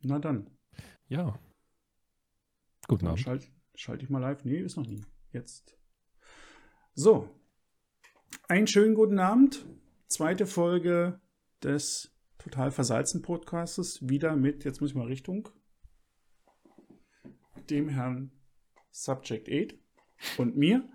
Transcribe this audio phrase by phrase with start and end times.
[0.00, 0.50] Na dann.
[1.08, 1.38] Ja.
[2.86, 3.20] Guten Abend.
[3.20, 4.44] Schalt, schalte ich mal live.
[4.44, 5.04] Nee, ist noch nie.
[5.32, 5.76] Jetzt.
[6.94, 7.28] So.
[8.48, 9.66] Einen schönen guten Abend.
[10.06, 11.20] Zweite Folge
[11.62, 14.08] des Total Versalzen Podcastes.
[14.08, 15.48] Wieder mit, jetzt muss ich mal Richtung,
[17.68, 18.30] dem Herrn
[18.90, 19.78] Subject 8
[20.38, 20.88] und mir.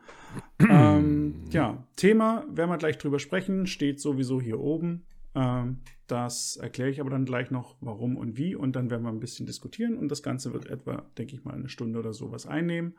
[0.59, 5.05] ähm, ja, Thema, werden wir gleich drüber sprechen, steht sowieso hier oben.
[5.35, 8.55] Ähm, das erkläre ich aber dann gleich noch, warum und wie.
[8.55, 9.97] Und dann werden wir ein bisschen diskutieren.
[9.97, 12.97] Und das Ganze wird etwa, denke ich mal, eine Stunde oder sowas einnehmen.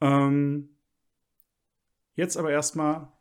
[0.00, 0.70] Ähm,
[2.14, 3.12] jetzt aber erstmal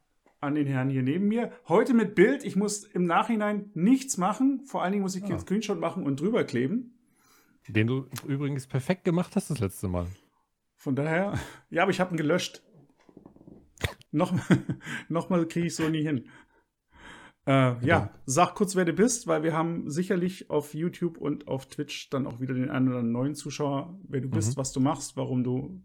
[0.41, 1.51] an den Herrn hier neben mir.
[1.67, 2.43] Heute mit Bild.
[2.43, 4.61] Ich muss im Nachhinein nichts machen.
[4.65, 5.29] Vor allen Dingen muss ich ja.
[5.29, 6.95] einen Screenshot machen und drüber kleben.
[7.67, 10.07] Den du übrigens perfekt gemacht hast das letzte Mal.
[10.75, 11.37] Von daher,
[11.69, 12.63] ja, aber ich habe ihn gelöscht.
[14.11, 14.43] Nochmal
[15.09, 16.25] noch kriege ich so nie hin.
[17.49, 21.65] Äh, ja, sag kurz, wer du bist, weil wir haben sicherlich auf YouTube und auf
[21.65, 24.61] Twitch dann auch wieder den einen oder neuen Zuschauer, wer du bist, mhm.
[24.61, 25.81] was du machst, warum du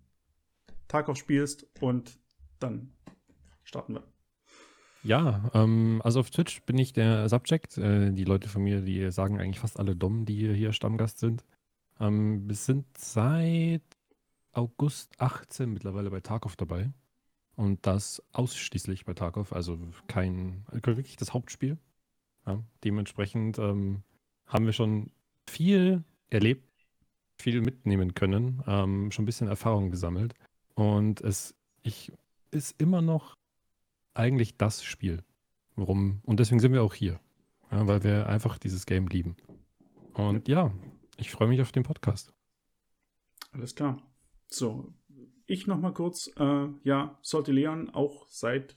[0.88, 2.19] Tarkov spielst und
[2.61, 2.92] dann
[3.62, 4.03] starten wir.
[5.05, 7.78] Ja, ähm, also auf Twitch bin ich der Subject.
[7.78, 11.47] Äh, die Leute von mir, die sagen eigentlich fast alle dumm, die hier Stammgast sind.
[11.98, 13.81] Ähm, wir sind seit
[14.53, 16.92] August 18 mittlerweile bei Tarkov dabei.
[17.56, 21.78] Und das ausschließlich bei Tarkov, also kein, wirklich das Hauptspiel.
[22.47, 24.02] Ja, dementsprechend ähm,
[24.47, 25.10] haben wir schon
[25.48, 26.69] viel erlebt,
[27.38, 30.34] viel mitnehmen können, ähm, schon ein bisschen Erfahrung gesammelt.
[30.75, 32.12] Und es ich,
[32.50, 33.36] ist immer noch
[34.14, 35.22] eigentlich das Spiel.
[35.77, 36.20] Warum?
[36.25, 37.20] Und deswegen sind wir auch hier.
[37.70, 39.36] Ja, weil wir einfach dieses Game lieben.
[40.12, 40.72] Und ja,
[41.16, 42.32] ich freue mich auf den Podcast.
[43.52, 44.00] Alles klar.
[44.48, 44.92] So,
[45.47, 48.77] ich noch mal kurz, äh, ja, sollte Leon auch seit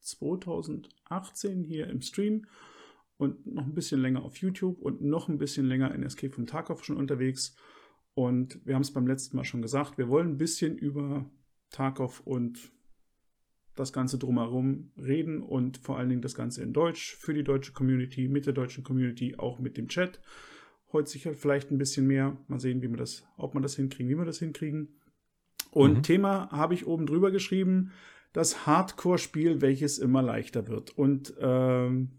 [0.00, 2.46] 2018 hier im Stream
[3.16, 6.46] und noch ein bisschen länger auf YouTube und noch ein bisschen länger in Escape from
[6.46, 7.54] Tarkov schon unterwegs.
[8.14, 11.30] Und wir haben es beim letzten Mal schon gesagt, wir wollen ein bisschen über
[11.70, 12.72] Tarkov und
[13.76, 17.72] das Ganze drumherum reden und vor allen Dingen das Ganze in Deutsch für die deutsche
[17.72, 20.20] Community, mit der deutschen Community, auch mit dem Chat.
[20.92, 22.36] Heute sicher vielleicht ein bisschen mehr.
[22.48, 24.99] Mal sehen, wie wir das, ob wir das hinkriegen, wie wir das hinkriegen.
[25.70, 26.02] Und mhm.
[26.02, 27.92] Thema habe ich oben drüber geschrieben,
[28.32, 30.96] das Hardcore-Spiel, welches immer leichter wird.
[30.96, 32.10] Und ähm,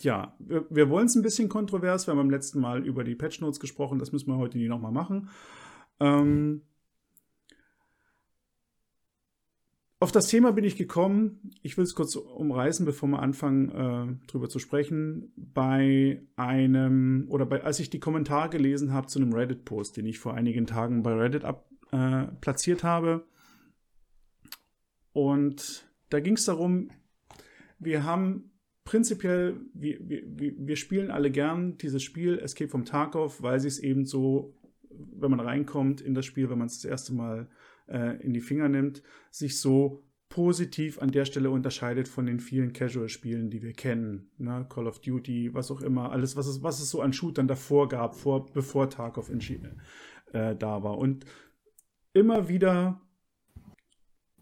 [0.00, 2.06] ja, wir, wir wollen es ein bisschen kontrovers.
[2.06, 3.98] Wir haben beim letzten Mal über die Patch Notes gesprochen.
[3.98, 5.28] Das müssen wir heute nie nochmal machen.
[6.00, 6.62] Ähm,
[10.02, 11.52] auf das Thema bin ich gekommen.
[11.62, 15.32] Ich will es kurz umreißen, bevor wir anfangen, äh, drüber zu sprechen.
[15.36, 20.18] Bei einem, oder bei, als ich die Kommentare gelesen habe zu einem Reddit-Post, den ich
[20.18, 23.24] vor einigen Tagen bei Reddit ab, äh, platziert habe.
[25.12, 26.90] Und da ging es darum,
[27.78, 28.50] wir haben
[28.84, 33.78] prinzipiell, wir, wir, wir spielen alle gern dieses Spiel Escape from Tarkov, weil sie es
[33.78, 34.56] eben so,
[34.90, 37.48] wenn man reinkommt in das Spiel, wenn man es das erste Mal
[37.88, 42.72] äh, in die Finger nimmt, sich so positiv an der Stelle unterscheidet von den vielen
[42.72, 44.30] Casual-Spielen, die wir kennen.
[44.38, 44.64] Ne?
[44.68, 47.88] Call of Duty, was auch immer, alles, was es, was es so an Shootern davor
[47.88, 50.98] gab, vor, bevor Tarkov äh, da war.
[50.98, 51.24] Und
[52.12, 53.00] immer wieder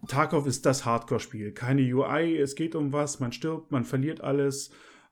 [0.06, 1.52] Tarkov ist das Hardcore-Spiel.
[1.52, 4.70] Keine UI, es geht um was, man stirbt, man verliert alles.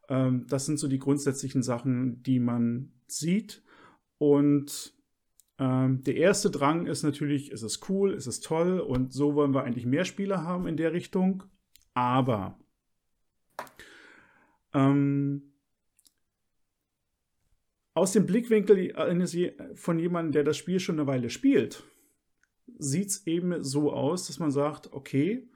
[0.09, 3.62] Ähm, das sind so die grundsätzlichen Sachen, die man sieht.
[4.19, 4.95] Und
[5.59, 9.55] ähm, der erste Drang ist natürlich, ist es cool, ist es toll und so wollen
[9.55, 11.43] wir eigentlich mehr Spieler haben in der Richtung.
[11.95, 12.59] Aber
[14.72, 15.55] ähm,
[17.95, 18.95] aus dem Blickwinkel
[19.75, 21.83] von jemandem, der das Spiel schon eine Weile spielt,
[22.78, 25.49] sieht es eben so aus, dass man sagt, okay,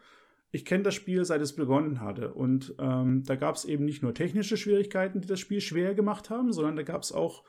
[0.53, 2.35] ich kenne das Spiel, seit es begonnen hatte.
[2.35, 6.31] Und ähm, da gab es eben nicht nur technische Schwierigkeiten, die das Spiel schwer gemacht
[6.31, 7.45] haben, sondern da gab es auch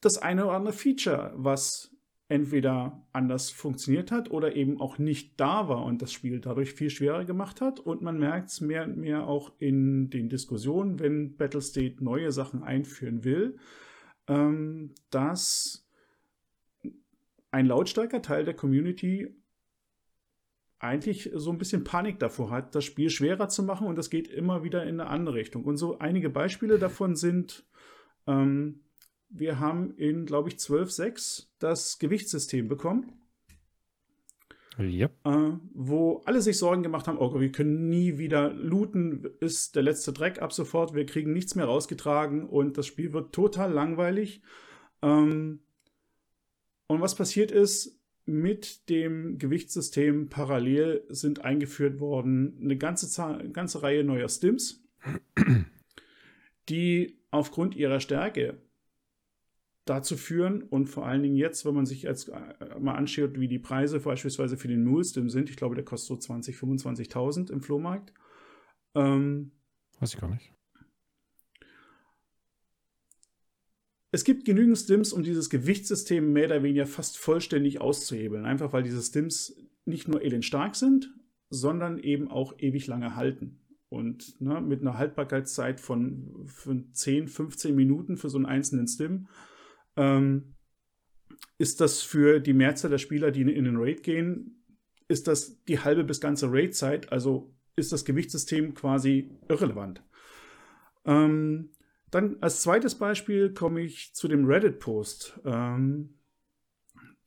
[0.00, 1.90] das eine oder andere Feature, was
[2.28, 6.88] entweder anders funktioniert hat oder eben auch nicht da war und das Spiel dadurch viel
[6.88, 7.78] schwerer gemacht hat.
[7.78, 12.62] Und man merkt es mehr und mehr auch in den Diskussionen, wenn Battlestate neue Sachen
[12.62, 13.58] einführen will,
[14.28, 15.86] ähm, dass
[17.52, 19.36] ein lautstarker Teil der Community
[20.80, 24.26] eigentlich so ein bisschen Panik davor hat, das Spiel schwerer zu machen und das geht
[24.26, 25.64] immer wieder in eine andere Richtung.
[25.64, 27.64] Und so einige Beispiele davon sind,
[28.26, 28.80] ähm,
[29.28, 33.12] wir haben in, glaube ich, 12.6 das Gewichtssystem bekommen.
[34.78, 35.12] Yep.
[35.24, 39.82] Äh, wo alle sich Sorgen gemacht haben, oh, wir können nie wieder looten, ist der
[39.82, 44.42] letzte Dreck ab sofort, wir kriegen nichts mehr rausgetragen und das Spiel wird total langweilig.
[45.02, 45.60] Ähm,
[46.92, 53.82] und was passiert ist, mit dem Gewichtssystem parallel sind eingeführt worden eine ganze, Zahl, ganze
[53.82, 54.84] Reihe neuer Stims,
[56.68, 58.58] die aufgrund ihrer Stärke
[59.84, 63.48] dazu führen und vor allen Dingen jetzt, wenn man sich jetzt äh, mal anschaut, wie
[63.48, 67.60] die Preise beispielsweise für den Mulestim sind, ich glaube, der kostet so 20, 25.000 im
[67.60, 68.12] Flohmarkt.
[68.94, 69.50] Ähm,
[69.98, 70.52] Weiß ich gar nicht.
[74.12, 78.44] Es gibt genügend Stims, um dieses Gewichtssystem mehr oder weniger fast vollständig auszuhebeln.
[78.44, 79.56] Einfach weil diese Stims
[79.86, 81.12] nicht nur elendstark sind,
[81.48, 83.58] sondern eben auch ewig lange halten.
[83.88, 89.28] Und ne, mit einer Haltbarkeitszeit von, von 10, 15 Minuten für so einen einzelnen Stim
[89.96, 90.54] ähm,
[91.58, 94.62] ist das für die Mehrzahl der Spieler, die in den Raid gehen,
[95.08, 97.12] ist das die halbe bis ganze Raid-Zeit.
[97.12, 100.02] Also ist das Gewichtssystem quasi irrelevant.
[101.04, 101.70] Ähm,
[102.12, 106.10] dann als zweites Beispiel komme ich zu dem Reddit-Post, ähm,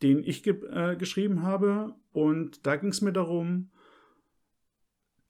[0.04, 1.96] den ich ge äh, geschrieben habe.
[2.12, 3.72] Und da ging es mir darum,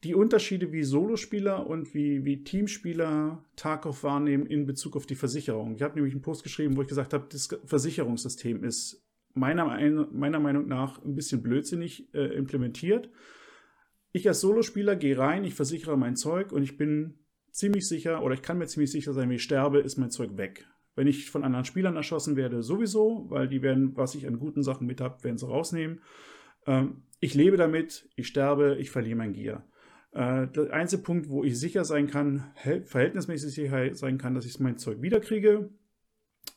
[0.03, 5.73] die Unterschiede, wie Solospieler und wie, wie Teamspieler Tarkov wahrnehmen in Bezug auf die Versicherung.
[5.75, 9.03] Ich habe nämlich einen Post geschrieben, wo ich gesagt habe, das Versicherungssystem ist
[9.33, 9.65] meiner,
[10.11, 13.09] meiner Meinung nach ein bisschen blödsinnig äh, implementiert.
[14.11, 17.24] Ich als Solospieler gehe rein, ich versichere mein Zeug und ich bin
[17.55, 20.37] ziemlich sicher, oder ich kann mir ziemlich sicher sein, wenn ich sterbe, ist mein Zeug
[20.37, 20.67] weg.
[20.95, 24.61] Wenn ich von anderen Spielern erschossen werde, sowieso, weil die werden, was ich an guten
[24.61, 26.01] Sachen mit habe, werden sie rausnehmen.
[26.67, 29.65] Ähm, ich lebe damit, ich sterbe, ich verliere mein Gear.
[30.11, 34.59] Äh, der einzige Punkt, wo ich sicher sein kann, verhältnismäßig sicher sein kann, dass ich
[34.59, 35.69] mein Zeug wiederkriege,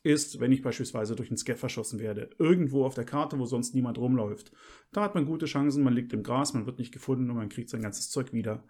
[0.03, 2.31] ist, wenn ich beispielsweise durch einen Scaff verschossen werde.
[2.39, 4.53] Irgendwo auf der Karte, wo sonst niemand rumläuft.
[4.93, 7.49] Da hat man gute Chancen, man liegt im Gras, man wird nicht gefunden und man
[7.49, 8.65] kriegt sein ganzes Zeug wieder.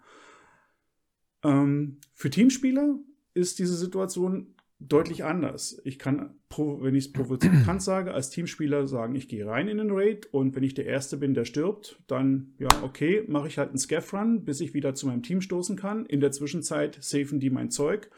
[1.43, 2.99] Ähm, für Teamspieler
[3.33, 5.81] ist diese Situation deutlich anders.
[5.83, 9.91] Ich kann, wenn ich es provozierend sage, als Teamspieler sagen, ich gehe rein in den
[9.91, 13.69] Raid und wenn ich der Erste bin, der stirbt, dann, ja, okay, mache ich halt
[13.69, 16.05] einen Scaff-Run, bis ich wieder zu meinem Team stoßen kann.
[16.05, 18.09] In der Zwischenzeit safen die mein Zeug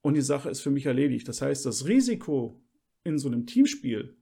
[0.00, 1.26] und die Sache ist für mich erledigt.
[1.26, 2.62] Das heißt, das Risiko
[3.04, 4.16] in so einem Teamspiel,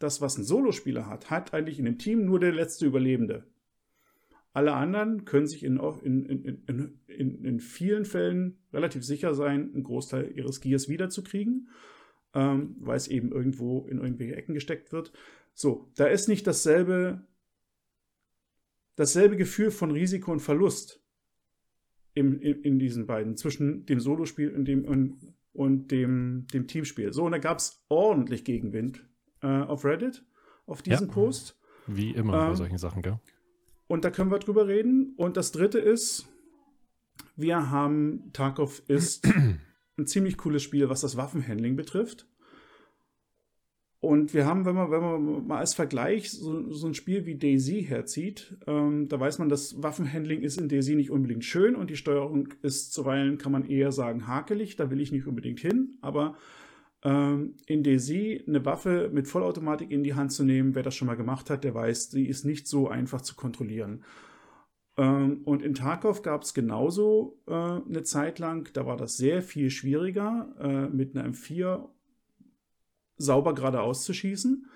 [0.00, 3.46] das, was ein Solospieler hat, hat eigentlich in dem Team nur der letzte Überlebende.
[4.52, 6.62] Alle anderen können sich in, in,
[7.06, 11.68] in, in, vielen Fällen relativ sicher sein, einen Großteil ihres Gears wiederzukriegen,
[12.34, 15.12] ähm, weil es eben irgendwo in irgendwelche Ecken gesteckt wird.
[15.54, 17.22] So, da ist nicht dasselbe,
[18.96, 21.00] dasselbe Gefühl von Risiko und Verlust
[22.14, 27.12] im, in, in diesen beiden, zwischen dem Solospiel und dem, und, und dem, dem Teamspiel.
[27.12, 29.06] So, und da gab es ordentlich Gegenwind
[29.42, 30.24] äh, auf Reddit,
[30.66, 31.56] auf diesen ja, Post.
[31.86, 33.20] Wie immer ähm, bei solchen Sachen, gell?
[33.90, 35.14] Und da können wir drüber reden.
[35.16, 36.28] Und das dritte ist,
[37.34, 39.26] wir haben Tarkov ist
[39.98, 42.28] ein ziemlich cooles Spiel, was das Waffenhandling betrifft.
[43.98, 47.34] Und wir haben, wenn man, wenn man mal als Vergleich so, so ein Spiel wie
[47.34, 51.90] Daisy herzieht, ähm, da weiß man, das Waffenhandling ist in Daisy nicht unbedingt schön und
[51.90, 55.98] die Steuerung ist zuweilen, kann man eher sagen, hakelig, da will ich nicht unbedingt hin,
[56.00, 56.36] aber
[57.02, 61.06] ähm, in DayZ eine Waffe mit Vollautomatik in die Hand zu nehmen, wer das schon
[61.06, 64.04] mal gemacht hat, der weiß, die ist nicht so einfach zu kontrollieren.
[64.96, 69.42] Ähm, und in Tarkov gab es genauso äh, eine Zeit lang, da war das sehr
[69.42, 71.88] viel schwieriger, äh, mit einer M4
[73.16, 74.66] sauber geradeaus zu schießen.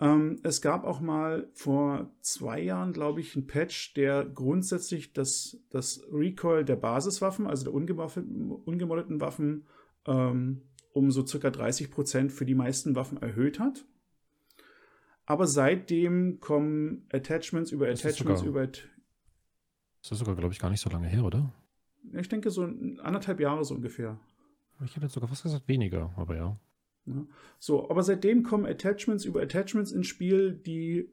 [0.00, 5.60] Ähm, es gab auch mal vor zwei Jahren, glaube ich, einen Patch, der grundsätzlich das,
[5.70, 9.66] das Recoil der Basiswaffen, also der ungemoddeten Waffen,
[10.06, 10.62] ähm,
[10.92, 13.84] um so circa 30 Prozent für die meisten Waffen erhöht hat.
[15.24, 18.66] Aber seitdem kommen Attachments über Attachments sogar, über.
[18.66, 21.52] Das ist sogar, glaube ich, gar nicht so lange her, oder?
[22.12, 24.18] Ich denke so anderthalb Jahre so ungefähr.
[24.84, 26.60] Ich hätte jetzt sogar fast gesagt weniger, aber ja.
[27.06, 27.26] ja.
[27.58, 31.08] So, aber seitdem kommen Attachments über Attachments ins Spiel, die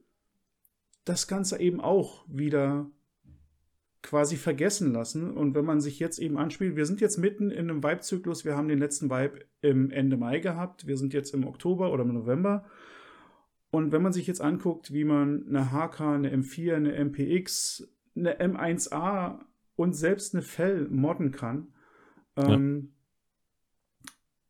[1.05, 2.89] das Ganze eben auch wieder
[4.01, 5.31] quasi vergessen lassen.
[5.31, 8.55] Und wenn man sich jetzt eben anspielt, wir sind jetzt mitten in einem Vibe-Zyklus, wir
[8.55, 12.13] haben den letzten Vibe im Ende Mai gehabt, wir sind jetzt im Oktober oder im
[12.13, 12.65] November.
[13.71, 18.39] Und wenn man sich jetzt anguckt, wie man eine HK, eine M4, eine MPX, eine
[18.39, 19.39] M1A
[19.75, 21.73] und selbst eine Fell modden kann,
[22.35, 22.93] ähm,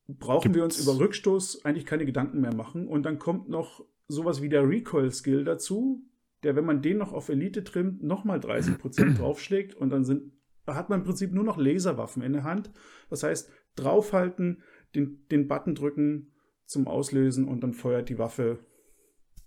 [0.07, 0.55] brauchen Gibt's?
[0.55, 2.87] wir uns über Rückstoß eigentlich keine Gedanken mehr machen.
[2.87, 6.03] Und dann kommt noch sowas wie der Recoil-Skill dazu,
[6.43, 10.31] der, wenn man den noch auf Elite trimmt, nochmal 30% draufschlägt und dann sind,
[10.67, 12.71] hat man im Prinzip nur noch Laserwaffen in der Hand.
[13.09, 14.63] Das heißt, draufhalten,
[14.95, 16.33] den, den Button drücken
[16.65, 18.59] zum Auslösen und dann feuert die Waffe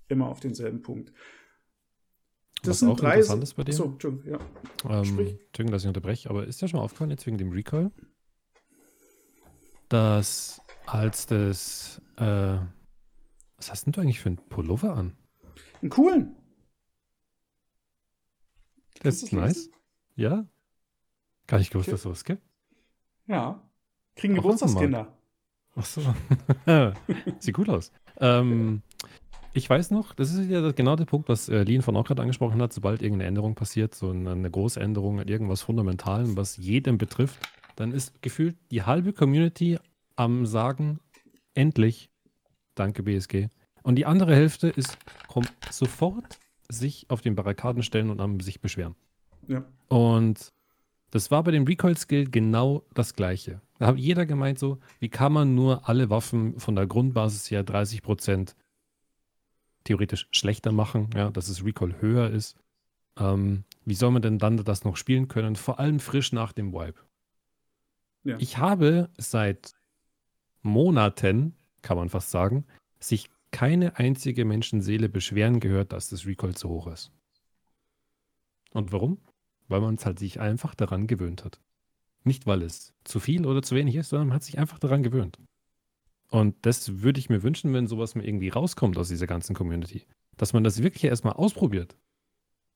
[0.09, 1.13] immer auf denselben Punkt.
[2.63, 3.75] Das Was auch drei interessant ist bei dem.
[3.75, 4.39] So, Entschuldigung, ja.
[4.89, 7.91] Ähm, Entschuldigung, dass ich unterbreche, aber ist ja schon mal aufgefallen jetzt wegen dem Recoil,
[9.89, 12.59] dass als das, äh,
[13.57, 15.17] was hast denn du eigentlich für einen Pullover an?
[15.81, 16.37] Einen coolen.
[19.03, 19.71] Das ist nice.
[20.17, 20.47] Ja.
[21.47, 22.43] Gar nicht gewusst, dass sowas gibt.
[23.27, 23.61] Ja.
[24.15, 25.13] Kriegen Geburtstagskinder.
[25.75, 26.03] Ach so.
[27.39, 27.93] Sieht gut aus.
[28.19, 28.83] Ähm,
[29.55, 32.23] ich weiß noch, das ist ja genau der Punkt, was äh, Lien von auch gerade
[32.23, 36.99] angesprochen hat, sobald irgendeine Änderung passiert, so eine, eine große Änderung, irgendwas Fundamentalen, was jedem
[36.99, 37.39] betrifft,
[37.77, 39.79] dann ist gefühlt die halbe Community
[40.17, 41.01] am sagen,
[41.55, 42.11] endlich,
[42.75, 43.49] danke BSG.
[43.83, 46.39] Und die andere Hälfte ist, kommt sofort
[46.69, 48.95] sich auf den Barrikaden stellen und am sich beschweren.
[49.49, 49.65] Ja.
[49.89, 50.53] Und
[51.11, 53.61] das war bei dem Recoil-Skill genau das Gleiche.
[53.79, 57.65] Da hat jeder gemeint so, wie kann man nur alle Waffen von der Grundbasis her
[57.65, 58.55] 30%
[59.85, 62.57] theoretisch schlechter machen, ja, dass das Recoil höher ist.
[63.19, 65.57] Ähm, wie soll man denn dann das noch spielen können?
[65.57, 67.01] Vor allem frisch nach dem Wipe.
[68.25, 68.37] Ja.
[68.39, 69.75] Ich habe seit
[70.63, 72.65] Monaten, kann man fast sagen,
[73.01, 77.13] sich keine einzige Menschenseele beschweren gehört, dass das Recoil zu hoch ist.
[78.73, 79.19] Und warum?
[79.69, 81.61] Weil man es halt sich einfach daran gewöhnt hat.
[82.25, 85.03] Nicht, weil es zu viel oder zu wenig ist, sondern man hat sich einfach daran
[85.03, 85.39] gewöhnt.
[86.29, 90.07] Und das würde ich mir wünschen, wenn sowas mal irgendwie rauskommt aus dieser ganzen Community.
[90.37, 91.97] Dass man das wirklich erstmal ausprobiert.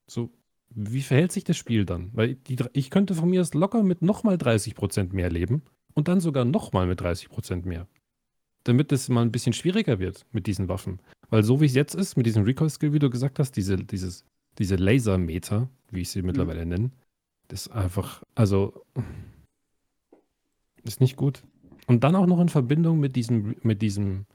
[0.05, 0.31] So,
[0.69, 2.11] wie verhält sich das Spiel dann?
[2.13, 6.19] Weil die, ich könnte von mir aus locker mit nochmal 30% mehr leben und dann
[6.19, 7.87] sogar nochmal mit 30% mehr.
[8.67, 10.99] Damit es mal ein bisschen schwieriger wird mit diesen Waffen.
[11.29, 14.25] Weil so wie es jetzt ist, mit diesem Recoil-Skill, wie du gesagt hast, diese, dieses,
[14.57, 16.27] diese Lasermeter, wie ich sie mhm.
[16.27, 16.69] mittlerweile mhm.
[16.69, 16.91] nenne,
[17.47, 18.85] das ist einfach, also,
[20.83, 21.43] ist nicht gut.
[21.85, 24.25] Und dann auch noch in Verbindung mit diesem, mit diesem,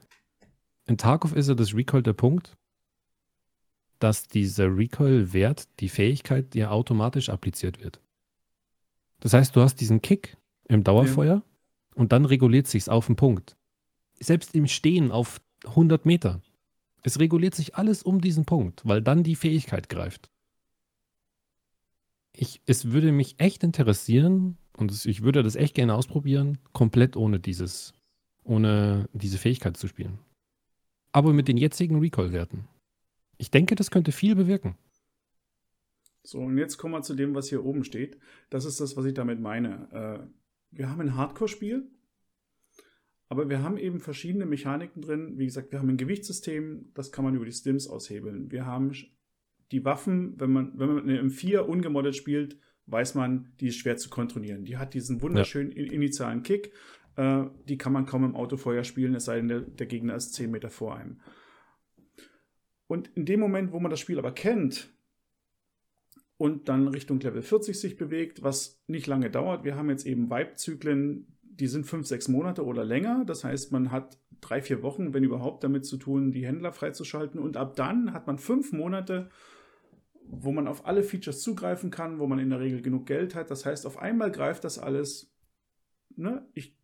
[0.87, 2.57] in Tarkov ist ja das Recoil der Punkt,
[3.99, 8.01] dass dieser Recoil-Wert, die Fähigkeit, dir automatisch appliziert wird.
[9.19, 10.37] Das heißt, du hast diesen Kick
[10.67, 11.43] im Dauerfeuer ja.
[11.93, 13.55] und dann reguliert sich's auf den Punkt.
[14.23, 16.41] Selbst im Stehen auf 100 Meter.
[17.03, 20.29] Es reguliert sich alles um diesen Punkt, weil dann die Fähigkeit greift.
[22.31, 27.39] Ich, es würde mich echt interessieren und ich würde das echt gerne ausprobieren, komplett ohne
[27.39, 27.93] dieses,
[28.43, 30.19] ohne diese Fähigkeit zu spielen.
[31.11, 32.67] Aber mit den jetzigen Recoil-Werten.
[33.37, 34.77] Ich denke, das könnte viel bewirken.
[36.23, 38.17] So, und jetzt kommen wir zu dem, was hier oben steht.
[38.49, 39.91] Das ist das, was ich damit meine.
[39.91, 40.27] Äh,
[40.71, 41.91] wir haben ein Hardcore-Spiel,
[43.29, 45.37] aber wir haben eben verschiedene Mechaniken drin.
[45.37, 48.51] Wie gesagt, wir haben ein Gewichtssystem, das kann man über die Stims aushebeln.
[48.51, 48.93] Wir haben
[49.71, 53.97] die Waffen, wenn man, wenn man eine M4 ungemoddet spielt, weiß man, die ist schwer
[53.97, 54.65] zu kontrollieren.
[54.65, 55.83] Die hat diesen wunderschönen ja.
[55.91, 56.73] initialen Kick.
[57.15, 60.33] Äh, die kann man kaum im Autofeuer spielen, es sei denn, der, der Gegner ist
[60.33, 61.19] 10 Meter vor einem.
[62.87, 64.93] Und in dem Moment, wo man das Spiel aber kennt
[66.37, 70.29] und dann Richtung Level 40 sich bewegt, was nicht lange dauert, wir haben jetzt eben
[70.29, 73.23] Vibe-Zyklen, die sind fünf, sechs Monate oder länger.
[73.25, 77.39] Das heißt, man hat drei, vier Wochen, wenn überhaupt, damit zu tun, die Händler freizuschalten.
[77.39, 79.29] Und ab dann hat man fünf Monate,
[80.25, 83.51] wo man auf alle Features zugreifen kann, wo man in der Regel genug Geld hat.
[83.51, 85.33] Das heißt, auf einmal greift das alles.
[86.15, 86.47] Ne?
[86.53, 86.77] Ich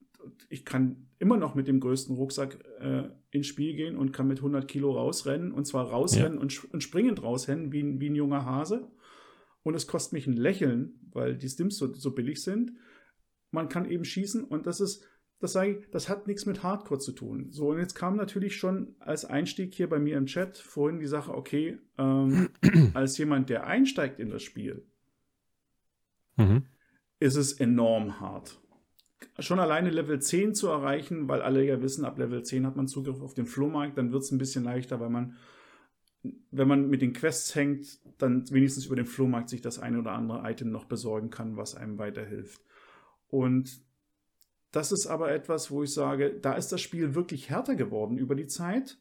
[0.50, 4.40] ich kann immer noch mit dem größten Rucksack äh, ins Spiel gehen und kann mit
[4.40, 6.40] 100 Kilo rausrennen und zwar rausrennen ja.
[6.40, 8.88] und, und, springend rausrennen wie, wie ein junger Hase.
[9.64, 12.72] Und es kostet mich ein Lächeln, weil die Stims so, so billig sind.
[13.52, 15.06] Man kann eben schießen und das ist,
[15.40, 17.48] das sage ich, das hat nichts mit Hardcore zu tun.
[17.52, 21.08] So, und jetzt kam natürlich schon als Einstieg hier bei mir im Chat vorhin die
[21.08, 22.50] Sache, okay, ähm,
[22.94, 24.86] als jemand, der einsteigt in das Spiel,
[26.36, 26.66] mhm.
[27.20, 28.60] ist es enorm hart
[29.40, 32.88] schon alleine Level 10 zu erreichen, weil alle ja wissen, ab Level 10 hat man
[32.88, 35.36] Zugriff auf den Flohmarkt, dann wird es ein bisschen leichter, weil man,
[36.52, 40.12] wenn man mit den Quests hängt, dann wenigstens über den Flohmarkt sich das eine oder
[40.12, 42.62] andere Item noch besorgen kann, was einem weiterhilft.
[43.30, 43.82] Und
[44.72, 48.36] das ist aber etwas, wo ich sage, da ist das Spiel wirklich härter geworden über
[48.36, 48.98] die Zeit,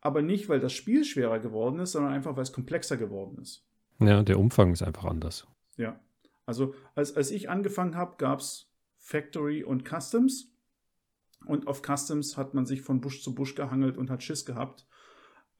[0.00, 3.64] aber nicht, weil das Spiel schwerer geworden ist, sondern einfach, weil es komplexer geworden ist.
[4.00, 5.46] Ja, der Umfang ist einfach anders.
[5.76, 6.00] Ja.
[6.44, 10.48] Also, als, als ich angefangen habe, gab es Factory und Customs.
[11.46, 14.86] Und auf Customs hat man sich von Busch zu Busch gehangelt und hat Schiss gehabt.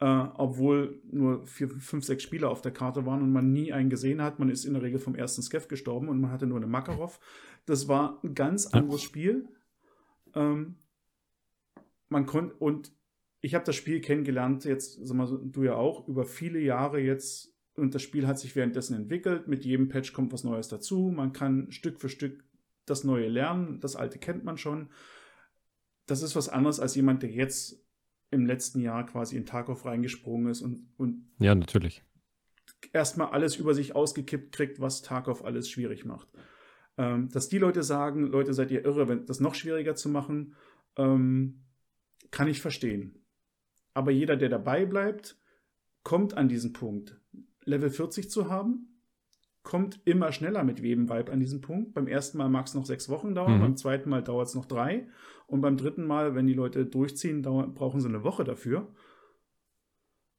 [0.02, 3.88] Äh, obwohl nur vier, fünf, sechs Spieler auf der Karte waren und man nie einen
[3.88, 4.40] gesehen hat.
[4.40, 7.20] Man ist in der Regel vom ersten Skeff gestorben und man hatte nur eine Makarov.
[7.66, 9.46] Das war ein ganz anderes Spiel.
[10.34, 10.74] Ähm,
[12.08, 12.92] man konnte, und
[13.42, 17.54] ich habe das Spiel kennengelernt, jetzt, sag mal, du ja auch, über viele Jahre jetzt.
[17.76, 19.46] Und das Spiel hat sich währenddessen entwickelt.
[19.46, 21.12] Mit jedem Patch kommt was Neues dazu.
[21.14, 22.42] Man kann Stück für Stück
[22.86, 24.90] das Neue lernen, das Alte kennt man schon.
[26.06, 27.80] Das ist was anderes als jemand, der jetzt
[28.32, 32.02] im letzten Jahr quasi in Tarkov reingesprungen ist und, und ja, natürlich.
[32.92, 36.28] erstmal alles über sich ausgekippt kriegt, was Tarkov alles schwierig macht.
[36.96, 40.54] Ähm, dass die Leute sagen, Leute, seid ihr irre, wenn das noch schwieriger zu machen,
[40.96, 41.62] ähm,
[42.30, 43.24] kann ich verstehen.
[43.94, 45.38] Aber jeder, der dabei bleibt,
[46.02, 47.20] kommt an diesen Punkt,
[47.64, 48.91] Level 40 zu haben
[49.62, 51.94] kommt immer schneller mit Weben Vibe an diesen Punkt.
[51.94, 53.60] Beim ersten Mal mag es noch sechs Wochen dauern, mhm.
[53.60, 55.06] beim zweiten Mal dauert es noch drei
[55.46, 58.92] und beim dritten Mal, wenn die Leute durchziehen, dauern, brauchen sie eine Woche dafür.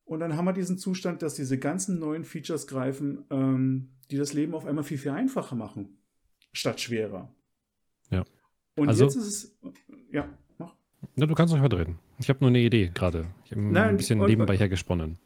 [0.06, 4.34] Und dann haben wir diesen Zustand, dass diese ganzen neuen Features greifen, ähm, die das
[4.34, 5.98] Leben auf einmal viel, viel einfacher machen,
[6.52, 7.34] statt schwerer.
[8.10, 8.26] Ja.
[8.76, 9.60] Und also, jetzt ist es,
[10.12, 10.28] ja,
[10.58, 10.76] mach.
[11.16, 12.00] Ja, du kannst euch weiterreden.
[12.20, 13.28] Ich habe nur eine Idee gerade.
[13.46, 15.20] Ich habe ein bisschen und, nebenbei hergesponnen.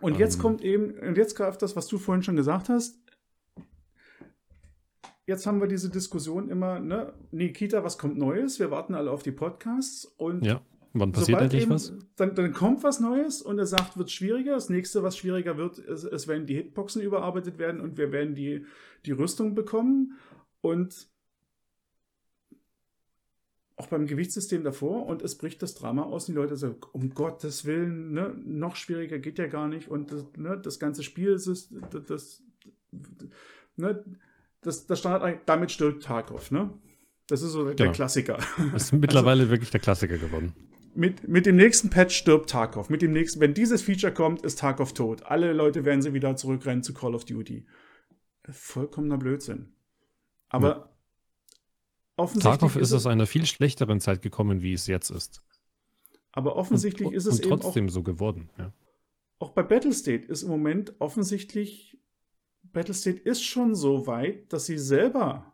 [0.00, 3.01] Und jetzt ähm, kommt eben, und jetzt greift das, was du vorhin schon gesagt hast.
[5.32, 8.60] Jetzt haben wir diese Diskussion immer, ne, Nikita, was kommt Neues?
[8.60, 10.60] Wir warten alle auf die Podcasts und ja.
[10.92, 11.94] Wann passiert endlich was?
[12.16, 14.52] Dann, dann, kommt was Neues und er sagt, wird schwieriger.
[14.52, 18.34] Das nächste, was schwieriger wird, ist, es werden die Hitboxen überarbeitet werden und wir werden
[18.34, 18.66] die,
[19.06, 20.18] die Rüstung bekommen.
[20.60, 21.08] Und
[23.76, 26.26] auch beim Gewichtssystem davor und es bricht das Drama aus.
[26.26, 29.88] Die Leute sagen, um Gottes Willen, ne, noch schwieriger geht ja gar nicht.
[29.88, 31.70] Und das, ne, das ganze Spiel ist das,
[32.06, 32.42] das,
[33.76, 34.04] ne,
[34.62, 36.70] das, das Standard, damit stirbt Tarkov, ne?
[37.28, 37.92] Das ist so der genau.
[37.92, 38.38] Klassiker.
[38.72, 40.54] Das ist mittlerweile also, wirklich der Klassiker geworden
[40.94, 42.90] mit, mit dem nächsten Patch stirbt Tarkov.
[42.90, 45.22] Mit dem nächsten, wenn dieses Feature kommt, ist Tarkov tot.
[45.24, 47.66] Alle Leute werden sie wieder zurückrennen zu Call of Duty.
[48.48, 49.72] Vollkommener Blödsinn.
[50.48, 50.88] Aber ja.
[52.16, 52.58] offensichtlich.
[52.58, 55.42] Tarkov ist aus einer viel schlechteren Zeit gekommen, wie es jetzt ist.
[56.32, 58.50] Aber offensichtlich und, ist es und trotzdem auch, so geworden.
[58.58, 58.72] Ja.
[59.38, 61.98] Auch bei Battlestate ist im Moment offensichtlich
[62.72, 65.52] Battlestate ist schon so weit, dass sie selber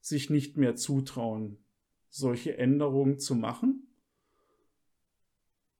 [0.00, 1.58] sich nicht mehr zutrauen,
[2.08, 3.86] solche Änderungen zu machen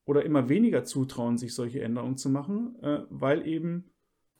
[0.04, 3.90] oder immer weniger zutrauen, sich solche Änderungen zu machen, äh, weil eben,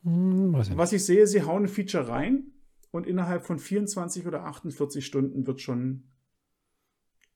[0.02, 2.52] hm, was ich sehe, sie hauen ein Feature rein
[2.90, 6.04] und innerhalb von 24 oder 48 Stunden wird schon,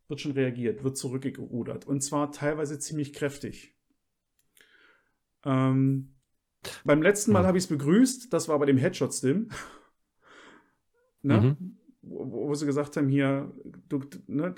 [0.08, 1.86] wird schon reagiert, wird zurückgerudert.
[1.86, 3.74] Und zwar teilweise ziemlich kräftig.
[5.44, 6.13] Ähm,
[6.84, 7.46] beim letzten Mal hm.
[7.46, 9.48] habe ich es begrüßt, das war bei dem Headshot-Stim.
[11.22, 11.40] ne?
[11.40, 13.50] Mhm wo, wo, sie gesagt haben, hier,
[13.88, 14.54] du, ne,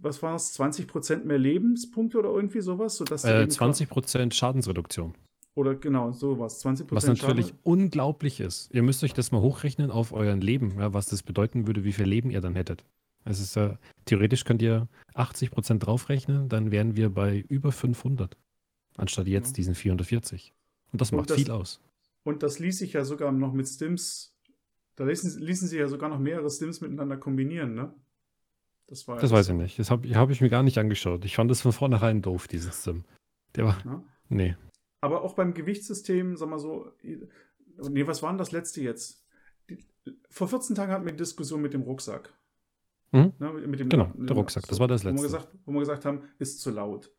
[0.00, 2.96] was war es, 20% mehr Lebenspunkte oder irgendwie sowas?
[2.96, 5.14] Sodass äh, 20% Schadensreduktion.
[5.54, 6.64] Oder genau, sowas.
[6.64, 7.60] 20% Was natürlich Schaden.
[7.64, 8.70] unglaublich ist.
[8.72, 11.92] Ihr müsst euch das mal hochrechnen auf euren Leben, ja, was das bedeuten würde, wie
[11.92, 12.84] viel Leben ihr dann hättet.
[13.24, 18.36] Es ist äh, theoretisch könnt ihr 80% draufrechnen, dann wären wir bei über 500.
[18.96, 19.54] Anstatt jetzt ja.
[19.54, 20.54] diesen 440.
[20.92, 21.80] Und das und macht das, viel aus.
[22.24, 24.38] Und das ließ sich ja sogar noch mit Stims
[24.98, 27.94] da ließen, ließen sie ja sogar noch mehrere Stims miteinander kombinieren, ne?
[28.88, 29.78] Das, war das weiß ich nicht.
[29.78, 31.24] Das habe hab ich mir gar nicht angeschaut.
[31.24, 33.04] Ich fand das von vornherein doof, diesen Stim.
[33.54, 33.80] Der war.
[33.84, 34.02] Ja?
[34.28, 34.56] Nee.
[35.00, 36.90] Aber auch beim Gewichtssystem, sag mal so.
[37.02, 39.24] Nee, was war denn das letzte jetzt?
[39.70, 39.78] Die,
[40.30, 42.34] vor 14 Tagen hatten wir eine Diskussion mit dem Rucksack.
[43.12, 43.34] Mhm.
[43.38, 44.66] Ne, mit dem, genau, der Rucksack.
[44.66, 45.18] Das war das letzte.
[45.18, 47.12] Wo wir gesagt, wo wir gesagt haben, ist zu laut.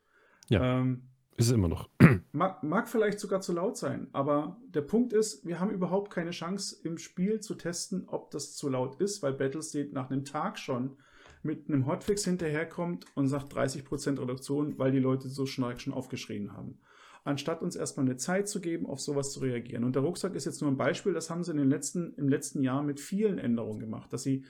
[0.49, 0.79] Ja.
[0.79, 1.03] Ähm,
[1.38, 1.88] ist es immer noch.
[2.32, 6.32] Mag, mag, vielleicht sogar zu laut sein, aber der Punkt ist, wir haben überhaupt keine
[6.32, 10.58] Chance im Spiel zu testen, ob das zu laut ist, weil Battlestate nach einem Tag
[10.58, 10.98] schon
[11.43, 16.54] mit einem Hotfix hinterherkommt und sagt 30% Reduktion, weil die Leute so schnell schon aufgeschrien
[16.54, 16.80] haben.
[17.24, 19.84] Anstatt uns erstmal eine Zeit zu geben, auf sowas zu reagieren.
[19.84, 22.30] Und der Rucksack ist jetzt nur ein Beispiel, das haben sie in den letzten, im
[22.30, 24.45] letzten Jahr mit vielen Änderungen gemacht, dass sie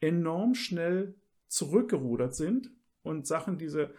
[0.00, 1.14] enorm schnell
[1.48, 2.70] zurückgerudert sind
[3.02, 3.92] und Sachen, diese,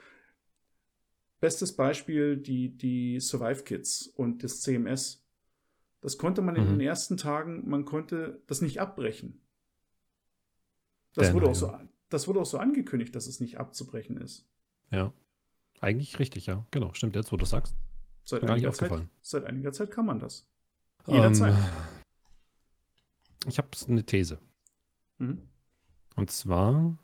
[1.42, 5.26] Bestes Beispiel die, die Survive Kits und das CMS.
[6.00, 6.70] Das konnte man in mhm.
[6.78, 9.42] den ersten Tagen, man konnte das nicht abbrechen.
[11.14, 11.74] Das wurde, auch so,
[12.10, 14.48] das wurde auch so angekündigt, dass es nicht abzubrechen ist.
[14.92, 15.14] Ja.
[15.82, 16.66] Eigentlich richtig, ja.
[16.70, 17.76] Genau, stimmt jetzt, wo du sagst.
[18.24, 20.48] Seit, einiger Zeit, seit einiger Zeit kann man das.
[21.08, 21.56] Jederzeit.
[21.56, 21.64] Ähm,
[23.48, 24.38] ich habe eine These.
[25.18, 25.50] Mhm.
[26.16, 27.00] Und zwar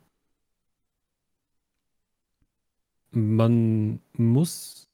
[3.10, 4.88] man muss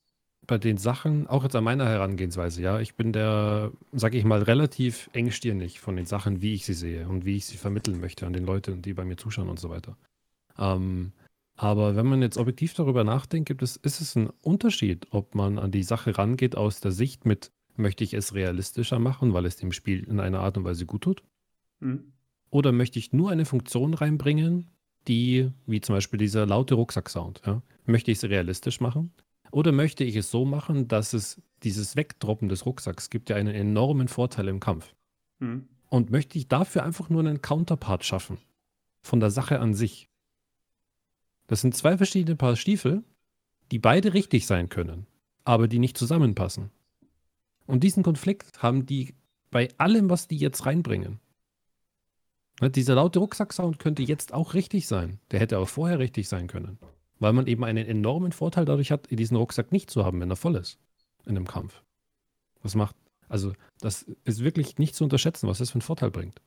[0.47, 4.43] bei den Sachen, auch jetzt an meiner Herangehensweise, ja, ich bin der, sag ich mal,
[4.43, 8.27] relativ engstirnig von den Sachen, wie ich sie sehe und wie ich sie vermitteln möchte
[8.27, 9.97] an den Leuten, die bei mir zuschauen und so weiter.
[10.59, 11.13] Ähm,
[11.57, 15.59] aber wenn man jetzt objektiv darüber nachdenkt, gibt es, ist es ein Unterschied, ob man
[15.59, 19.57] an die Sache rangeht aus der Sicht mit, möchte ich es realistischer machen, weil es
[19.57, 21.23] dem Spiel in einer Art und Weise gut tut?
[21.81, 22.13] Mhm.
[22.51, 24.69] Oder möchte ich nur eine Funktion reinbringen,
[25.09, 29.13] die, wie zum Beispiel dieser laute Rucksack-Sound, ja, Möchte ich es realistisch machen?
[29.51, 33.55] Oder möchte ich es so machen, dass es dieses Wegdroppen des Rucksacks gibt ja einen
[33.55, 34.95] enormen Vorteil im Kampf.
[35.39, 35.69] Mhm.
[35.91, 38.39] Und möchte ich dafür einfach nur einen Counterpart schaffen
[39.03, 40.09] von der Sache an sich?
[41.47, 43.05] Das sind zwei verschiedene Paar Stiefel,
[43.71, 45.07] die beide richtig sein können,
[45.45, 46.71] aber die nicht zusammenpassen.
[47.67, 49.15] Und diesen Konflikt haben die
[49.51, 51.21] bei allem, was die jetzt reinbringen.
[52.61, 55.19] Dieser laute Rucksack-Sound könnte jetzt auch richtig sein.
[55.31, 56.79] Der hätte auch vorher richtig sein können
[57.19, 60.37] weil man eben einen enormen Vorteil dadurch hat, diesen Rucksack nicht zu haben, wenn er
[60.37, 60.79] voll ist
[61.25, 61.83] in einem Kampf.
[62.63, 62.97] Das macht
[63.29, 66.41] Also, das ist wirklich nicht zu unterschätzen, was das für einen Vorteil bringt.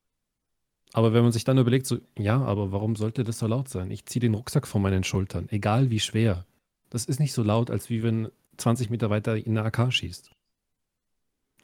[0.94, 3.92] Aber wenn man sich dann überlegt, so, ja, aber warum sollte das so laut sein?
[3.92, 6.46] Ich ziehe den Rucksack von meinen Schultern, egal wie schwer.
[6.90, 10.32] Das ist nicht so laut, als wie wenn 20 Meter weiter in eine AK schießt.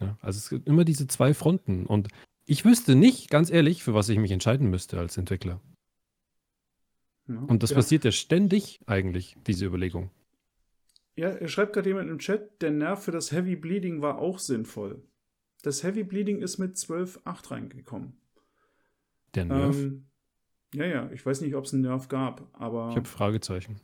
[0.02, 1.86] Ja, also es gibt immer diese zwei Fronten.
[1.86, 2.10] Und
[2.46, 5.62] ich wüsste nicht, ganz ehrlich, für was ich mich entscheiden müsste als Entwickler.
[7.28, 7.78] Ja, und das ja.
[7.78, 10.12] passiert ja ständig eigentlich, diese Überlegung.
[11.16, 14.40] Ja, er schreibt gerade jemand im Chat, der Nerv für das Heavy Bleeding war auch
[14.40, 15.04] sinnvoll.
[15.62, 18.18] Das Heavy Bleeding ist mit 12.8 reingekommen.
[19.36, 19.78] Der Nerv?
[19.78, 20.06] Ähm,
[20.74, 22.90] ja, ja, ich weiß nicht, ob es einen Nerv gab, aber.
[22.90, 23.80] Ich habe Fragezeichen.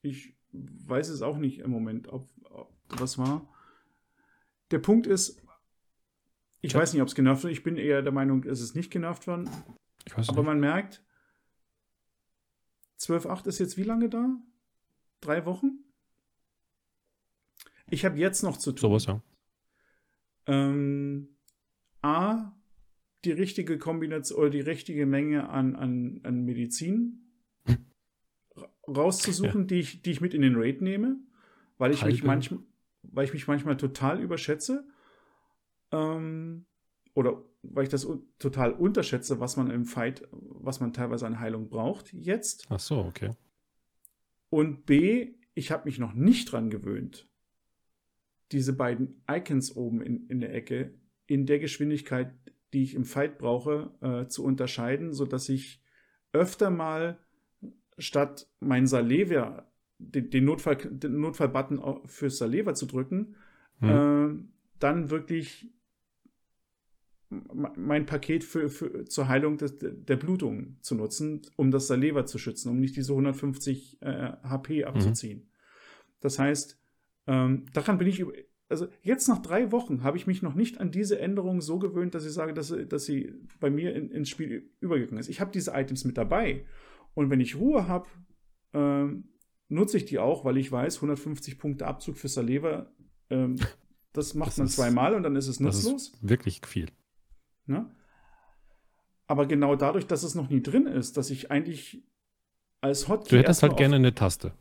[0.00, 3.48] Ich weiß es auch nicht im Moment, ob, ob was war.
[4.70, 5.43] Der Punkt ist,
[6.64, 7.52] ich weiß nicht, ob es genervt wird.
[7.52, 9.50] Ich bin eher der Meinung, es ist nicht genervt worden.
[10.06, 10.46] Ich weiß aber nicht.
[10.46, 11.04] man merkt,
[12.98, 14.34] 12.8 ist jetzt wie lange da?
[15.20, 15.80] Drei Wochen?
[17.90, 18.88] Ich habe jetzt noch zu tun.
[18.90, 19.22] Sowas, ja.
[20.46, 21.36] Ähm,
[22.00, 22.52] A,
[23.26, 27.30] die richtige Kombination oder die richtige Menge an, an, an Medizin
[28.88, 29.66] rauszusuchen, ja.
[29.66, 31.18] die, ich, die ich mit in den Raid nehme,
[31.76, 32.60] weil ich, mich, manchmal,
[33.02, 34.88] weil ich mich manchmal total überschätze.
[35.94, 36.66] Ähm,
[37.14, 38.06] oder weil ich das
[38.38, 42.66] total unterschätze, was man im Fight, was man teilweise an Heilung braucht jetzt.
[42.68, 43.30] Ach so, okay.
[44.50, 47.28] Und B, ich habe mich noch nicht dran gewöhnt,
[48.52, 50.94] diese beiden Icons oben in, in der Ecke
[51.26, 52.34] in der Geschwindigkeit,
[52.72, 55.82] die ich im Fight brauche, äh, zu unterscheiden, sodass ich
[56.32, 57.18] öfter mal
[57.98, 59.66] statt mein Saleva,
[59.98, 63.36] den, den, Notfall, den Notfallbutton für Saleva zu drücken,
[63.78, 63.88] hm.
[63.88, 64.44] äh,
[64.80, 65.72] dann wirklich
[67.76, 72.38] mein Paket für, für, zur Heilung des, der Blutung zu nutzen, um das Saleva zu
[72.38, 75.38] schützen, um nicht diese 150 äh, HP abzuziehen.
[75.38, 75.48] Mhm.
[76.20, 76.78] Das heißt,
[77.26, 78.24] ähm, daran bin ich,
[78.68, 82.14] also jetzt nach drei Wochen habe ich mich noch nicht an diese Änderung so gewöhnt,
[82.14, 85.28] dass ich sage, dass, dass sie bei mir in, ins Spiel übergegangen ist.
[85.28, 86.64] Ich habe diese Items mit dabei
[87.14, 88.06] und wenn ich Ruhe habe,
[88.72, 89.28] ähm,
[89.68, 92.90] nutze ich die auch, weil ich weiß, 150 Punkte Abzug für Saleva,
[93.30, 93.56] ähm,
[94.12, 96.08] das macht das man ist, zweimal und dann ist es nutzlos.
[96.08, 96.86] Ist wirklich viel.
[97.66, 97.90] Ne?
[99.26, 102.02] Aber genau dadurch, dass es noch nie drin ist, dass ich eigentlich
[102.80, 103.30] als Hotkey.
[103.30, 104.52] Du hättest halt gerne eine Taste.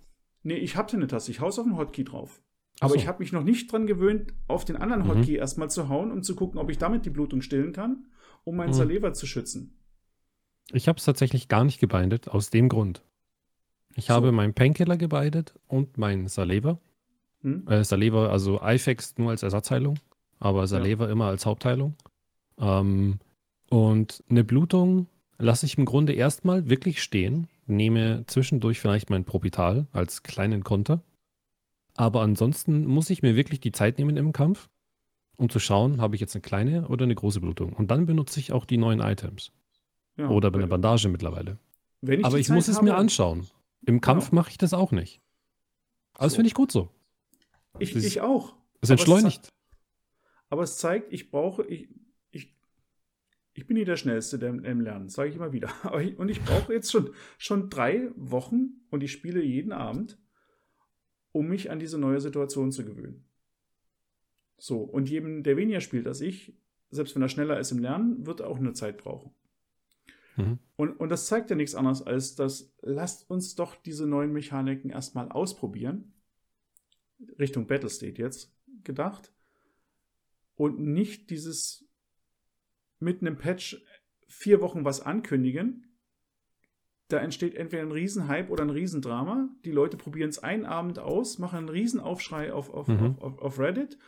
[0.43, 1.31] Nee, ich hatte eine Taste.
[1.31, 2.41] Ich haus auf den Hotkey drauf.
[2.79, 2.95] Aber so.
[2.95, 5.09] ich habe mich noch nicht dran gewöhnt, auf den anderen mhm.
[5.09, 8.05] Hotkey erstmal zu hauen, um zu gucken, ob ich damit die Blutung stillen kann,
[8.43, 8.73] um meinen mhm.
[8.73, 9.77] Saliva zu schützen.
[10.71, 13.03] Ich habe es tatsächlich gar nicht gebindet, aus dem Grund.
[13.95, 14.13] Ich so.
[14.13, 16.79] habe meinen Painkiller gebindet und meinen Saleva.
[17.41, 17.67] Hm?
[17.67, 19.99] Äh, Saleva, also IFEX nur als Ersatzheilung,
[20.39, 21.11] aber Saleva ja.
[21.11, 21.95] immer als Hauptheilung.
[22.57, 23.19] Ähm,
[23.69, 29.87] und eine Blutung lasse ich im Grunde erstmal wirklich stehen, nehme zwischendurch vielleicht mein Propital
[29.91, 31.01] als kleinen Konter.
[31.95, 34.69] Aber ansonsten muss ich mir wirklich die Zeit nehmen im Kampf,
[35.37, 37.73] um zu schauen, habe ich jetzt eine kleine oder eine große Blutung.
[37.73, 39.51] Und dann benutze ich auch die neuen Items.
[40.17, 41.57] Ja, oder eine Bandage mittlerweile.
[42.01, 43.47] Ich Aber ich Zeit muss es habe, mir anschauen.
[43.85, 44.35] Im Kampf ja.
[44.35, 45.21] mache ich das auch nicht.
[46.13, 46.89] Aber das finde ich gut so.
[47.79, 48.53] Ich, ich auch.
[48.81, 49.49] Es entschleunigt.
[50.49, 51.89] Aber es zeigt, ich brauche, ich,
[53.53, 55.69] ich bin nicht der Schnellste im Lernen, sage ich immer wieder.
[56.17, 60.17] und ich brauche jetzt schon, schon drei Wochen und ich spiele jeden Abend,
[61.31, 63.25] um mich an diese neue Situation zu gewöhnen.
[64.57, 66.55] So, und jedem, der weniger spielt als ich,
[66.89, 69.33] selbst wenn er schneller ist im Lernen, wird er auch eine Zeit brauchen.
[70.37, 70.59] Mhm.
[70.75, 74.89] Und, und das zeigt ja nichts anderes als, dass lasst uns doch diese neuen Mechaniken
[74.89, 76.13] erstmal ausprobieren.
[77.39, 79.31] Richtung Battlestate jetzt gedacht.
[80.55, 81.85] Und nicht dieses
[83.03, 83.83] mit einem Patch
[84.27, 85.93] vier Wochen was ankündigen,
[87.09, 89.49] da entsteht entweder ein Riesenhype oder ein Riesendrama.
[89.65, 93.17] Die Leute probieren es einen Abend aus, machen einen Riesenaufschrei auf, auf, mhm.
[93.19, 93.99] auf, auf, Reddit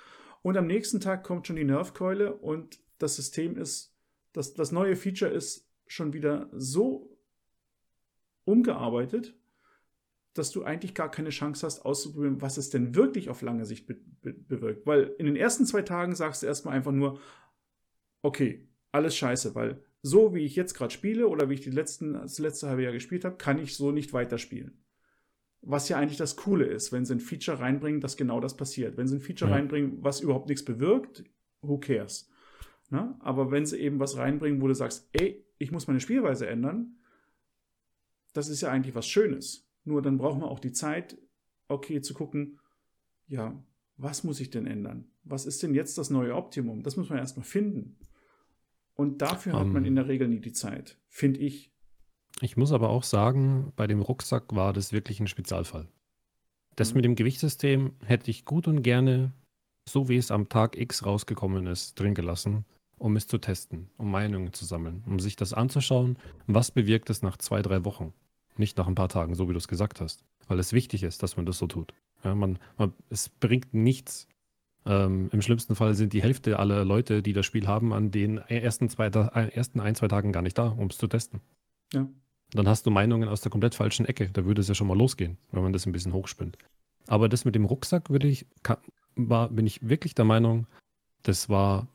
[0.41, 3.93] und am nächsten Tag kommt schon die Nerfkeule und das System ist,
[4.33, 7.15] das, das neue Feature ist schon wieder so
[8.45, 9.35] umgearbeitet,
[10.33, 13.87] dass du eigentlich gar keine Chance hast, auszuprobieren, was es denn wirklich auf lange Sicht
[13.87, 14.85] be be bewirkt.
[14.85, 17.19] Weil in den ersten zwei Tagen sagst du erstmal einfach nur,
[18.21, 22.13] okay, alles scheiße, weil so wie ich jetzt gerade spiele oder wie ich die letzten,
[22.13, 24.83] das letzte halbe Jahr gespielt habe, kann ich so nicht weiterspielen.
[25.61, 28.97] Was ja eigentlich das Coole ist, wenn sie ein Feature reinbringen, dass genau das passiert.
[28.97, 29.57] Wenn sie ein Feature ja.
[29.57, 31.23] reinbringen, was überhaupt nichts bewirkt,
[31.61, 32.29] who cares?
[32.89, 33.17] Na?
[33.19, 36.97] Aber wenn sie eben was reinbringen, wo du sagst, ey, ich muss meine Spielweise ändern,
[38.33, 39.67] das ist ja eigentlich was Schönes.
[39.85, 41.17] Nur dann braucht man auch die Zeit,
[41.67, 42.59] okay, zu gucken,
[43.27, 43.59] ja,
[43.97, 45.07] was muss ich denn ändern?
[45.23, 46.83] Was ist denn jetzt das neue Optimum?
[46.83, 47.97] Das muss man erstmal finden.
[48.95, 49.89] Und dafür um, hat man ähm.
[49.89, 51.71] in der Regel nie die Zeit, finde ich.
[52.41, 55.87] Ich muss aber auch sagen, bei dem Rucksack war das wirklich ein Spezialfall.
[56.75, 56.95] Das mhm.
[56.95, 59.31] mit dem Gewichtssystem hätte ich gut und gerne
[59.87, 62.65] so wie es am Tag X rausgekommen ist, drin gelassen,
[62.97, 67.21] um es zu testen, um Meinungen zu sammeln, um sich das anzuschauen, was bewirkt es
[67.21, 68.13] nach zwei, drei Wochen,
[68.57, 71.21] nicht nach ein paar Tagen, so wie du es gesagt hast, weil es wichtig ist,
[71.23, 71.93] dass man das so tut.
[72.23, 74.27] Ja, man, man, es bringt nichts.
[74.85, 78.37] Ähm, Im schlimmsten Fall sind die Hälfte aller Leute, die das Spiel haben, an den
[78.37, 81.41] ersten, zwei, äh, ersten ein, zwei Tagen gar nicht da, um es zu testen.
[81.93, 82.07] Ja.
[82.51, 84.29] Dann hast du Meinungen aus der komplett falschen Ecke.
[84.31, 86.57] Da würde es ja schon mal losgehen, wenn man das ein bisschen hochspinnt.
[87.07, 88.45] Aber das mit dem Rucksack würde ich,
[89.15, 90.67] war, bin ich wirklich der Meinung,
[91.23, 91.87] das war,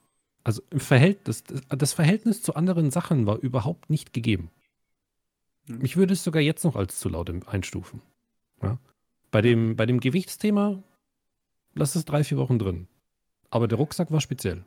[0.44, 4.50] also im Verhältnis, das, das Verhältnis zu anderen Sachen war überhaupt nicht gegeben.
[5.66, 5.84] Hm.
[5.84, 8.02] Ich würde es sogar jetzt noch als zu laut einstufen.
[8.62, 8.78] Ja?
[9.30, 10.82] Bei, dem, bei dem Gewichtsthema,
[11.74, 12.88] lass es drei, vier Wochen drin.
[13.50, 14.64] Aber der Rucksack war speziell.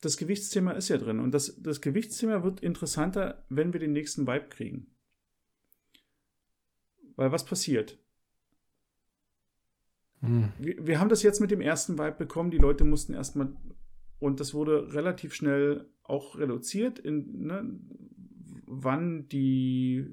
[0.00, 1.18] Das Gewichtsthema ist ja drin.
[1.18, 4.86] Und das, das Gewichtsthema wird interessanter, wenn wir den nächsten Vibe kriegen.
[7.16, 7.98] Weil was passiert?
[10.20, 10.52] Hm.
[10.58, 12.50] Wir, wir, haben das jetzt mit dem ersten Vibe bekommen.
[12.50, 13.56] Die Leute mussten erstmal,
[14.18, 17.80] und das wurde relativ schnell auch reduziert, in, ne,
[18.66, 20.06] wann die,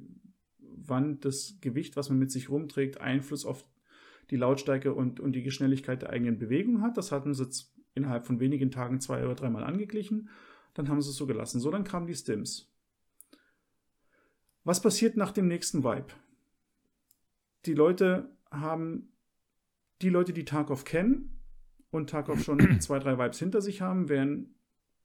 [0.60, 3.66] wann das Gewicht, was man mit sich rumträgt, Einfluss auf
[4.30, 6.98] die Lautstärke und, und die Schnelligkeit der eigenen Bewegung hat.
[6.98, 10.30] Das hatten sie jetzt innerhalb von wenigen Tagen zwei oder dreimal angeglichen.
[10.74, 11.60] Dann haben sie es so gelassen.
[11.60, 12.72] So, dann kamen die Stims.
[14.64, 16.08] Was passiert nach dem nächsten Vibe?
[17.66, 19.14] Die Leute haben
[20.02, 21.40] die Leute, die Tarkov kennen
[21.92, 24.56] und Tarkov schon zwei, drei Vibes hinter sich haben, werden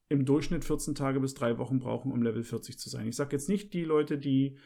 [0.09, 3.07] im Durchschnitt 14 Tage bis drei Wochen brauchen, um Level 40 zu sein.
[3.07, 4.57] Ich sage jetzt nicht die Leute, die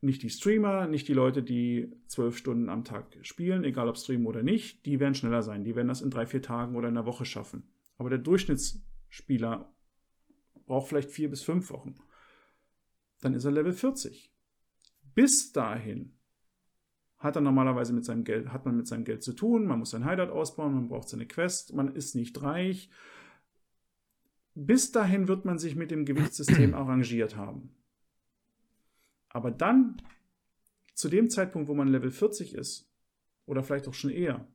[0.00, 4.26] nicht die Streamer, nicht die Leute, die zwölf Stunden am Tag spielen, egal ob streamen
[4.26, 5.64] oder nicht, die werden schneller sein.
[5.64, 7.64] Die werden das in drei, vier Tagen oder in einer Woche schaffen.
[7.96, 9.74] Aber der Durchschnittsspieler
[10.66, 11.96] braucht vielleicht vier bis fünf Wochen.
[13.20, 14.32] Dann ist er Level 40.
[15.14, 16.14] Bis dahin
[17.18, 19.90] hat er normalerweise mit seinem Geld, hat man mit seinem Geld zu tun, man muss
[19.90, 22.90] sein Hideout ausbauen, man braucht seine Quest, man ist nicht reich.
[24.54, 27.74] Bis dahin wird man sich mit dem Gewichtssystem arrangiert haben.
[29.30, 30.00] Aber dann,
[30.94, 32.90] zu dem Zeitpunkt, wo man Level 40 ist,
[33.46, 34.46] oder vielleicht auch schon eher,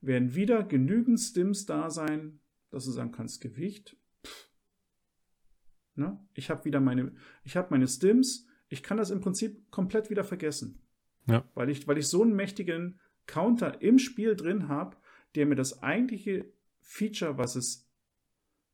[0.00, 3.96] werden wieder genügend Stims da sein, dass du sagen kannst, Gewicht.
[5.94, 6.18] Ne?
[6.34, 10.24] Ich habe wieder meine, ich habe meine Stims, ich kann das im Prinzip komplett wieder
[10.24, 10.80] vergessen.
[11.26, 11.44] Ja.
[11.54, 14.96] Weil, ich, weil ich so einen mächtigen Counter im Spiel drin habe,
[15.34, 17.88] der mir das eigentliche Feature, was es,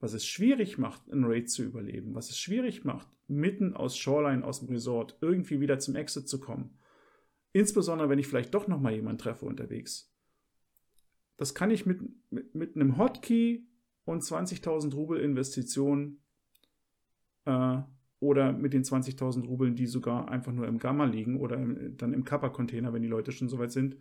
[0.01, 4.45] was es schwierig macht, ein Raid zu überleben, was es schwierig macht, mitten aus Shoreline,
[4.45, 6.79] aus dem Resort, irgendwie wieder zum Exit zu kommen.
[7.53, 10.13] Insbesondere, wenn ich vielleicht doch nochmal jemanden treffe unterwegs.
[11.37, 13.67] Das kann ich mit, mit, mit einem Hotkey
[14.05, 16.19] und 20.000 Rubel Investition
[17.45, 17.79] äh,
[18.21, 22.13] oder mit den 20.000 Rubeln, die sogar einfach nur im Gamma liegen oder im, dann
[22.13, 23.97] im Kappa-Container, wenn die Leute schon soweit sind,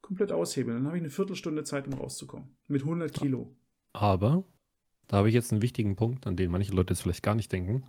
[0.00, 0.76] komplett aushebeln.
[0.76, 2.56] Dann habe ich eine Viertelstunde Zeit, um rauszukommen.
[2.68, 3.56] Mit 100 Kilo.
[3.92, 4.44] Aber
[5.08, 7.52] da habe ich jetzt einen wichtigen Punkt, an den manche Leute jetzt vielleicht gar nicht
[7.52, 7.84] denken.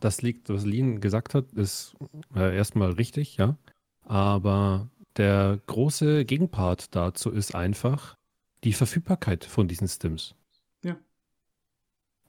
[0.00, 1.96] Das liegt, was Lean gesagt hat, ist
[2.34, 3.56] äh, erstmal richtig, ja.
[4.02, 8.16] Aber der große Gegenpart dazu ist einfach
[8.64, 10.34] die Verfügbarkeit von diesen Stims.
[10.82, 10.96] Ja.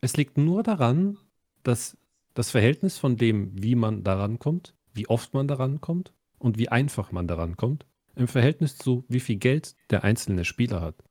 [0.02, 1.18] Es liegt nur daran,
[1.64, 1.98] dass
[2.34, 6.70] das Verhältnis von dem, wie man daran kommt, wie oft man daran kommt und wie
[6.70, 7.86] einfach man daran kommt,
[8.16, 11.04] im Verhältnis zu, wie viel Geld der einzelne Spieler hat,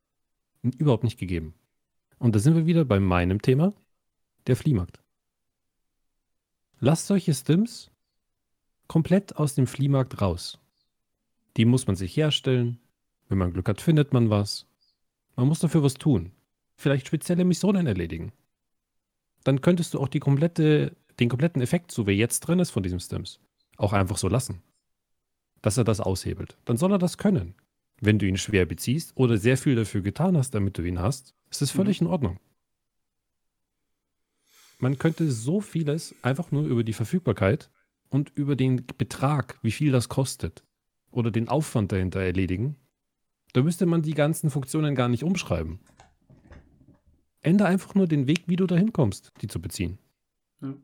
[0.63, 1.55] überhaupt nicht gegeben.
[2.25, 3.75] Und da sind wir wieder bei meinem Thema,
[4.47, 4.99] der Fliehmarkt.
[6.81, 7.91] Lasst solche Stims
[8.87, 10.59] komplett aus dem Fliehmarkt raus.
[11.59, 12.79] Die muss man sich herstellen.
[13.29, 14.65] Wenn man Glück hat, findet man was.
[15.37, 16.33] Man muss dafür was tun.
[16.77, 18.33] Vielleicht spezielle Missionen erledigen.
[19.43, 23.01] Dann könntest du auch komplette den kompletten Effekt, so wie jetzt drin ist von diesem
[23.01, 23.39] Stims,
[23.77, 24.63] auch einfach so lassen.
[25.61, 26.57] Dass er das aushebelt.
[26.65, 27.55] Dann soll er das können.
[28.01, 31.35] Wenn du ihn schwer beziehst oder sehr viel dafür getan hast, damit du ihn hast,
[31.55, 32.07] ist das völlig mhm.
[32.07, 32.41] in Ordnung.
[34.79, 37.71] Man könnte so vieles einfach nur über die Verfügbarkeit
[38.09, 40.65] und über den Betrag, wie viel das kostet,
[41.11, 42.77] oder den Aufwand dahinter erledigen.
[43.53, 45.79] Da müsste man die ganzen Funktionen gar nicht umschreiben.
[47.41, 49.99] Ändere einfach nur den Weg, wie du dahin kommst, die zu beziehen.
[50.61, 50.75] Ja.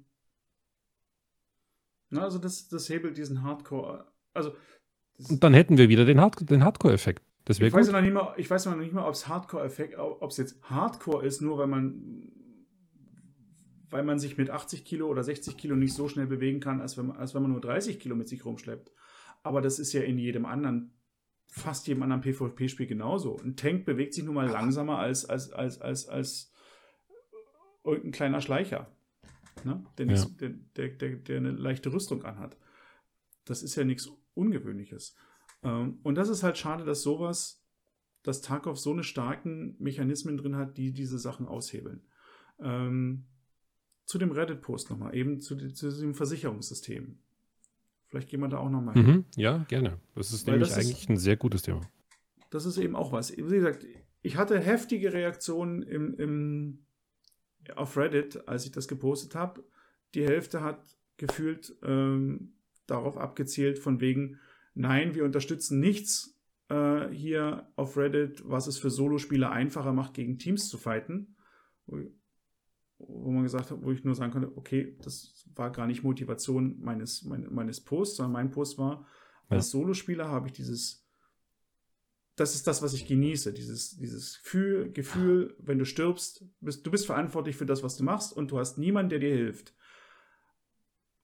[2.10, 4.06] Na, also das, das hebelt diesen Hardcore.
[4.34, 4.54] Also
[5.28, 7.22] und dann hätten wir wieder den, Hard den Hardcore-Effekt.
[7.58, 10.36] Ich, weiß noch nicht mal, ich weiß noch nicht mal, ob es Hardcore-Effekt, ob es
[10.36, 12.32] jetzt Hardcore ist, nur weil man,
[13.90, 16.96] weil man sich mit 80 Kilo oder 60 Kilo nicht so schnell bewegen kann, als
[16.96, 18.92] wenn, man, als wenn man nur 30 Kilo mit sich rumschleppt.
[19.42, 20.92] Aber das ist ja in jedem anderen,
[21.48, 23.38] fast jedem anderen PvP-Spiel genauso.
[23.38, 26.52] Ein Tank bewegt sich nun mal langsamer als, als, als, als, als
[27.84, 28.88] irgendein kleiner Schleicher
[29.64, 29.84] ne?
[29.98, 30.24] der, ja.
[30.40, 32.56] der, der, der, eine leichte Rüstung anhat.
[33.44, 35.16] Das ist ja nichts Ungewöhnliches.
[35.62, 37.60] Ähm, und das ist halt schade, dass sowas
[38.22, 42.02] dass Tarkov so eine starken Mechanismen drin hat, die diese Sachen aushebeln.
[42.58, 43.24] Ähm,
[44.04, 47.18] zu dem Reddit-Post nochmal, eben zu, zu, diesem Versicherungssystem.
[48.08, 49.06] Vielleicht gehen wir da auch nochmal hin.
[49.06, 49.98] Mhm, ja, gerne.
[50.14, 51.80] Das ist Weil nämlich das eigentlich ist, ein sehr gutes Thema.
[52.50, 53.36] Das ist eben auch was.
[53.36, 53.86] Wie gesagt,
[54.22, 56.78] ich hatte heftige Reaktionen im, im,
[57.76, 59.64] auf Reddit, als ich das gepostet habe.
[60.14, 62.54] Die Hälfte hat gefühlt ähm,
[62.86, 64.40] darauf abgezielt, von wegen,
[64.74, 70.38] nein, wir unterstützen nichts äh, hier auf Reddit, was es für Solospieler einfacher macht, gegen
[70.38, 71.36] Teams zu fighten.
[71.86, 76.78] Wo, man gesagt hat, wo ich nur sagen konnte, okay, das war gar nicht Motivation
[76.80, 79.06] meines, mein, meines Posts, sondern mein Post war,
[79.48, 79.56] ja.
[79.56, 81.08] als Solospieler habe ich dieses,
[82.36, 86.90] das ist das, was ich genieße, dieses, dieses Gefühl, Gefühl, wenn du stirbst, bist, du
[86.90, 89.74] bist verantwortlich für das, was du machst und du hast niemanden, der dir hilft.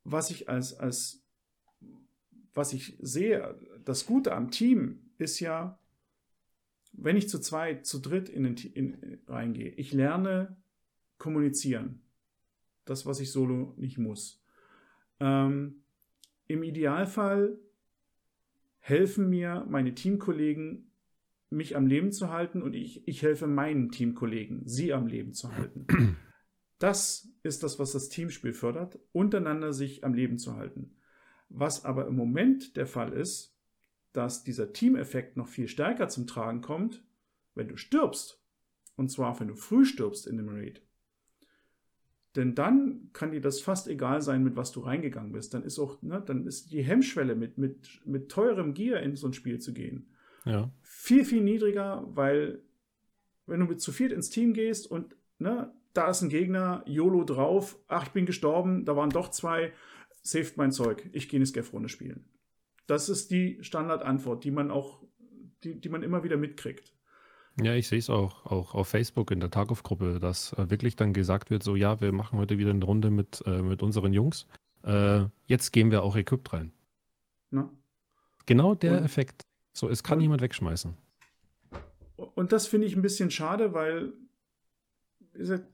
[0.02, 1.25] Was ich als, als
[2.56, 5.78] was ich sehe, das Gute am Team ist ja,
[6.92, 10.56] wenn ich zu zweit, zu dritt in den in, reingehe, ich lerne
[11.18, 12.00] kommunizieren.
[12.86, 14.42] Das, was ich solo nicht muss.
[15.20, 15.82] Ähm,
[16.46, 17.58] Im Idealfall
[18.78, 20.90] helfen mir meine Teamkollegen,
[21.50, 25.54] mich am Leben zu halten und ich, ich helfe meinen Teamkollegen, sie am Leben zu
[25.54, 25.86] halten.
[26.78, 30.94] Das ist das, was das Teamspiel fördert, untereinander sich am Leben zu halten.
[31.48, 33.56] Was aber im Moment der Fall ist,
[34.12, 37.04] dass dieser Teameffekt noch viel stärker zum Tragen kommt,
[37.54, 38.42] wenn du stirbst.
[38.96, 40.82] Und zwar, wenn du früh stirbst in dem Raid.
[42.34, 45.54] Denn dann kann dir das fast egal sein, mit was du reingegangen bist.
[45.54, 49.26] Dann ist auch, ne, dann ist die Hemmschwelle, mit, mit, mit teurem Gear in so
[49.26, 50.10] ein Spiel zu gehen,
[50.44, 50.70] ja.
[50.82, 52.62] viel, viel niedriger, weil
[53.46, 57.24] wenn du mit zu viert ins Team gehst und ne, da ist ein Gegner, YOLO
[57.24, 59.72] drauf, ach, ich bin gestorben, da waren doch zwei,
[60.26, 62.24] saved mein Zeug, ich gehe eine Scaff-Runde spielen.
[62.86, 65.02] Das ist die Standardantwort, die man auch,
[65.64, 66.92] die, die man immer wieder mitkriegt.
[67.60, 71.14] Ja, ich sehe es auch, auch auf Facebook in der Tarkov-Gruppe, dass äh, wirklich dann
[71.14, 74.46] gesagt wird, so ja, wir machen heute wieder eine Runde mit, äh, mit unseren Jungs.
[74.82, 76.72] Äh, jetzt gehen wir auch equipped rein.
[77.50, 77.70] Na?
[78.44, 79.46] Genau der und, Effekt.
[79.72, 80.94] So, es kann und, niemand wegschmeißen.
[82.16, 84.12] Und das finde ich ein bisschen schade, weil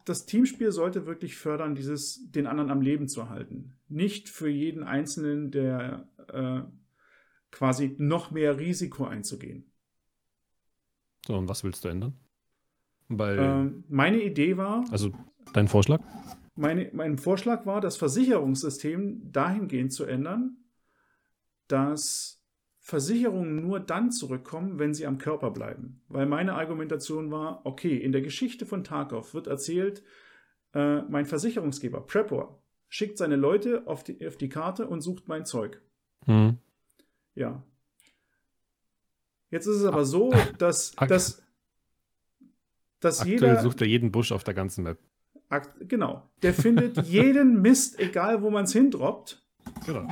[0.05, 3.77] das Teamspiel sollte wirklich fördern, dieses den anderen am Leben zu halten.
[3.88, 6.62] Nicht für jeden Einzelnen, der äh,
[7.51, 9.70] quasi noch mehr Risiko einzugehen.
[11.27, 12.14] So, und was willst du ändern?
[13.09, 14.85] Weil, ähm, meine Idee war.
[14.90, 15.12] Also
[15.53, 16.01] dein Vorschlag?
[16.55, 20.57] Meine, mein Vorschlag war, das Versicherungssystem dahingehend zu ändern,
[21.68, 22.41] dass
[22.85, 26.03] Versicherungen nur dann zurückkommen, wenn sie am Körper bleiben.
[26.09, 30.03] Weil meine Argumentation war, okay, in der Geschichte von Tarkov wird erzählt,
[30.75, 35.47] äh, mein Versicherungsgeber, Prepor, schickt seine Leute auf die, auf die Karte und sucht mein
[35.47, 35.81] Zeug.
[36.25, 36.59] Hm.
[37.37, 37.62] Ja.
[39.51, 41.40] Jetzt ist es aber so, dass, dass,
[42.99, 43.62] dass Aktuell jeder.
[43.62, 44.99] sucht er jeden Busch auf der ganzen Map.
[45.81, 46.29] Genau.
[46.42, 49.40] Der findet jeden Mist, egal wo man es hindroppt.
[49.87, 50.09] Genau.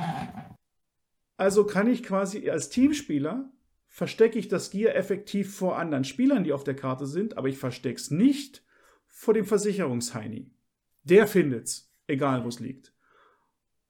[1.41, 3.51] Also kann ich quasi als Teamspieler
[3.87, 7.57] verstecke ich das Gear effektiv vor anderen Spielern, die auf der Karte sind, aber ich
[7.57, 8.63] verstecke es nicht
[9.07, 10.51] vor dem Versicherungsheini.
[11.01, 12.93] Der findet's, egal wo es liegt.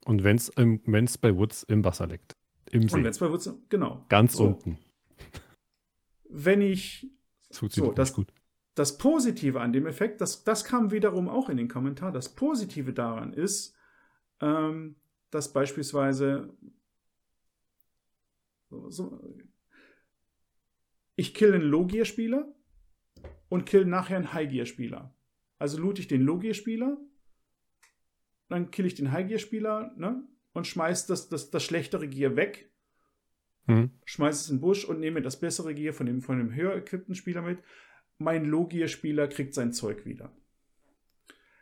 [0.06, 2.38] Und wenn es bei Woods im Wasser liegt.
[2.70, 2.96] Im See.
[2.96, 4.06] Und wenn es bei Woods, genau.
[4.08, 4.46] Ganz so.
[4.46, 4.80] unten.
[6.30, 7.12] Wenn ich.
[7.50, 8.32] Das so, das, gut.
[8.76, 12.14] das Positive an dem Effekt, das, das kam wiederum auch in den Kommentar.
[12.14, 13.76] Das Positive daran ist,
[14.40, 14.96] ähm,
[15.32, 16.56] dass beispielsweise
[21.16, 22.54] ich kill einen Logier-Spieler
[23.50, 25.14] und kill nachher einen High-Gear-Spieler.
[25.60, 26.98] Also loot ich den Logier-Spieler,
[28.50, 32.72] dann kill ich den High-Gear-Spieler ne, und schmeiß das, das, das schlechtere Gear weg,
[33.68, 33.92] mhm.
[34.06, 36.76] schmeiß es in den Busch und nehme das bessere Gear von dem, von dem höher
[36.76, 37.60] equippten Spieler mit.
[38.18, 40.36] Mein Logier-Spieler kriegt sein Zeug wieder.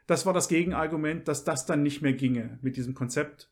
[0.08, 3.52] Das war das Gegenargument, dass das dann nicht mehr ginge mit diesem Konzept.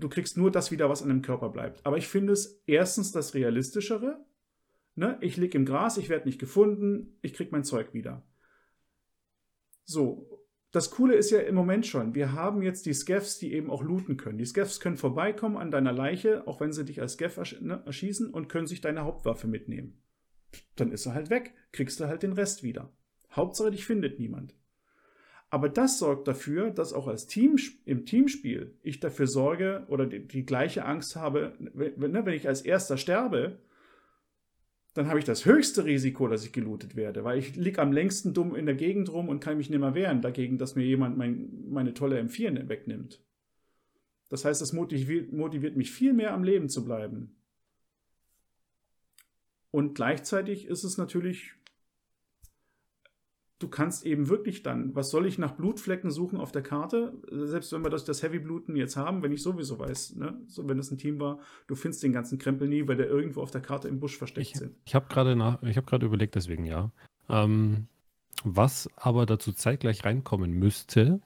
[0.00, 1.84] Du kriegst nur das wieder, was an dem Körper bleibt.
[1.84, 4.24] Aber ich finde es erstens das Realistischere.
[4.94, 5.18] Ne?
[5.20, 8.24] Ich liege im Gras, ich werde nicht gefunden, ich krieg mein Zeug wieder.
[9.84, 13.70] So, das Coole ist ja im Moment schon, wir haben jetzt die Scaffs, die eben
[13.70, 14.38] auch looten können.
[14.38, 18.30] Die Scaffs können vorbeikommen an deiner Leiche, auch wenn sie dich als Scaff ne, erschießen
[18.30, 20.00] und können sich deine Hauptwaffe mitnehmen.
[20.76, 22.92] Dann ist er halt weg, kriegst du halt den Rest wieder.
[23.32, 24.54] Hauptsache, dich findet niemand.
[25.50, 30.26] Aber das sorgt dafür, dass auch als Team im Teamspiel ich dafür sorge oder die,
[30.26, 33.58] die gleiche Angst habe, wenn, ne, wenn ich als erster sterbe,
[34.94, 38.32] dann habe ich das höchste Risiko, dass ich gelootet werde, weil ich liege am längsten
[38.32, 41.16] dumm in der Gegend rum und kann mich nicht mehr wehren dagegen, dass mir jemand
[41.16, 43.20] mein, meine tolle M4 wegnimmt.
[44.28, 47.36] Das heißt, das motiviert, motiviert mich viel mehr am Leben zu bleiben.
[49.72, 51.54] Und gleichzeitig ist es natürlich,
[53.60, 57.12] du kannst eben wirklich dann, was soll ich nach Blutflecken suchen auf der Karte?
[57.30, 60.40] Selbst wenn wir das, das Heavy-Bluten jetzt haben, wenn ich sowieso weiß, ne?
[60.48, 61.38] so, wenn es ein Team war,
[61.68, 64.48] du findest den ganzen Krempel nie, weil der irgendwo auf der Karte im Busch versteckt
[64.48, 64.74] Ich, sind.
[64.84, 66.90] ich habe gerade nach, ich habe gerade überlegt, deswegen ja.
[67.28, 67.86] Ähm,
[68.42, 71.20] was aber dazu zeitgleich reinkommen müsste,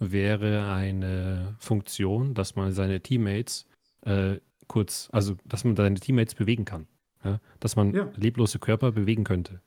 [0.00, 3.66] wäre eine Funktion, dass man seine Teammates
[4.02, 6.86] äh, kurz, also dass man seine Teammates bewegen kann.
[7.24, 7.40] Ja?
[7.60, 8.10] Dass man Ja.
[8.16, 9.60] leblose Körper bewegen könnte.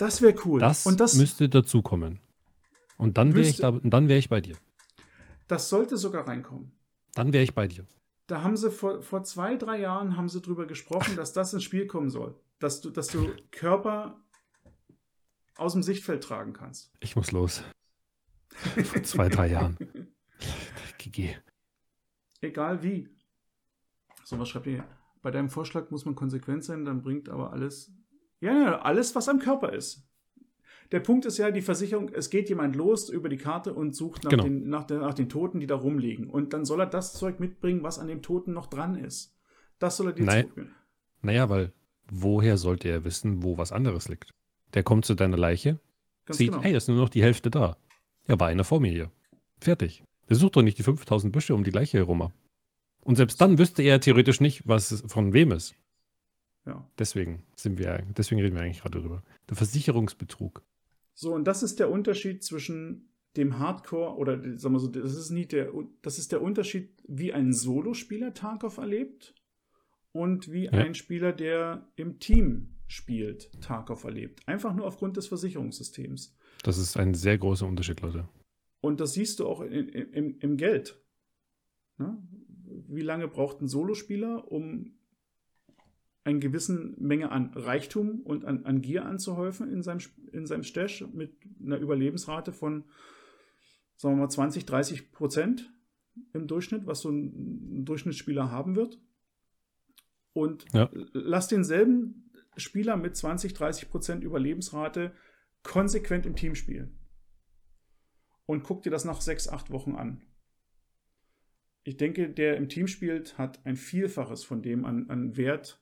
[0.00, 0.60] Das wäre cool.
[0.60, 2.20] Das, Und das, müsste dazukommen.
[2.96, 4.56] Und dann wäre ich, da, dann wäre ich bei dir.
[5.46, 6.72] das sollte sogar reinkommen.
[7.14, 7.86] Dann wäre ich bei dir.
[8.26, 11.64] Da haben sie vor, vor zwei, drei Jahren haben sie drüber gesprochen, dass das ins
[11.64, 12.34] Spiel kommen soll.
[12.60, 14.18] Dass du, dass du Körper
[15.56, 16.92] aus dem Sichtfeld tragen kannst.
[17.00, 17.62] Ich muss los.
[18.84, 19.76] Vor zwei, drei Jahren.
[20.98, 21.36] GG.
[22.40, 23.08] Egal wie.
[24.24, 24.84] So, was schreibt ihr?
[25.20, 27.92] Bei deinem Vorschlag muss man konsequent sein, dann bringt aber alles.
[28.40, 30.06] Ja, ja, alles, was am Körper ist.
[30.92, 34.24] Der Punkt ist ja, die Versicherung, es geht jemand los über die Karte und sucht
[34.24, 34.42] nach, Genau.
[34.42, 36.28] den, nach, der, nach den Toten, die da rumliegen.
[36.28, 39.36] Und dann soll er das Zeug mitbringen, was an dem Toten noch dran ist.
[39.78, 40.42] Das soll er dir Nein.
[40.42, 40.74] zurückbringen.
[41.22, 41.72] Naja, weil
[42.10, 44.32] woher sollte er wissen, wo was anderes liegt?
[44.74, 45.78] Der kommt zu deiner Leiche,
[46.24, 46.62] Ganz sieht, genau.
[46.62, 47.76] hey, ist nur noch die Hälfte da.
[48.26, 49.10] Ja, war einer vor mir hier.
[49.60, 50.02] Fertig.
[50.28, 52.32] Der sucht doch nicht die 5000 Büsche um die Leiche herum.
[53.02, 55.74] Und selbst dann wüsste er theoretisch nicht, was von wem ist.
[56.66, 56.86] Ja.
[56.98, 59.22] Deswegen sind wir, deswegen reden wir eigentlich gerade drüber.
[59.48, 60.62] Der Versicherungsbetrug.
[61.14, 65.30] So, und das ist der Unterschied zwischen dem Hardcore oder sagen wir so, das ist
[65.30, 69.34] nicht der, das ist der Unterschied, wie ein Solospieler Tarkov erlebt
[70.12, 70.72] und wie Ja.
[70.72, 74.46] ein Spieler, der im Team spielt, Tarkov erlebt.
[74.48, 76.36] Einfach nur aufgrund des Versicherungssystems.
[76.64, 78.28] Das ist ein sehr großer Unterschied, Leute.
[78.80, 81.00] Und das siehst du auch in, in, im, im Geld.
[81.98, 82.20] Ne?
[82.88, 84.94] Wie lange braucht ein Solospieler, um
[86.24, 90.00] eine gewisse Menge an Reichtum und an, an Gier anzuhäufen in seinem,
[90.32, 91.32] in seinem Stash mit
[91.64, 92.84] einer Überlebensrate von,
[93.96, 95.72] sagen wir mal, 20, 30 Prozent
[96.34, 99.00] im Durchschnitt, was so ein Durchschnittsspieler haben wird.
[100.32, 100.90] Und Ja.
[100.92, 105.12] lass denselben Spieler mit 20, 30 Prozent Überlebensrate
[105.62, 106.98] konsequent im Team spielen
[108.46, 110.22] und guck dir das nach sechs, acht Wochen an.
[111.82, 115.80] Ich denke, der im Team spielt, hat ein Vielfaches von dem an, an Wert,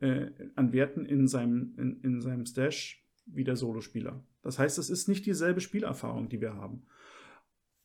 [0.00, 4.22] äh, an Werten in seinem, in, in seinem Stash wie der Solospieler.
[4.42, 6.82] Das heißt, es ist nicht dieselbe Spielerfahrung, die wir haben.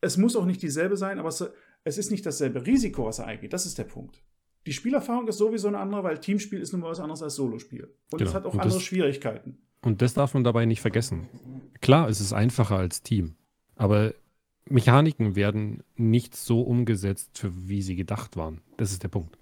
[0.02, 1.44] Es muss auch nicht dieselbe sein, aber es,
[1.84, 3.54] es ist nicht dasselbe Risiko, was er eingeht.
[3.54, 4.24] Das ist der Punkt.
[4.66, 7.94] Die Spielerfahrung ist sowieso eine andere, weil Teamspiel ist nun mal was anderes als Solospiel.
[8.12, 8.30] Und Genau.
[8.30, 9.58] es hat auch Und andere das- Schwierigkeiten.
[9.82, 11.28] Und das darf man dabei nicht vergessen.
[11.82, 13.36] Klar, es ist einfacher als Team,
[13.76, 14.16] aber
[14.68, 18.62] Mechaniken werden nicht so umgesetzt, für wie sie gedacht waren.
[18.78, 19.38] Das ist der Punkt.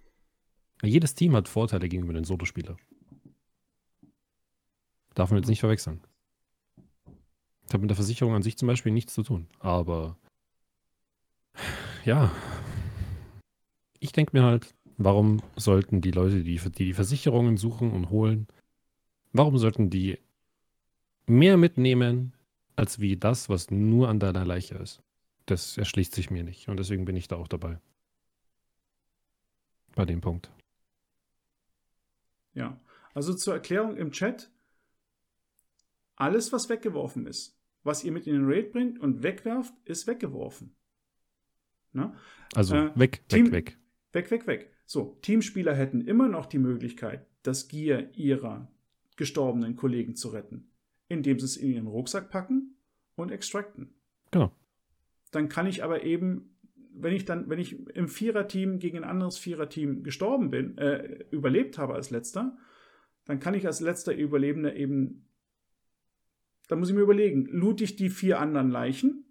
[0.83, 2.75] Jedes Team hat Vorteile gegenüber den Solospieler.
[5.13, 6.01] Darf man jetzt nicht verwechseln.
[7.63, 9.47] Das hat mit der Versicherung an sich zum Beispiel nichts zu tun.
[9.59, 10.17] Aber
[12.03, 12.31] ja,
[13.99, 18.47] ich denke mir halt, warum sollten die Leute, die die, die Versicherungen suchen und holen,
[19.31, 20.19] warum sollten die
[21.25, 22.33] mehr mitnehmen,
[22.75, 25.01] als wie das, was nur an deiner Leiche ist?
[25.45, 26.67] Das erschließt sich mir nicht.
[26.67, 27.79] Und deswegen bin ich da auch dabei.
[29.95, 30.49] Bei dem Punkt.
[32.53, 32.79] Ja,
[33.13, 34.51] also zur Erklärung im Chat,
[36.15, 40.75] alles, was weggeworfen ist, was ihr mit in den Raid bringt und wegwerft, ist weggeworfen.
[41.91, 42.13] Ne?
[42.55, 43.77] Also Äh, weg, Team- weg, weg.
[44.13, 44.73] Weg, weg, weg.
[44.85, 48.71] So, Teamspieler hätten immer noch die Möglichkeit, das Gear ihrer
[49.15, 50.69] gestorbenen Kollegen zu retten,
[51.07, 52.75] indem sie es in ihren Rucksack packen
[53.15, 53.93] und extracten.
[54.31, 54.51] Genau.
[55.31, 56.52] Dann kann ich aber eben,
[56.95, 61.77] wenn ich dann, wenn ich im Viererteam gegen ein anderes Viererteam gestorben bin, äh, überlebt
[61.77, 62.57] habe als letzter,
[63.25, 65.27] dann kann ich als letzter Überlebender eben,
[66.67, 69.25] da muss ich mir überlegen, loot ich die vier anderen Leichen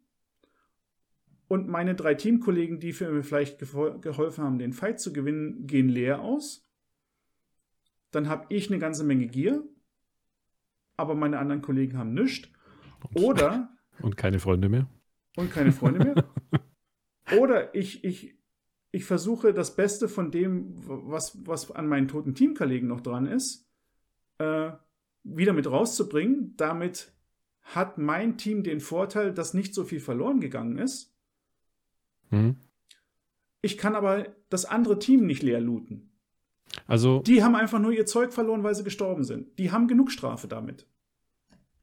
[1.48, 5.88] und meine drei Teamkollegen, die für mir vielleicht geholfen haben, den Fight zu gewinnen, gehen
[5.88, 6.66] leer aus.
[8.10, 9.62] Dann habe ich eine ganze Menge Gier,
[10.96, 12.48] aber meine anderen Kollegen haben nichts.
[13.14, 13.68] Oder
[14.00, 14.88] Und keine Freunde mehr.
[15.36, 16.24] und keine Freunde mehr.
[17.38, 18.36] Oder ich, ich,
[18.90, 23.68] ich versuche das Beste von dem, was, was an meinen toten Teamkollegen noch dran ist,
[24.38, 24.72] äh,
[25.24, 26.54] wieder mit rauszubringen.
[26.56, 27.12] Damit
[27.62, 31.14] hat mein Team den Vorteil, dass nicht so viel verloren gegangen ist.
[32.30, 32.56] Hm?
[33.60, 36.10] Ich kann aber das andere Team nicht leer looten.
[36.86, 39.58] Also, Die haben einfach nur ihr Zeug verloren, weil sie gestorben sind.
[39.58, 40.86] Die haben genug Strafe damit.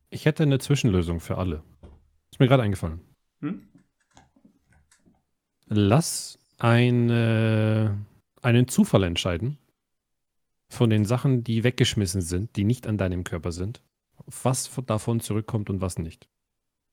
[0.09, 1.63] ich hätte eine Zwischenlösung für alle.
[2.31, 2.99] Ist mir gerade eingefallen.
[3.41, 3.68] Hm?
[5.71, 8.03] Lass eine,
[8.41, 9.59] einen Zufall entscheiden,
[10.67, 13.83] von den Sachen, die weggeschmissen sind, die nicht an deinem Körper sind,
[14.43, 16.27] was davon zurückkommt und was nicht.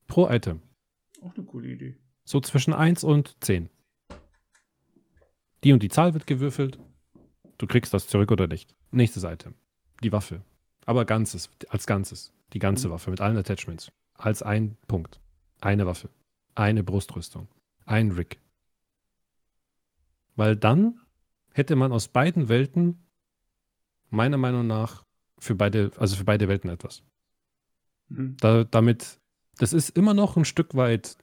[0.07, 0.61] Pro Item.
[1.22, 1.97] Auch eine coole Idee.
[2.24, 3.70] So zwischen 1 und 10.
[5.64, 6.79] Die und die Zahl wird gewürfelt.
[7.57, 8.74] Du kriegst das zurück oder nicht.
[8.91, 9.55] Nächstes Item.
[10.03, 10.43] Die Waffe.
[10.85, 12.35] Aber ganzes, als Ganzes.
[12.53, 13.91] Die ganze Waffe mit allen Attachments.
[14.14, 15.18] Als ein Punkt.
[15.62, 16.11] Eine Waffe.
[16.55, 17.49] Eine Brustrüstung.
[17.87, 18.39] Ein Rig.
[20.37, 21.01] Weil dann
[21.53, 23.07] hätte man aus beiden Welten
[24.11, 25.05] meiner Meinung nach
[25.39, 27.03] für beide, also für beide Welten etwas.
[28.09, 28.37] Mhm.
[28.39, 29.18] Da, damit,
[29.59, 31.16] das ist immer noch ein Stück weit,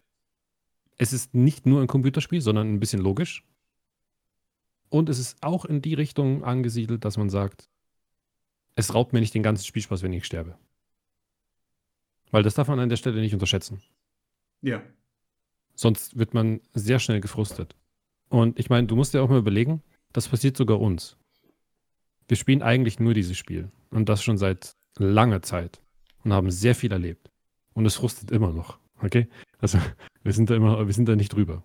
[0.98, 3.46] es ist nicht nur ein Computerspiel, sondern ein bisschen logisch.
[4.90, 7.70] Und es ist auch in die Richtung angesiedelt, dass man sagt,
[8.76, 10.58] es raubt mir nicht den ganzen Spielspaß, wenn ich sterbe.
[12.32, 13.82] Weil das darf man an der Stelle nicht unterschätzen.
[14.62, 14.82] Ja.
[15.76, 17.76] Sonst wird man sehr schnell gefrustet.
[18.34, 21.18] Und ich meine, du musst dir auch mal überlegen, das passiert sogar uns.
[22.28, 23.70] Wir spielen eigentlich nur dieses Spiel.
[23.92, 25.84] Und das schon seit langer Zeit.
[26.24, 27.30] Und haben sehr viel erlebt.
[27.76, 28.80] Und es frustet immer noch.
[29.04, 29.28] Okay?
[29.60, 29.78] Also,
[30.24, 31.64] wir sind da immer, wir sind da nicht drüber.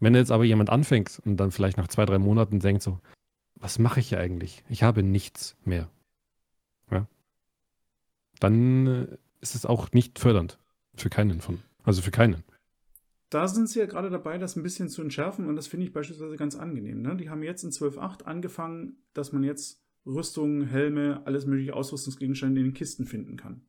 [0.00, 2.98] Wenn jetzt aber jemand anfängt und dann vielleicht nach zwei, drei Monaten denkt so,
[3.54, 4.64] was mache ich hier eigentlich?
[4.68, 5.88] Ich habe nichts mehr.
[6.90, 7.06] Ja?
[8.40, 10.58] Dann äh, ist es auch nicht fördernd.
[10.96, 11.62] Für keinen von.
[11.84, 12.42] Also für keinen.
[13.30, 15.92] Da sind sie ja gerade dabei, das ein bisschen zu entschärfen und das finde ich
[15.92, 17.02] beispielsweise ganz angenehm.
[17.02, 17.16] Ne?
[17.16, 22.68] Die haben jetzt in 12.8 angefangen, dass man jetzt Rüstungen, Helme, alles mögliche Ausrüstungsgegenstände in
[22.68, 23.60] den Kisten finden kann.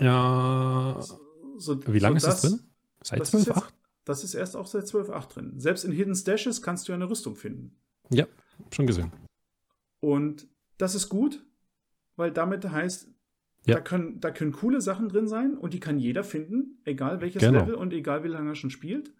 [0.00, 1.00] Ja.
[1.56, 2.70] So, Wie lange so ist das, das drin?
[3.02, 3.62] Seit 12.8?
[4.04, 5.60] Das ist erst auch seit 12.8 drin.
[5.60, 7.76] Selbst in Hidden Stashes kannst du ja eine Rüstung finden.
[8.10, 8.26] Ja,
[8.74, 9.12] schon gesehen.
[10.00, 11.44] Und das ist gut,
[12.16, 13.08] weil damit heißt,
[13.66, 13.76] ja.
[13.76, 17.42] da, können, da können coole Sachen drin sein und die kann jeder finden, egal welches
[17.42, 17.60] genau.
[17.60, 19.12] Level und egal wie lange er schon spielt.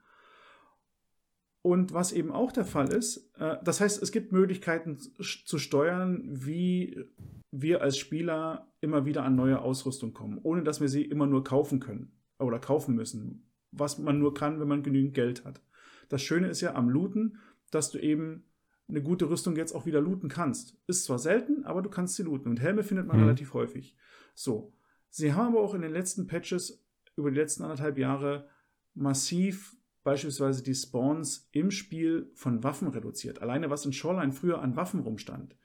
[1.63, 6.23] Und was eben auch der Fall ist, äh, das heißt, es gibt Möglichkeiten zu steuern,
[6.25, 7.05] wie
[7.51, 11.45] wir als Spieler immer wieder an neue Ausrüstung kommen, ohne dass wir sie immer nur
[11.45, 15.61] kaufen können oder kaufen müssen, was man nur kann, wenn man genügend Geld hat.
[16.09, 17.39] Das Schöne ist ja am Looten,
[17.71, 18.45] dass du eben
[18.89, 20.77] eine gute Rüstung jetzt auch wieder looten kannst.
[20.87, 22.49] Ist zwar selten, aber du kannst sie looten.
[22.49, 23.25] Und Helme findet man mhm.
[23.25, 23.97] relativ häufig.
[24.41, 24.73] So.
[25.11, 26.83] Sie haben aber auch in den letzten Patches
[27.15, 28.49] über die letzten anderthalb Jahre
[28.95, 33.43] massiv beispielsweise die Spawns im Spiel von Waffen reduziert.
[33.43, 35.57] Alleine was in Shoreline früher an Waffen rumstand.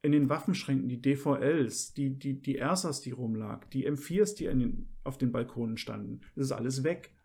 [0.00, 4.90] In den Waffenschränken die DVLs, die, die, die Ersas, die rumlag, die M4s, die den,
[5.02, 6.20] auf den Balkonen standen.
[6.36, 7.16] Das ist alles weg.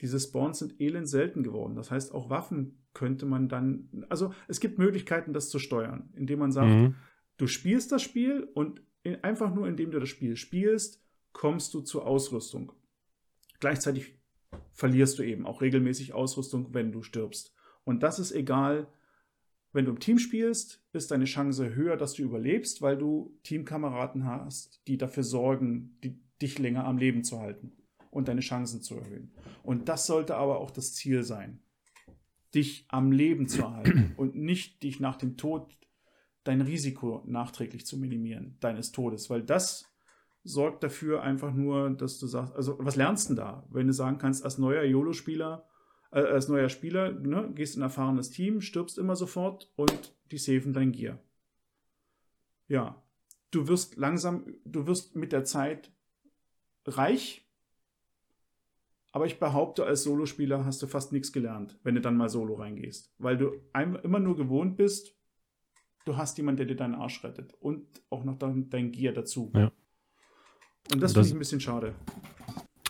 [0.00, 1.74] Diese Spawns sind elend selten geworden.
[1.74, 4.06] Das heißt, auch Waffen könnte man dann.
[4.08, 6.94] Also es gibt Möglichkeiten, das zu steuern, indem man sagt, mhm.
[7.36, 8.80] du spielst das Spiel und
[9.22, 12.72] einfach nur indem du das Spiel spielst, kommst du zur Ausrüstung.
[13.60, 14.18] Gleichzeitig
[14.72, 17.54] verlierst du eben auch regelmäßig Ausrüstung, wenn du stirbst.
[17.84, 18.88] Und das ist egal,
[19.72, 24.24] wenn du im Team spielst, ist deine Chance höher, dass du überlebst, weil du Teamkameraden
[24.24, 27.72] hast, die dafür sorgen, die, dich länger am Leben zu halten
[28.10, 29.32] und deine Chancen zu erhöhen.
[29.62, 31.60] Und das sollte aber auch das Ziel sein,
[32.54, 35.76] dich am Leben zu erhalten und nicht dich nach dem Tod
[36.48, 39.84] dein Risiko nachträglich zu minimieren, deines Todes, weil das
[40.44, 43.92] sorgt dafür einfach nur, dass du sagst, also was lernst du denn da, wenn du
[43.92, 45.68] sagen kannst, als neuer YOLO-Spieler,
[46.10, 50.38] äh, als neuer Spieler, ne, gehst in ein erfahrenes Team, stirbst immer sofort und die
[50.38, 51.18] saven dein Gear.
[52.66, 53.02] Ja,
[53.50, 55.92] du wirst langsam, du wirst mit der Zeit
[56.86, 57.46] reich,
[59.12, 62.54] aber ich behaupte, als Solospieler hast du fast nichts gelernt, wenn du dann mal solo
[62.54, 65.17] reingehst, weil du immer nur gewohnt bist,
[66.08, 69.52] du hast jemanden, der dir deinen Arsch rettet und auch noch dein, dein Gear dazu.
[69.54, 69.70] Ja.
[70.92, 71.94] Und das, das finde ich ein bisschen schade.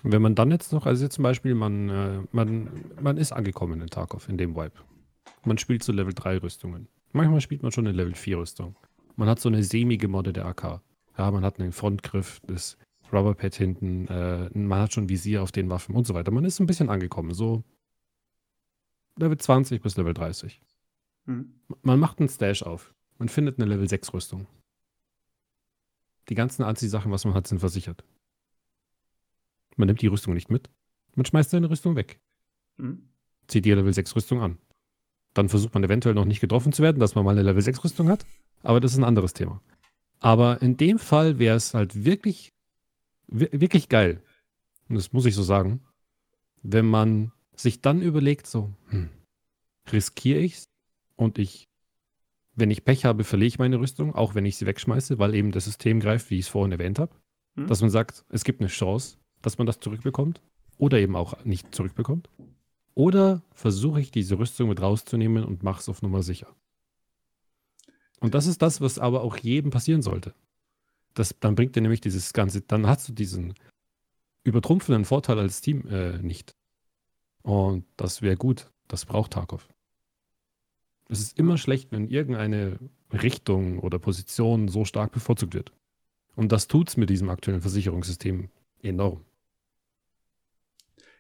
[0.05, 2.69] Wenn man dann jetzt noch, also jetzt zum Beispiel, man, äh, man,
[3.01, 4.73] man ist angekommen in Tarkov, in dem Vibe.
[5.45, 6.89] Man spielt so Level 3 Rüstungen.
[7.13, 8.77] Manchmal spielt man schon eine Level 4 Rüstung.
[9.17, 10.81] Man hat so eine semi-gemoddete AK.
[11.17, 12.79] Ja, man hat einen Frontgriff, das
[13.13, 16.31] Rubberpad hinten, äh, man hat schon Visier auf den Waffen und so weiter.
[16.31, 17.65] Man ist ein bisschen angekommen, so
[19.17, 20.63] Level 20 bis Level 30.
[21.27, 21.55] Hm.
[21.83, 22.95] Man macht einen Stash auf.
[23.19, 24.47] Man findet eine Level 6 Rüstung.
[26.29, 28.05] Die ganzen Anziehsachen, was man hat, sind versichert.
[29.77, 30.71] Man nimmt die Rüstung nicht mit.
[31.15, 32.21] Man schmeißt seine Rüstung weg.
[32.77, 33.09] Mhm.
[33.49, 34.59] Zieht die Level 6 Rüstung an.
[35.35, 37.83] Dann versucht man eventuell noch nicht getroffen zu werden, dass man mal eine Level 6
[37.85, 38.25] Rüstung hat.
[38.63, 39.63] Aber das ist ein anderes Thema.
[40.21, 42.53] Aber in dem Fall wäre es halt wirklich,
[43.27, 44.23] wirklich geil.
[44.89, 45.81] Und das muss ich so sagen.
[46.63, 49.11] Wenn man sich dann überlegt, so, hm,
[49.93, 50.69] riskiere ich's
[51.17, 51.69] und ich
[52.59, 55.53] wenn ich Pech habe, verliere ich meine Rüstung, auch wenn ich sie wegschmeiße, weil eben
[55.53, 57.15] das System greift, wie ich es vorhin erwähnt habe.
[57.57, 57.67] Hm.
[57.67, 60.41] Dass man sagt, es gibt eine Chance, dass man das zurückbekommt
[60.77, 62.29] oder eben auch nicht zurückbekommt.
[62.95, 66.49] Oder versuche ich diese Rüstung mit rauszunehmen und mache es auf Nummer sicher.
[68.21, 70.35] Und das ist das, was aber auch jedem passieren sollte.
[71.15, 73.55] Das, dann bringt dir nämlich dieses Ganze, dann hast du diesen
[74.43, 76.57] übertrumpfenden Vorteil als Team äh, nicht.
[77.43, 78.71] Und das wäre gut.
[78.89, 79.69] Das braucht Tarkov.
[81.09, 82.79] Es ist immer schlecht, wenn irgendeine
[83.13, 85.73] Richtung oder Position so stark bevorzugt wird.
[86.37, 88.49] Und das tut es mit diesem aktuellen Versicherungssystem
[88.83, 89.25] enorm.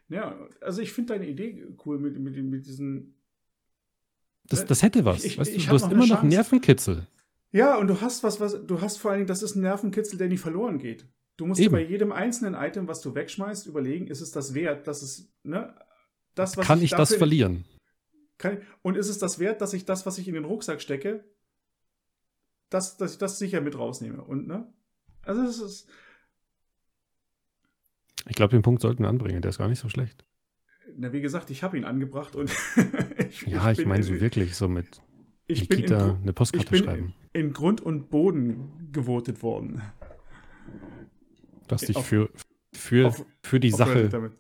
[0.09, 3.15] Ja, also ich finde deine Idee cool mit, mit, mit diesen.
[4.45, 5.25] Das, das hätte was.
[5.25, 6.31] Ich- ich- weißt du, ich du hast noch immer noch einen.
[6.31, 7.07] Nervenkitzel.
[7.53, 10.19] Ja, und du hast was, was, du hast vor allen Dingen, das ist ein Nervenkitzel,
[10.19, 11.07] der nie verloren geht.
[11.37, 11.71] Du musst Eben.
[11.77, 15.31] dir bei jedem einzelnen Item, was du wegschmeißt, überlegen, ist es das wert, dass es,
[15.45, 15.75] ne,
[16.35, 17.65] das, was Kann ich das dafür- verlieren?
[18.39, 21.25] Kann, und ist es das wert, dass ich das, was ich in den Rucksack stecke,
[22.71, 24.23] dass, dass ich das sicher mit rausnehme?
[24.23, 24.73] Und, ne?
[25.23, 25.89] Also, es ist,
[28.29, 29.43] Ich glaube, den Punkt sollten wir anbringen.
[29.43, 30.25] Der ist gar nicht so schlecht.
[30.97, 32.51] na, wie gesagt, ich habe ihn angebracht und
[33.29, 35.01] ich, Ja, ich bin meine in- so wirklich so mit
[35.47, 37.15] ich bin, in, Nikita eine ich Postkarte bin schreiben.
[37.33, 39.81] in Grund und Boden gewotet worden.
[41.67, 42.31] Du hast dich auf- für,
[42.75, 44.31] für, auf- für, die Sache,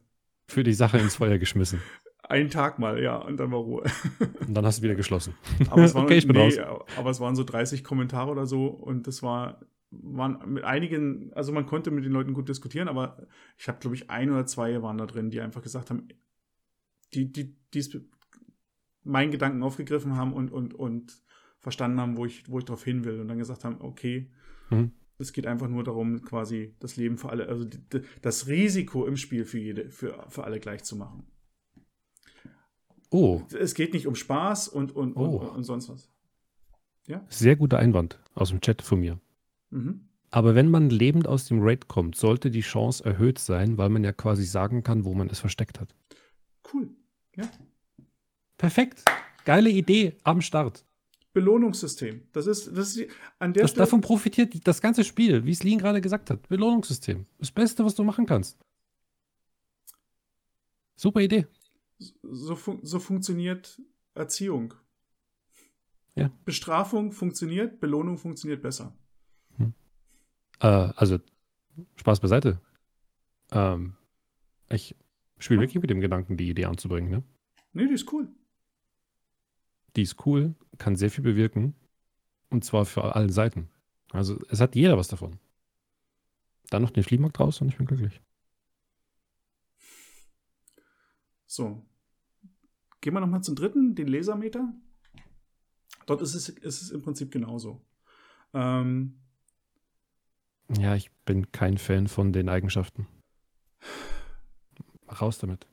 [0.47, 1.81] für die Sache ins Feuer geschmissen.
[2.29, 3.85] Einen Tag mal, ja, und dann war Ruhe.
[4.47, 5.35] Und dann hast du wieder geschlossen.
[5.70, 6.85] Aber es waren, Okay, ich bin nee, raus.
[6.97, 9.61] aber es waren so 30 Kommentare oder so und das war
[9.91, 13.26] waren mit einigen, also man konnte mit den Leuten gut diskutieren, aber
[13.57, 16.09] ich habe glaube ich ein oder zwei waren da drin, die einfach gesagt haben,
[17.14, 17.99] die die dies
[19.05, 21.22] meinen Gedanken aufgegriffen haben und und und
[21.59, 24.31] verstanden haben, wo ich wo ich drauf hin will und dann gesagt haben, okay,
[24.70, 24.93] Mhm.
[25.16, 29.07] es geht einfach nur darum, quasi das Leben für alle, also die, die, das Risiko
[29.07, 31.24] im Spiel für jede für für alle gleich zu machen.
[33.11, 35.39] Oh, Es geht nicht um Spaß und und, Oh.
[35.39, 36.09] und, und sonst was.
[37.31, 39.19] sehr guter Einwand aus dem Chat von mir.
[39.71, 40.05] Mhm.
[40.31, 44.05] Aber wenn man lebend aus dem Raid kommt, sollte die Chance erhöht sein, weil man
[44.05, 45.95] ja quasi sagen kann, wo man es versteckt hat.
[46.73, 46.91] Cool.
[47.35, 47.49] Ja.
[48.59, 49.05] Perfekt.
[49.47, 50.85] Geile Idee am Start.
[51.33, 52.23] Belohnungssystem.
[52.33, 53.85] Das ist, das ist an der Das, Stelle.
[53.87, 56.47] davon profitiert das ganze Spiel, wie es Lean gerade gesagt hat.
[56.49, 57.25] Belohnungssystem.
[57.39, 58.59] Das Beste, was du machen kannst.
[60.97, 61.47] Super Idee.
[61.99, 63.81] So, fun so funktioniert
[64.15, 64.75] Erziehung.
[66.15, 66.31] Ja.
[66.45, 68.97] Bestrafung funktioniert, Belohnung funktioniert besser.
[70.61, 71.19] Äh, also,
[71.97, 72.61] Spaß beiseite.
[73.53, 73.95] Ähm,
[74.69, 74.97] ich
[75.39, 77.11] spiele wirklich mit dem Gedanken, die Idee anzubringen.
[77.11, 77.23] Ne?
[77.73, 78.29] Nee, die ist cool.
[79.97, 81.75] Die ist cool, kann sehr viel bewirken.
[82.51, 83.69] Und zwar für alle Seiten.
[84.11, 85.39] Also, es hat jeder was davon.
[86.71, 88.21] Dann noch den Fliehmarkt raus und ich bin glücklich.
[91.49, 91.83] So.
[93.01, 94.73] Gehen wir nochmal zum dritten, den Lasermeter.
[96.07, 97.85] Dort ist es, ist es im Prinzip genauso.
[98.55, 99.19] Ähm,
[100.79, 103.07] Ja, ich bin kein Fan von den Eigenschaften.
[105.21, 105.67] Raus damit.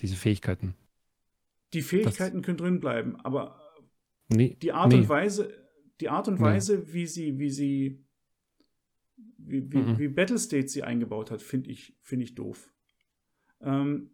[0.00, 0.74] Diese Fähigkeiten.
[1.74, 3.60] die Fähigkeiten können drin bleiben, aber
[4.30, 4.98] Nee, die Art nee.
[4.98, 5.52] und Weise,
[6.00, 6.40] die Art und Nee.
[6.42, 8.04] Weise, wie sie, wie sie,
[9.36, 9.98] wie, wie, Mhm.
[9.98, 12.72] wie Battlestate sie eingebaut hat, finde ich, finde ich doof.
[13.60, 14.10] Ähm,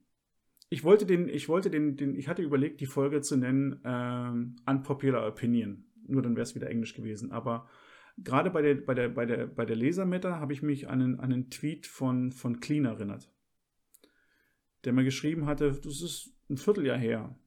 [0.68, 4.56] ich wollte den, ich wollte den, den, ich hatte überlegt, die Folge zu nennen ähm,
[4.66, 5.84] Unpopular Opinion.
[6.06, 7.32] Nur dann wäre es wieder Englisch gewesen.
[7.32, 7.68] Aber
[8.18, 11.20] gerade bei der, bei der, bei der, bei der Lasermeta habe ich mich an einen,
[11.20, 13.30] an einen Tweet von, von Clean erinnert.
[14.84, 17.38] Der mir geschrieben hatte, das ist ein Vierteljahr her.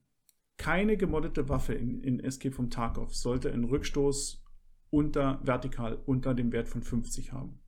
[0.57, 4.43] Keine gemoddete Waffe in, in Escape vom Tarkov sollte einen Rückstoß
[4.89, 7.59] unter, vertikal unter dem Wert von 50 haben.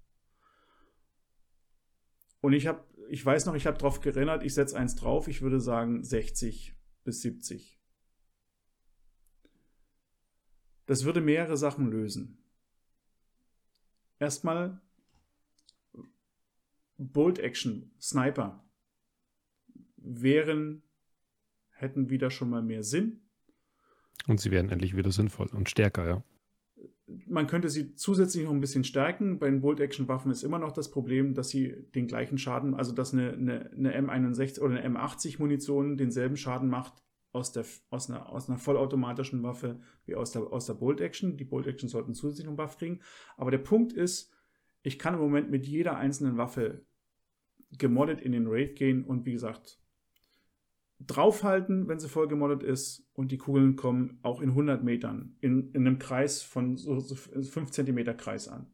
[2.41, 5.41] Und ich habe, ich weiß noch, ich habe darauf erinnert, ich setze eins drauf, ich
[5.41, 7.80] würde sagen 60 bis 70.
[10.86, 12.43] Das würde mehrere Sachen lösen.
[14.20, 14.82] Erstmal
[16.97, 18.64] Bolt Action, Sniper
[19.97, 20.84] wären,
[21.72, 23.22] hätten wieder schon mal mehr Sinn.
[24.28, 26.24] Und sie werden endlich wieder sinnvoll und stärker, ja.
[27.28, 29.39] Man könnte sie zusätzlich noch ein bisschen stärken.
[29.39, 33.14] Bei den Bolt-Action-Waffen ist immer noch das Problem, dass sie den gleichen Schaden, also dass
[33.14, 38.49] eine, eine, eine M61 oder eine M80-Munition denselben Schaden macht aus, der, aus, einer, aus
[38.49, 41.38] einer vollautomatischen Waffe wie aus der, aus der Bolt-Action.
[41.38, 42.99] Die Bolt-Action sollten zusätzlich einen Buff kriegen.
[43.38, 44.32] Aber der Punkt ist,
[44.82, 46.86] ich kann im Moment mit jeder einzelnen Waffe
[47.78, 49.80] gemoddet in den Raid gehen und wie gesagt,
[51.00, 55.72] draufhalten, wenn sie voll gemoddet ist und die Kugeln kommen auch in 100 Metern in,
[55.72, 58.68] in einem Kreis von so, so 5 cm Kreis an.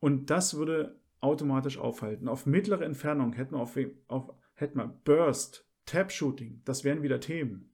[0.00, 2.28] Und das würde automatisch aufhalten.
[2.28, 3.78] Auf mittlere Entfernung hätten wir, auf,
[4.08, 7.70] auf, hätten wir Burst, Tap-Shooting, das wären wieder Themen,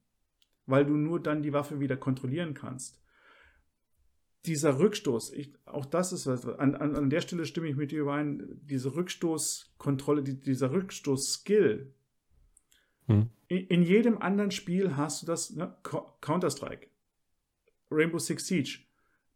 [0.67, 3.01] weil du nur dann die Waffe wieder kontrollieren kannst.
[4.47, 7.93] Dieser Rückstoß, ich, auch das ist was, an, an, an der Stelle stimme ich mit
[7.93, 11.93] dir überein, diese Rückstoßkontrolle, die, dieser Rückstoß-Skill,
[13.11, 13.29] Hm.
[13.49, 15.75] in, in jedem anderen Spiel hast du das, ne?
[15.83, 16.87] Co- Counter-Strike,
[17.91, 18.79] Rainbow Six Siege.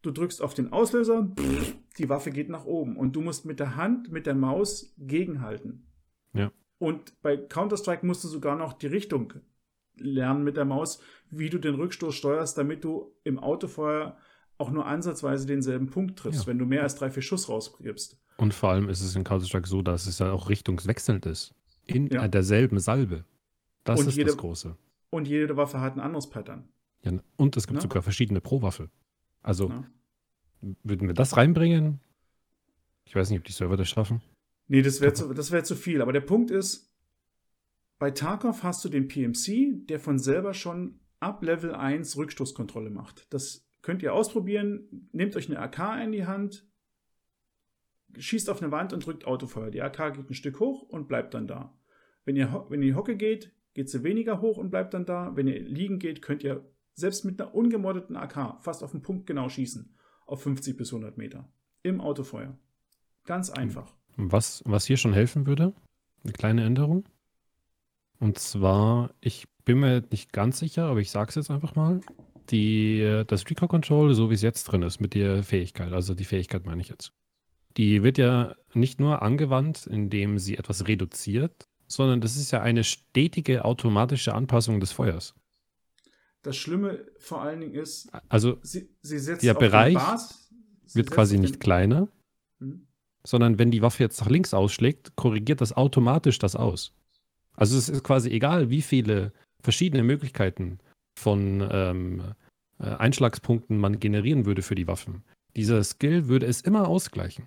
[0.03, 3.59] du drückst auf den Auslöser, pff, die Waffe geht nach oben und du musst mit
[3.59, 5.87] der Hand, mit der Maus gegenhalten.
[6.35, 6.53] Ja.
[6.79, 9.33] Und bei Counter-Strike musst du sogar noch die Richtung
[9.97, 11.01] lernen mit der Maus,
[11.31, 14.19] wie du den Rückstoß steuerst, damit du im Autofeuer
[14.59, 16.47] auch nur ansatzweise denselben Punkt triffst, Ja.
[16.49, 18.21] wenn du mehr als drei, vier Schuss rausgibst.
[18.37, 21.55] Und vor allem ist es in Counter-Strike so, dass es ja auch richtungswechselnd ist.
[21.87, 22.27] In Ja.
[22.29, 23.25] derselben Salbe.
[23.85, 24.77] Das Und ist jede- das Große.
[25.11, 26.69] Und jede Waffe hat ein anderes Pattern.
[27.03, 27.83] Ja, und es gibt Ne?
[27.83, 28.91] sogar verschiedene pro Waffe.
[29.43, 29.91] Also Ne?
[30.83, 32.01] würden wir das reinbringen?
[33.05, 34.23] Ich weiß nicht, ob die Server das schaffen.
[34.67, 36.01] Nee, das wäre zu, das wär zu viel.
[36.01, 36.91] Aber der Punkt ist,
[37.99, 43.27] bei Tarkov hast du den PMC, der von selber schon ab Level 1 Rückstoßkontrolle macht.
[43.33, 45.09] Das könnt ihr ausprobieren.
[45.13, 46.67] Nehmt euch eine AK in die Hand,
[48.17, 49.71] schießt auf eine Wand und drückt Autofeuer.
[49.71, 51.77] Die AK geht ein Stück hoch und bleibt dann da.
[52.25, 55.05] Wenn ihr, wenn ihr in die Hocke geht, geht sie weniger hoch und bleibt dann
[55.05, 55.33] da.
[55.35, 56.65] Wenn ihr liegen geht, könnt ihr
[56.95, 59.95] selbst mit einer ungemoddeten AK fast auf den Punkt genau schießen.
[60.27, 61.49] Auf 50 bis 100 Meter.
[61.83, 62.57] Im Autofeuer.
[63.25, 63.93] Ganz einfach.
[64.17, 65.75] Was, was hier schon helfen würde,
[66.23, 67.05] eine kleine Änderung.
[68.21, 72.01] Und zwar, ich bin mir nicht ganz sicher, aber ich sage es jetzt einfach mal.
[72.51, 76.15] Die, äh, das Recoil Control, so wie es jetzt drin ist, mit der Fähigkeit, also
[76.15, 77.13] die Fähigkeit meine ich jetzt,
[77.77, 82.85] die wird ja nicht nur angewandt, indem sie etwas reduziert, sondern das ist ja eine
[82.85, 85.35] stetige automatische Anpassung des Feuers.
[86.43, 89.97] Das Schlimme vor allen Dingen ist, Also sie, sie setzt Der Bereich
[90.93, 92.09] wird quasi nicht kleiner,
[92.61, 92.87] Mhm.
[93.27, 96.93] sondern wenn die Waffe jetzt nach links ausschlägt, korrigiert das automatisch das aus.
[97.57, 100.79] Also es ist quasi egal, wie viele verschiedene Möglichkeiten
[101.19, 102.35] von ähm,
[102.79, 105.25] äh, Einschlagspunkten man generieren würde für die Waffen.
[105.57, 107.47] Dieser Skill würde es immer ausgleichen.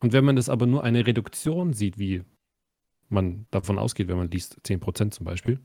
[0.00, 2.22] Und wenn man das aber nur eine Reduktion sieht, wie
[3.08, 5.60] man davon ausgeht, wenn man liest 10% zum Beispiel,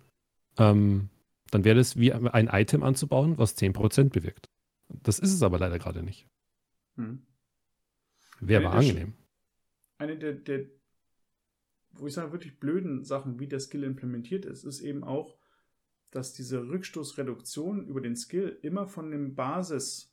[0.58, 1.10] ähm,
[1.52, 4.50] dann wäre das wie ein Item anzubauen, was 10% bewirkt.
[4.90, 6.28] Das ist es aber leider gerade nicht.
[6.96, 7.26] Mhm.
[8.40, 9.14] Wäre aber angenehm.
[9.98, 10.66] Eine der, der,
[11.94, 15.38] wo ich sage, wirklich blöden Sachen, wie der Skill implementiert ist, ist eben auch,
[16.12, 20.12] dass diese Rückstoßreduktion über den Skill immer von dem Basiswert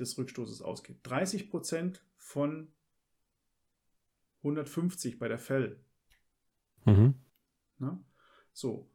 [0.00, 0.98] des Rückstoßes ausgeht.
[1.04, 2.68] 30% von
[4.46, 5.80] 150 bei der Fell.
[6.84, 7.14] Mhm.
[7.78, 7.98] Ne?
[8.52, 8.88] So.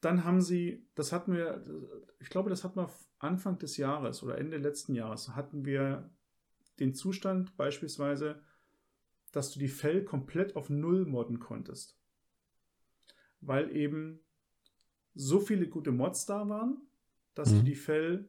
[0.00, 1.64] Dann haben sie, das hatten wir,
[2.18, 6.10] ich glaube, das hatten wir Anfang des Jahres oder Ende letzten Jahres, hatten wir
[6.80, 8.42] den Zustand beispielsweise,
[9.30, 11.96] dass du die Fell komplett auf Null modden konntest.
[13.40, 14.20] Weil eben
[15.14, 16.80] so viele gute Mods da waren,
[17.34, 17.64] dass du Mhm.
[17.64, 18.28] die Fell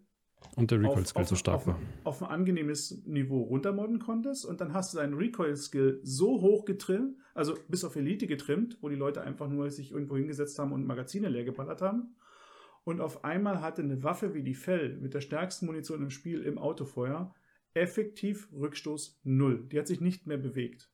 [0.55, 1.79] Und der Recoil-Skill so stark auf, war.
[2.03, 7.17] auf ein angenehmes Niveau runtermodden konntest und dann hast du deinen Recoil-Skill so hoch getrimmt,
[7.33, 10.85] also bis auf Elite getrimmt, wo die Leute einfach nur sich irgendwo hingesetzt haben und
[10.85, 12.15] Magazine leer geballert haben.
[12.83, 16.41] Und auf einmal hatte eine Waffe wie die Fell mit der stärksten Munition im Spiel
[16.43, 17.33] im Autofeuer
[17.73, 19.67] effektiv Rückstoß null.
[19.71, 20.89] Die hat sich nicht mehr bewegt.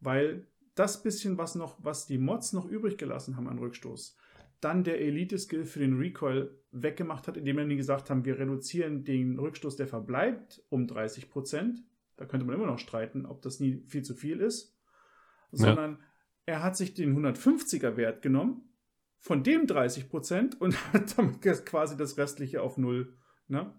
[0.00, 4.16] Weil das bisschen, was noch, was die Mods noch übrig gelassen haben an Rückstoß,
[4.64, 9.38] dann der Elite-Skill für den Recoil weggemacht hat, indem wir gesagt haben, wir reduzieren den
[9.38, 11.78] Rückstoß, der verbleibt, um 30%.
[12.16, 14.78] Da könnte man immer noch streiten, ob das nie viel zu viel ist.
[15.52, 15.98] Sondern
[16.46, 18.68] er hat sich den 150er Wert genommen,
[19.18, 23.16] von dem 30% und hat damit quasi das restliche auf Null.
[23.48, 23.72] Ne?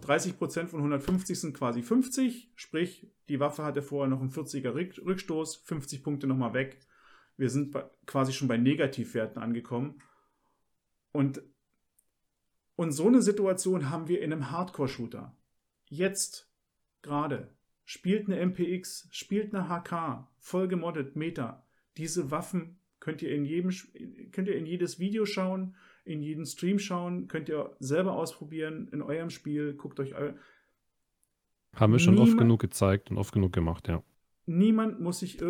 [0.00, 5.04] 30% von 150 sind quasi 50, sprich, die Waffe hatte vorher noch einen 40er Rück-
[5.04, 6.80] Rückstoß, 50 Punkte nochmal weg.
[7.42, 10.00] Wir sind bei, quasi schon bei Negativwerten angekommen.
[11.10, 11.42] Und,
[12.76, 15.36] und so eine Situation haben wir in einem Hardcore-Shooter.
[15.86, 16.48] Jetzt,
[17.02, 17.52] gerade,
[17.84, 21.66] spielt eine MPX, spielt eine HK, voll gemoddet, Meta.
[21.96, 23.72] Diese Waffen könnt ihr in jedem,
[24.30, 25.74] könnt ihr in jedes Video schauen,
[26.04, 30.34] in jeden Stream schauen, könnt ihr selber ausprobieren in eurem Spiel, guckt euch eu
[31.74, 34.04] Haben wir schon oft Niemand- genug gezeigt und oft genug gemacht, ja.
[34.46, 35.40] Niemand muss sich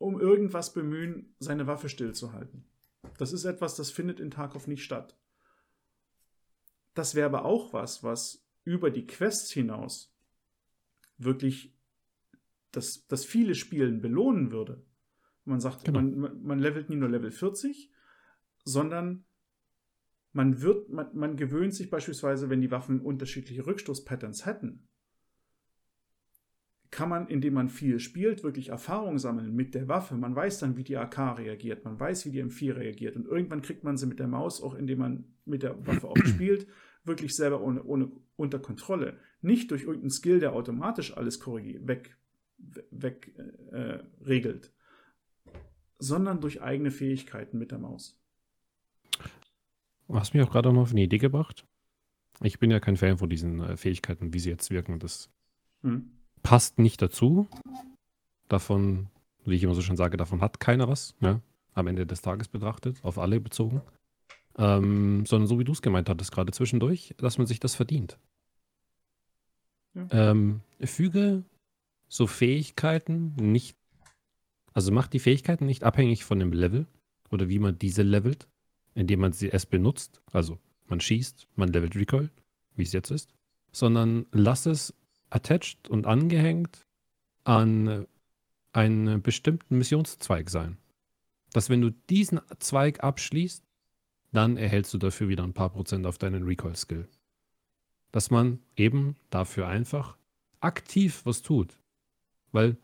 [0.00, 2.64] um irgendwas bemühen, seine Waffe stillzuhalten.
[3.18, 5.14] Das ist etwas, das findet in Tarkov nicht statt.
[6.94, 10.12] Das wäre aber auch was, was über die Quests hinaus
[11.18, 11.74] wirklich
[12.72, 14.82] das, das viele Spielen belohnen würde.
[15.44, 16.00] Man sagt, Genau.
[16.00, 17.90] man, man- levelt nie nur Level 40,
[18.64, 19.24] sondern
[20.32, 24.88] man wird, man, man gewöhnt sich beispielsweise, wenn die Waffen unterschiedliche Rückstoßpatterns hätten,
[26.90, 30.16] kann man, indem man viel spielt, wirklich Erfahrung sammeln mit der Waffe.
[30.16, 33.16] Man weiß dann, wie die AK reagiert, man weiß, wie die M4 reagiert.
[33.16, 36.16] Und irgendwann kriegt man sie mit der Maus, auch indem man mit der Waffe auch
[36.24, 36.66] spielt,
[37.04, 39.18] wirklich selber ohne, ohne unter Kontrolle.
[39.40, 42.16] Nicht durch irgendeinen Skill, der automatisch alles korrigiert, weg,
[42.90, 43.34] weg
[43.70, 44.72] äh, regelt,
[45.98, 48.20] sondern durch eigene Fähigkeiten mit der Maus.
[50.08, 51.66] Du hast mich auch gerade noch auf eine Idee gebracht.
[52.42, 54.98] Ich bin ja kein Fan von diesen äh, Fähigkeiten, wie sie jetzt wirken.
[54.98, 55.30] Das
[55.82, 56.19] Hm.
[56.42, 57.48] Passt nicht dazu.
[58.48, 59.08] Davon,
[59.44, 61.40] wie ich immer so schön sage, davon hat keiner was, ja,
[61.74, 63.82] am Ende des Tages betrachtet, auf alle bezogen.
[64.58, 68.18] Ähm, sondern so wie du es gemeint hattest, gerade zwischendurch, dass man sich das verdient.
[69.94, 70.06] Ja.
[70.10, 71.44] Ähm, füge
[72.08, 73.76] so Fähigkeiten nicht,
[74.72, 76.86] also macht die Fähigkeiten nicht abhängig von dem Level
[77.30, 78.48] oder wie man diese levelt,
[78.94, 82.30] indem man sie erst benutzt, also man schießt, man levelt Recoil,
[82.74, 83.32] wie es jetzt ist,
[83.72, 84.94] sondern lass es
[85.30, 86.86] attached und angehängt
[87.44, 88.06] an
[88.72, 90.76] einen bestimmten Missionszweig sein.
[91.52, 93.64] Dass wenn du diesen Zweig abschließt,
[94.32, 97.08] dann erhältst du dafür wieder ein paar Prozent auf deinen Recoil-Skill.
[98.12, 100.16] Dass man eben dafür einfach
[100.60, 101.78] aktiv was tut.
[102.52, 102.76] Weil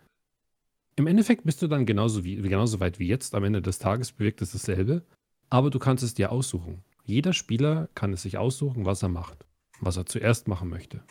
[0.96, 3.34] im Endeffekt bist du dann genauso, wie, genauso weit wie jetzt.
[3.34, 5.04] Am Ende des Tages bewirkt es dasselbe.
[5.50, 6.82] Aber du kannst es dir aussuchen.
[7.04, 9.46] Jeder Spieler kann es sich aussuchen, was er macht.
[9.80, 11.02] Was er zuerst machen möchte.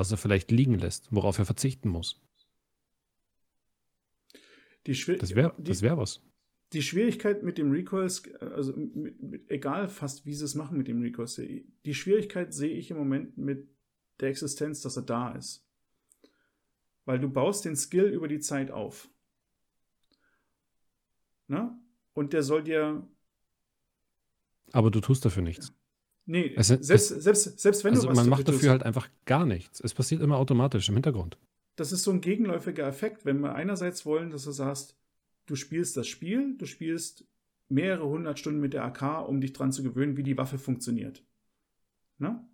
[0.00, 1.08] Was er vielleicht liegen lässt.
[1.10, 2.22] Worauf er verzichten muss.
[4.86, 6.22] Das wäre das wär was.
[6.72, 10.88] die Schwierigkeit mit dem Recoil, also mit, mit, egal fast, wie sie es machen mit
[10.88, 13.68] dem Recoil, die Schwierigkeit sehe ich im Moment mit
[14.20, 15.68] der Existenz, dass er da ist.
[17.04, 19.10] Weil du baust den Skill über die Zeit auf.
[21.46, 21.78] Na?
[22.14, 23.06] Und der soll dir.
[24.72, 25.74] Aber du tust dafür nichts.
[26.30, 28.84] Nee, Es- selbst, es- selbst, selbst wenn Also du was man macht tust, dafür halt
[28.84, 29.80] einfach gar nichts.
[29.80, 31.36] Es passiert immer automatisch im Hintergrund.
[31.76, 34.96] das ist so ein gegenläufiger Effekt, wenn wir einerseits wollen, dass du sagst,
[35.46, 37.24] du spielst das Spiel, du spielst
[37.68, 41.24] mehrere hundert Stunden mit der AK, um dich dran zu gewöhnen, wie die Waffe funktioniert.
[42.18, 42.46] Na?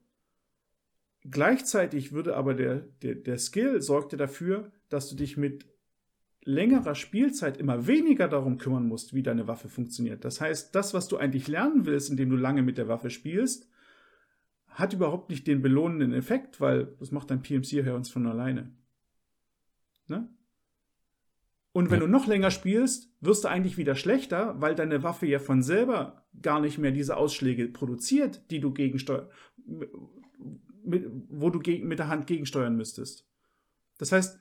[1.28, 5.66] Gleichzeitig würde aber der, der, der Skill sorgte dafür, dass du dich mit
[6.46, 10.24] längerer Spielzeit immer weniger darum kümmern musst, wie deine Waffe funktioniert.
[10.24, 13.68] Das heißt, das, was du eigentlich lernen willst, indem du lange mit der Waffe spielst,
[14.68, 18.70] hat überhaupt nicht den belohnenden Effekt, weil das macht dein PMC ja uns von alleine.
[20.06, 20.28] Ne?
[21.72, 22.06] Und wenn Ja.
[22.06, 26.26] du noch länger spielst, wirst du eigentlich wieder schlechter, weil deine Waffe ja von selber
[26.40, 29.28] gar nicht mehr diese Ausschläge produziert, die du gegensteuer
[30.84, 33.26] mit, wo du gegen, mit der Hand gegensteuern müsstest.
[33.98, 34.38] Das heißt,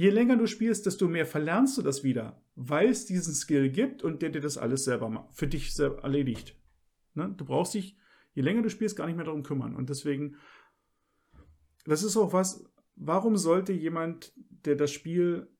[0.00, 4.02] je länger du spielst, desto mehr verlernst du das wieder, weil es diesen Skill gibt
[4.02, 6.56] und der dir das alles selber für dich selber erledigt.
[7.12, 7.34] Ne?
[7.36, 7.98] Du brauchst dich,
[8.32, 9.76] je länger du spielst, gar nicht mehr darum kümmern.
[9.76, 10.36] Und deswegen,
[11.84, 12.64] das ist auch was,
[12.96, 15.50] warum sollte jemand, der das Spiel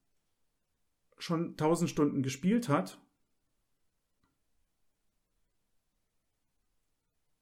[1.18, 2.98] schon 1000 Stunden gespielt hat,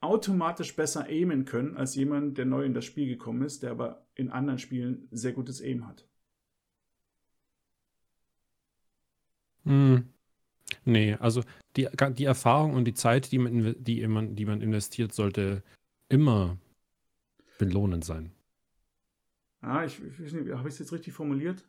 [0.00, 4.08] automatisch besser aimen können als jemand, der neu in das Spiel gekommen ist, der aber
[4.16, 6.08] in anderen Spielen sehr gutes Aim hat.
[9.68, 10.08] Hm.
[10.84, 11.42] Nee, also
[11.76, 15.62] die, die Erfahrung und die Zeit, die man, die, man, die man investiert, sollte
[16.08, 16.58] immer
[17.58, 18.32] belohnend sein.
[19.60, 21.66] Ah, ich, ich weiß nicht, habe ich es jetzt richtig formuliert?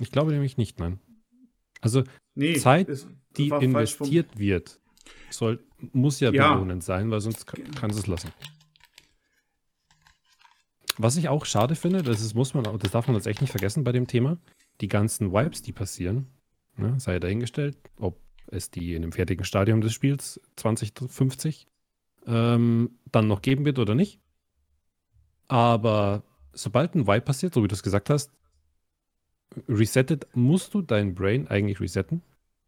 [0.00, 1.00] Ich glaube nämlich nicht, nein.
[1.80, 2.04] Also
[2.34, 3.06] Nee, Zeit, es
[3.36, 4.80] die investiert wird,
[5.30, 6.52] soll, muss ja, Ja.
[6.54, 8.32] belohnend sein, weil sonst ka- kannst du es lassen.
[10.98, 13.50] Was ich auch schade finde, das ist, muss man, das darf man jetzt echt nicht
[13.50, 14.38] vergessen bei dem Thema,
[14.80, 16.26] die ganzen Vibes, die passieren,
[16.78, 21.66] ne, sei dahingestellt, ob es die in dem fertigen Stadium des Spiels 2050
[22.26, 24.20] ähm, dann noch geben wird oder nicht.
[25.48, 26.22] Aber
[26.52, 28.30] sobald ein Vibe passiert, so wie du es gesagt hast,
[29.68, 32.22] resettet, musst du dein Brain eigentlich resetten,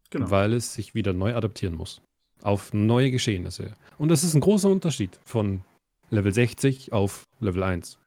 [0.09, 0.29] Genau.
[0.29, 2.01] weil es sich wieder neu adaptieren muss.
[2.41, 3.75] Auf neue Geschehnisse.
[3.97, 5.63] Und das ist ein großer Unterschied von
[6.09, 7.97] Level 60 auf Level 1.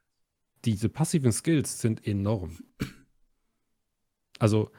[0.64, 2.58] Diese passiven Skills sind enorm.
[4.38, 4.70] Also,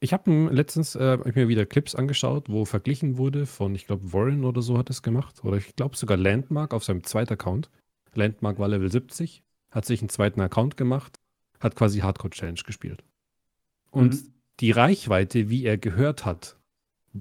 [0.00, 3.86] ich habe letztens äh, hab ich mir wieder Clips angeschaut, wo verglichen wurde von, ich
[3.86, 5.42] glaube, Warren oder so hat es gemacht.
[5.44, 7.70] Oder ich glaube sogar Landmark auf seinem zweiten Account.
[8.14, 11.18] Landmark war Level 70, hat sich einen zweiten Account gemacht,
[11.60, 13.02] hat quasi Hardcore Challenge gespielt.
[13.90, 14.32] Und Mhm.
[14.60, 16.56] die Reichweite, wie er gehört hat,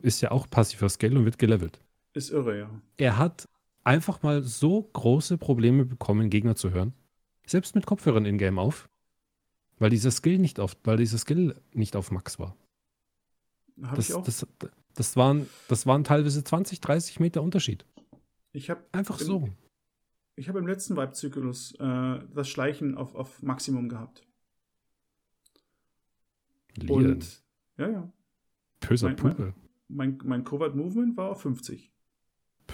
[0.01, 1.80] ist ja auch passiver Skill und wird gelevelt.
[2.13, 2.69] Ist irre, ja.
[2.97, 3.47] Er hat
[3.84, 6.93] einfach mal so große Probleme bekommen, Gegner zu hören.
[7.45, 8.89] Selbst mit Kopfhörern in-game auf.
[9.80, 12.55] Weil dieser Skill nicht auf, weil dieser Skill nicht auf Max war.
[13.84, 14.23] Habe Das, ich auch.
[14.23, 14.45] das,
[14.95, 17.86] das, waren, das waren teilweise 20, 30 Meter Unterschied.
[18.53, 19.49] ich habe Einfach Im- so.
[20.36, 24.23] ich hab im letzten Vibe-Zyklus äh, das Schleichen auf, auf Maximum gehabt.
[26.75, 27.13] Lieren.
[27.13, 27.43] Und
[27.78, 28.11] ja, ja.
[28.80, 29.53] Böser mein- Puppe.
[29.89, 31.91] Mein, mein Covert Movement war auf 50.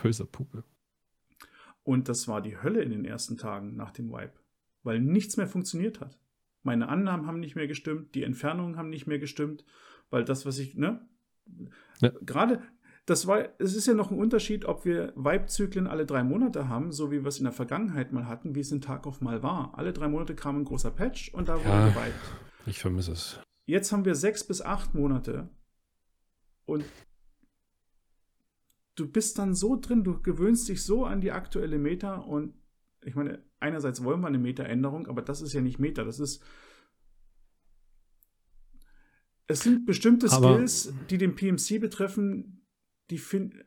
[0.01, 0.63] Böser Puppe.
[1.83, 4.33] Und das war die Hölle in den ersten Tagen nach dem Wipe,
[4.83, 6.17] weil nichts mehr funktioniert hat.
[6.63, 9.63] Meine Annahmen haben nicht mehr gestimmt, die Entfernungen haben nicht mehr gestimmt,
[10.13, 11.01] weil das, was ich, ne?
[11.99, 12.11] Ja.
[12.21, 12.61] Gerade,
[13.05, 16.91] das war, es ist ja noch ein Unterschied, ob wir Vibe-Zyklen alle drei Monate haben,
[16.91, 19.41] so wie wir es in der Vergangenheit mal hatten, wie es in Tag auf mal
[19.43, 19.77] war.
[19.77, 21.63] Alle drei Monate kam ein großer Patch und da Ja.
[21.65, 22.31] wurde geweibt.
[22.67, 23.39] Ich vermisse es.
[23.65, 25.49] Jetzt haben wir sechs bis acht Monate
[26.65, 26.85] und
[28.95, 32.53] du bist dann so drin, du gewöhnst dich so an die aktuelle Meta und
[33.01, 36.43] ich meine, einerseits wollen wir eine Meta-Änderung, aber das ist ja nicht Meta, das ist
[39.47, 42.65] es sind bestimmte Aber- Skills, die den PMC betreffen,
[43.09, 43.63] die finden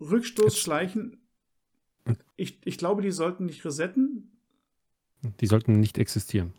[0.00, 1.22] Rückstoß, Schleichen.
[2.36, 4.38] Ich, ich glaube, die sollten nicht resetten
[5.40, 6.52] Die sollten nicht existieren.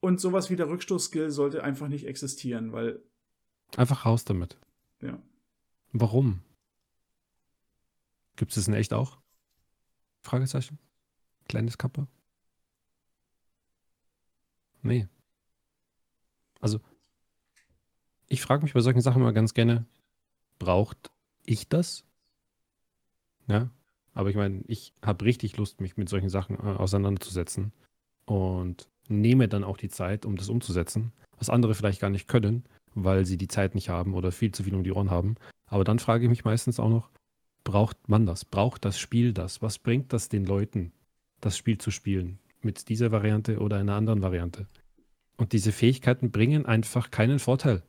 [0.00, 3.02] und sowas wie der Rückstoß-Skill sollte einfach nicht existieren, weil,
[3.76, 4.56] Einfach raus damit.
[5.02, 5.20] ja.
[5.92, 6.40] Warum?
[8.36, 9.18] Gibt es das in echt auch?
[10.22, 10.78] Fragezeichen?
[11.48, 12.06] Kleines Kappe?
[14.82, 15.08] Nee.
[16.60, 16.80] Also,
[18.28, 19.86] ich frage mich bei solchen Sachen immer ganz gerne,
[20.58, 21.10] braucht
[21.44, 22.04] ich das?
[23.46, 23.70] Ja,
[24.14, 27.72] aber ich meine, ich habe richtig Lust, mich mit solchen Sachen äh, auseinanderzusetzen
[28.24, 32.64] und nehme dann auch die Zeit, um das umzusetzen, was andere vielleicht gar nicht können,
[32.94, 35.34] weil sie die Zeit nicht haben oder viel zu viel um die Ohren haben.
[35.66, 37.10] Aber dann frage ich mich meistens auch noch,
[37.64, 38.44] braucht man das?
[38.44, 39.60] Braucht das Spiel das?
[39.60, 40.92] Was bringt das den Leuten,
[41.40, 42.38] das Spiel zu spielen?
[42.62, 44.66] Mit dieser Variante oder einer anderen Variante?
[45.36, 47.82] Und diese Fähigkeiten bringen einfach keinen Vorteil.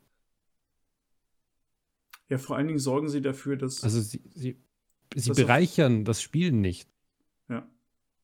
[2.28, 4.56] Ja, vor allen Dingen sorgen sie dafür, dass Also sie, sie, sie
[5.10, 6.88] Das auf- bereichern das Spiel nicht.
[7.48, 7.68] ja,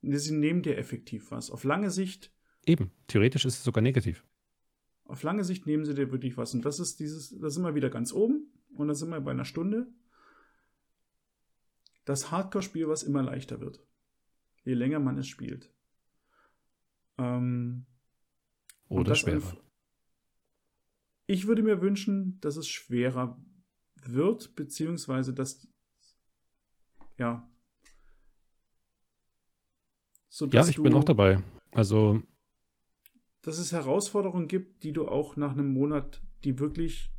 [0.03, 1.51] sie nehmen dir effektiv was.
[1.51, 2.33] Auf lange Sicht,
[2.67, 4.25] Eben, theoretisch ist es sogar negativ.
[5.05, 6.55] auf lange Sicht nehmen sie dir wirklich was.
[6.55, 8.47] Und das ist dieses, da sind wir wieder ganz oben
[8.77, 9.87] und da sind wir bei einer Stunde.
[12.05, 13.85] Das Hardcore-Spiel, was immer leichter wird.
[14.65, 15.73] Je länger man es spielt.
[17.19, 17.87] Ähm,
[18.89, 19.57] Oder schwerer.
[21.27, 23.41] Ich würde mir wünschen, dass es schwerer
[24.11, 25.67] wird, beziehungsweise dass
[27.19, 27.49] ja.
[30.29, 31.43] So, Ja, ich bin du- auch dabei.
[31.73, 32.23] Also,
[33.43, 37.11] dass es Herausforderungen gibt, die du auch nach einem Monat, die wirklich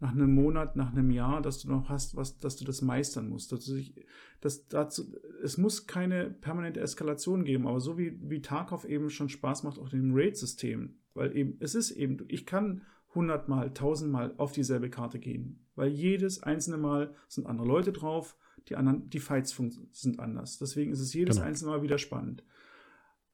[0.00, 3.28] nach einem Monat, nach einem Jahr, dass du noch hast, was, dass du das meistern
[3.28, 3.50] musst.
[3.52, 3.94] Dass du dich,
[4.40, 9.28] dass dazu, es muss keine permanente Eskalation geben, aber so wie, wie Tarkov eben schon
[9.30, 12.82] Spaß macht, auch dem Raid-System, weil eben, es ist eben, ich kann
[13.14, 18.36] hundertmal, tausendmal auf dieselbe Karte gehen, weil jedes einzelne Mal sind andere Leute drauf,
[18.68, 19.56] die anderen, die Fights
[19.92, 20.58] sind anders.
[20.58, 21.48] Deswegen ist es jedes Genau.
[21.48, 22.44] einzelne Mal wieder spannend.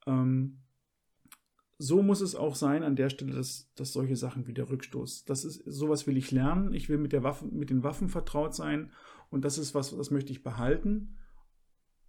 [0.06, 0.58] Ähm,
[1.78, 5.24] so muss es auch sein an der Stelle, dass, dass solche Sachen wie der Rückstoß.
[5.24, 6.74] Das ist, sowas will ich lernen.
[6.74, 8.90] Ich will mit der Waffe, mit den Waffen vertraut sein.
[9.30, 11.16] Und das ist was, das möchte ich behalten.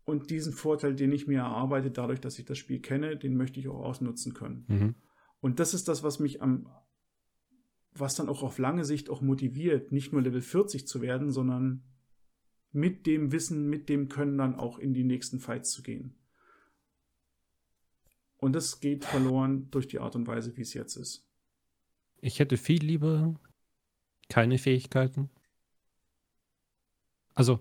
[0.04, 3.60] Und diesen Vorteil, den ich mir erarbeite, dadurch, dass ich das Spiel kenne, den möchte
[3.60, 4.66] ich auch ausnutzen können.
[4.68, 4.96] mhm.
[5.40, 6.68] Und das ist das, was mich am,
[7.94, 11.84] was dann auch auf lange Sicht auch motiviert, nicht nur Level 40 zu werden, sondern
[12.72, 16.16] mit dem Wissen, mit dem Können dann auch in die nächsten Fights zu gehen.
[18.38, 21.28] Und das geht verloren durch die Art und Weise, wie es jetzt ist.
[22.22, 23.36] ich hätte viel lieber
[24.30, 25.30] keine Fähigkeiten.
[27.34, 27.60] Also,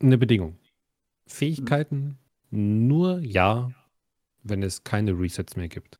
[0.00, 0.56] eine Bedingung.
[1.26, 2.18] Fähigkeiten
[2.50, 3.70] nur ja,
[4.42, 5.98] wenn es keine Resets mehr gibt.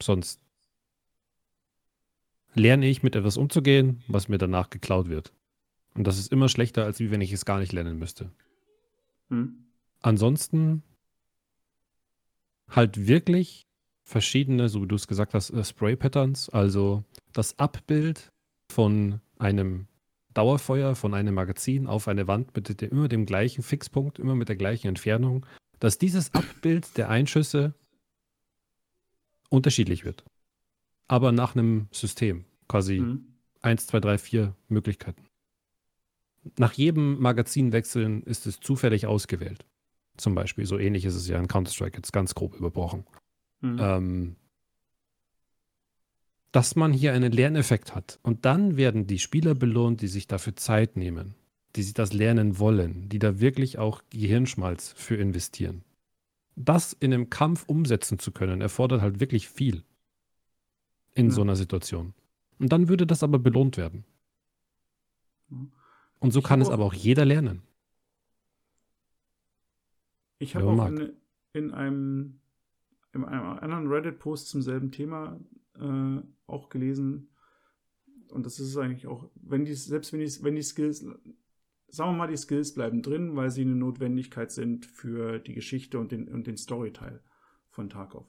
[0.00, 0.40] Sonst
[2.56, 5.32] lerne ich mit etwas umzugehen, was mir danach geklaut wird.
[5.94, 8.30] Und das ist immer schlechter, als wie wenn ich es gar nicht lernen müsste.
[9.28, 9.66] Hm?
[10.02, 10.82] Ansonsten
[12.68, 13.66] halt wirklich
[14.02, 18.32] verschiedene, so wie du es gesagt hast, äh, Spray-Patterns, also das Abbild
[18.70, 19.86] von einem
[20.34, 24.48] Dauerfeuer, von einem Magazin auf eine Wand mit dem, immer dem gleichen Fixpunkt, immer mit
[24.48, 25.46] der gleichen Entfernung,
[25.80, 27.74] dass dieses Abbild der Einschüsse
[29.48, 30.24] unterschiedlich wird.
[31.08, 33.26] Aber nach einem System, quasi Hm?
[33.62, 35.24] 1, 2, 3, 4 Möglichkeiten.
[36.58, 39.64] Nach jedem Magazinwechseln ist es zufällig ausgewählt.
[40.16, 43.04] Zum Beispiel, so ähnlich ist es ja in Counter-Strike jetzt ganz grob überbrochen.
[43.60, 43.76] Hm?
[43.80, 44.36] Ähm,
[46.52, 48.18] dass man hier einen Lerneffekt hat.
[48.22, 51.34] Und dann werden die Spieler belohnt, die sich dafür Zeit nehmen,
[51.74, 55.84] die sich das lernen wollen, die da wirklich auch Gehirnschmalz für investieren.
[56.54, 59.84] Das in einem Kampf umsetzen zu können, erfordert halt wirklich viel
[61.16, 61.32] in Ja.
[61.32, 62.14] so einer Situation.
[62.58, 64.04] Und dann würde das aber belohnt werden.
[66.20, 67.62] Und so Ich kann es auch- aber auch jeder lernen.
[70.38, 71.12] Ich habe auch in,
[71.54, 72.40] in, einem,
[73.12, 75.40] in einem anderen Reddit-Post zum selben Thema
[75.78, 77.28] äh, auch gelesen,
[78.30, 81.00] und das ist eigentlich auch, wenn die, selbst wenn die, wenn die Skills,
[81.88, 85.98] sagen wir mal, die Skills bleiben drin, weil sie eine Notwendigkeit sind für die Geschichte
[85.98, 87.22] und den, und den Storyteil
[87.70, 88.26] von Tarkov.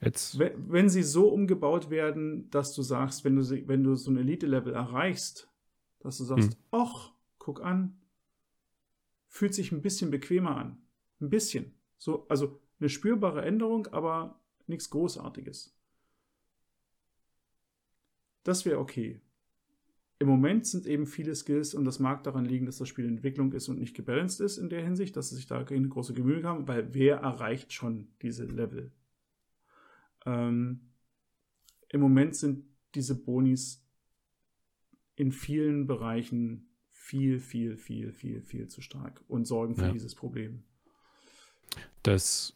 [0.00, 3.94] Jetzt, Wenn, wenn sie so umgebaut werden, dass du sagst, wenn du, sie- wenn du
[3.94, 5.48] so ein Elite-Level erreichst,
[6.00, 6.58] Dass du sagst, hm.
[6.70, 7.98] ach, guck an,
[9.28, 10.78] fühlt sich ein bisschen bequemer an.
[11.20, 11.74] Ein bisschen.
[11.98, 15.74] So, also eine spürbare Änderung, aber nichts Großartiges.
[18.44, 19.20] Das wäre okay.
[20.18, 23.12] Im Moment sind eben viele Skills und das mag daran liegen, dass das Spiel in
[23.16, 26.14] Entwicklung ist und nicht gebalanced ist in der Hinsicht, dass sie sich da keine große
[26.14, 28.92] Gemühe haben, weil wer erreicht schon diese Level?
[30.26, 30.80] Ähm,
[31.88, 32.64] Im Moment sind
[32.94, 33.84] diese Bonis
[35.14, 39.92] in vielen Bereichen viel, viel, viel, viel, viel zu stark und sorgen für ja.
[39.92, 40.64] dieses Problem.
[42.02, 42.54] Das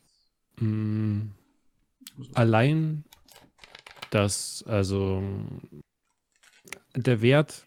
[0.57, 1.31] mh, mm,
[2.35, 3.05] allein
[4.11, 5.23] das, also
[6.97, 7.65] der Wert,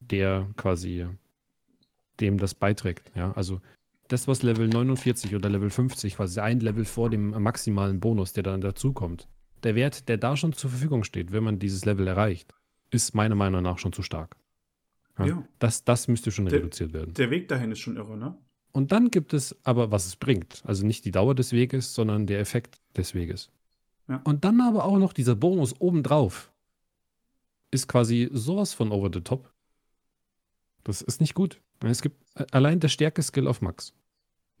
[0.00, 1.06] der quasi
[2.20, 3.60] dem das beiträgt, ja, also
[4.08, 8.44] das, was Level 49 oder Level 50, quasi ein Level vor dem maximalen Bonus, der
[8.44, 9.26] dann dazukommt,
[9.62, 12.54] der Wert, der da schon zur Verfügung steht, wenn man dieses Level erreicht,
[12.90, 14.36] ist meiner Meinung nach schon zu stark.
[15.18, 15.48] Ja, ja.
[15.58, 17.14] Das, das müsste schon der, reduziert werden.
[17.14, 18.36] Der Weg dahin ist schon irre, ne?
[18.72, 20.62] Und dann gibt es aber, was es bringt.
[20.66, 23.50] Also nicht die Dauer des Weges, sondern der Effekt des Weges.
[24.06, 24.20] Ja.
[24.24, 26.52] Und dann aber auch noch dieser Bonus obendrauf.
[27.70, 29.50] Ist quasi sowas von over the top.
[30.84, 31.60] Das ist nicht gut.
[31.80, 33.94] Es gibt allein der Stärke-Skill auf Max.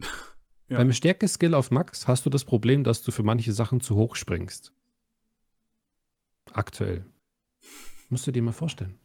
[0.68, 0.78] ja.
[0.78, 4.16] Beim Stärke-Skill auf Max hast du das Problem, dass du für manche Sachen zu hoch
[4.16, 4.72] springst.
[6.56, 7.04] Aktuell.
[8.08, 8.98] Musst du dir mal vorstellen.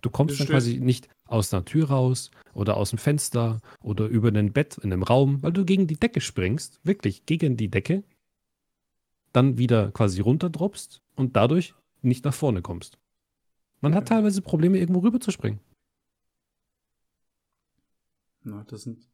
[0.00, 4.28] Du kommst dann quasi nicht aus der Tür raus oder aus dem Fenster oder über
[4.28, 8.02] ein Bett in einem Raum, weil du gegen die Decke springst, wirklich gegen die Decke,
[9.32, 12.98] dann wieder quasi runterdroppst und dadurch nicht nach vorne kommst.
[13.80, 15.60] Man hat teilweise Probleme, irgendwo rüber zu springen.
[18.42, 19.06] Na, das sind.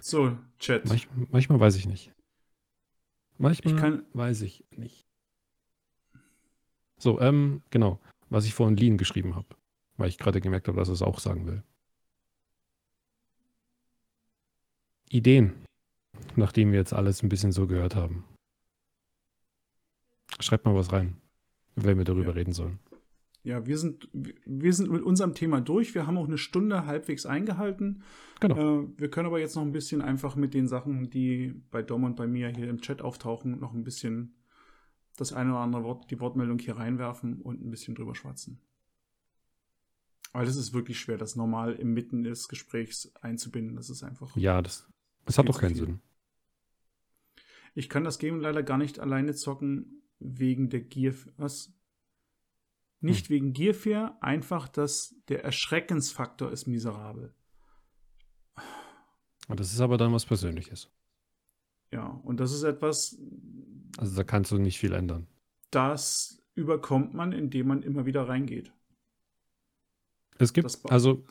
[0.00, 0.86] So, Chat.
[0.86, 2.12] Manch, manchmal weiß ich nicht.
[3.42, 5.04] Manchmal ich kann, weiß ich nicht.
[6.96, 7.98] So, ähm, genau.
[8.30, 9.48] Was ich vorhin Lean geschrieben habe.
[9.96, 11.64] Weil ich gerade gemerkt habe, dass er es auch sagen will.
[15.08, 15.54] Ideen,
[16.36, 18.24] nachdem wir jetzt alles ein bisschen so gehört haben.
[20.38, 21.20] Schreibt mal was rein,
[21.74, 22.34] wenn wir darüber ja.
[22.34, 22.78] reden sollen.
[23.44, 25.94] Ja, wir sind, wir sind mit unserem Thema durch.
[25.94, 28.02] Wir haben auch eine Stunde halbwegs eingehalten.
[28.40, 28.82] Genau.
[28.82, 32.04] Äh, wir können aber jetzt noch ein bisschen einfach mit den Sachen, die bei Dom
[32.04, 34.36] und bei mir hier im Chat auftauchen, noch ein bisschen
[35.16, 38.60] das eine oder andere Wort, die Wortmeldung hier reinwerfen und ein bisschen drüber schwatzen.
[40.32, 43.76] Weil es ist wirklich schwer, das normal im Mitten des Gesprächs einzubinden.
[43.76, 44.34] Das ist einfach.
[44.36, 44.88] Ja, das,
[45.26, 46.00] das hat doch keinen Sinn.
[47.74, 51.14] Ich kann das Game leider gar nicht alleine zocken, wegen der Gier.
[51.36, 51.72] Was?
[53.02, 53.34] Nicht hm.
[53.34, 57.34] wegen Gierfair, einfach, dass der Erschreckensfaktor ist miserabel.
[59.48, 60.88] Das ist aber dann was Persönliches.
[61.90, 63.18] Ja, und das ist etwas.
[63.98, 65.26] Also da kannst du nicht viel ändern.
[65.70, 68.72] Das überkommt man, indem man immer wieder reingeht.
[70.38, 71.24] Es gibt, also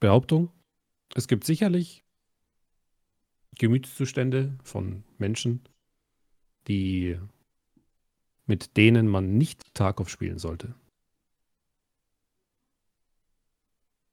[0.00, 0.50] Behauptung,
[1.14, 2.04] es gibt sicherlich
[3.58, 5.62] Gemütszustände von Menschen,
[6.66, 7.18] die
[8.46, 10.74] mit denen man nicht Tarkov spielen sollte.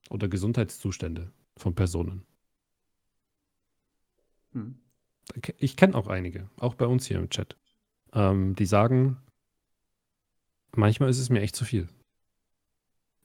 [0.09, 2.25] Oder Gesundheitszustände von Personen.
[4.51, 4.81] Hm
[5.57, 7.57] ich kenne auch einige, auch bei uns hier im Chat,
[8.13, 9.17] ähm, die sagen,
[10.75, 11.87] manchmal ist es mir echt zu viel.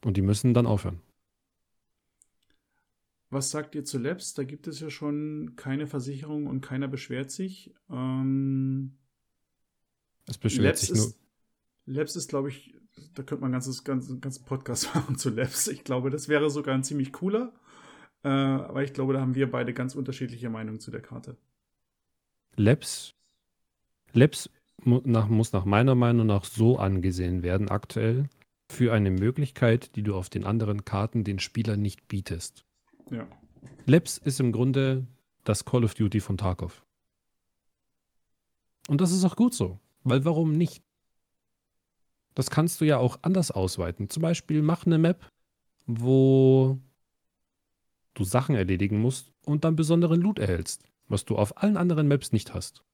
[0.04, 1.00] Und die müssen dann aufhören.
[3.30, 4.34] Was sagt ihr zu Labs?
[4.34, 7.74] Da gibt es ja schon keine Versicherung und keiner beschwert sich.
[7.90, 8.96] Ähm,
[10.26, 11.18] es beschwert Labs sich ist,
[11.86, 11.94] nur.
[11.96, 12.74] Labs ist, glaube ich,
[13.14, 15.68] da könnte man einen ganzes, ganzen, Podcast machen zu Labs.
[15.68, 17.52] Ich glaube, das wäre sogar ein ziemlich cooler.
[18.24, 21.36] Äh, aber ich glaube, da haben wir beide ganz unterschiedliche Meinungen zu der Karte.
[22.56, 23.14] Labs,
[24.12, 24.50] Labs
[24.84, 28.28] nach, muss nach meiner Meinung nach so angesehen werden aktuell
[28.68, 32.64] für eine Möglichkeit, die du auf den anderen Karten den Spieler nicht bietest.
[33.10, 33.26] Ja.
[33.84, 35.06] Labs ist im Grunde
[35.44, 36.84] das Call of Duty von Tarkov.
[38.88, 39.78] Und das ist auch gut so,
[40.08, 40.82] weil warum nicht?
[42.34, 44.10] Das kannst du ja auch anders ausweiten.
[44.10, 45.30] Zum Beispiel mach eine Map,
[45.86, 46.78] wo
[48.14, 52.32] du Sachen erledigen musst und dann besonderen Loot erhältst was du auf allen anderen Maps
[52.32, 52.84] nicht hast.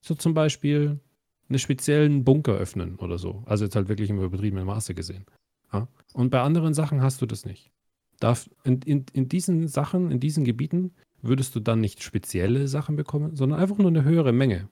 [0.00, 1.00] So zum Beispiel
[1.48, 3.42] einen speziellen Bunker öffnen oder so.
[3.46, 5.26] Also jetzt halt wirklich im übertriebenen Maße gesehen.
[5.72, 5.88] Ja?
[6.12, 7.70] Und bei anderen Sachen hast du das nicht.
[8.18, 12.96] Darf, in, in, in diesen Sachen, in diesen Gebieten, würdest du dann nicht spezielle Sachen
[12.96, 14.68] bekommen, sondern einfach nur eine höhere Menge.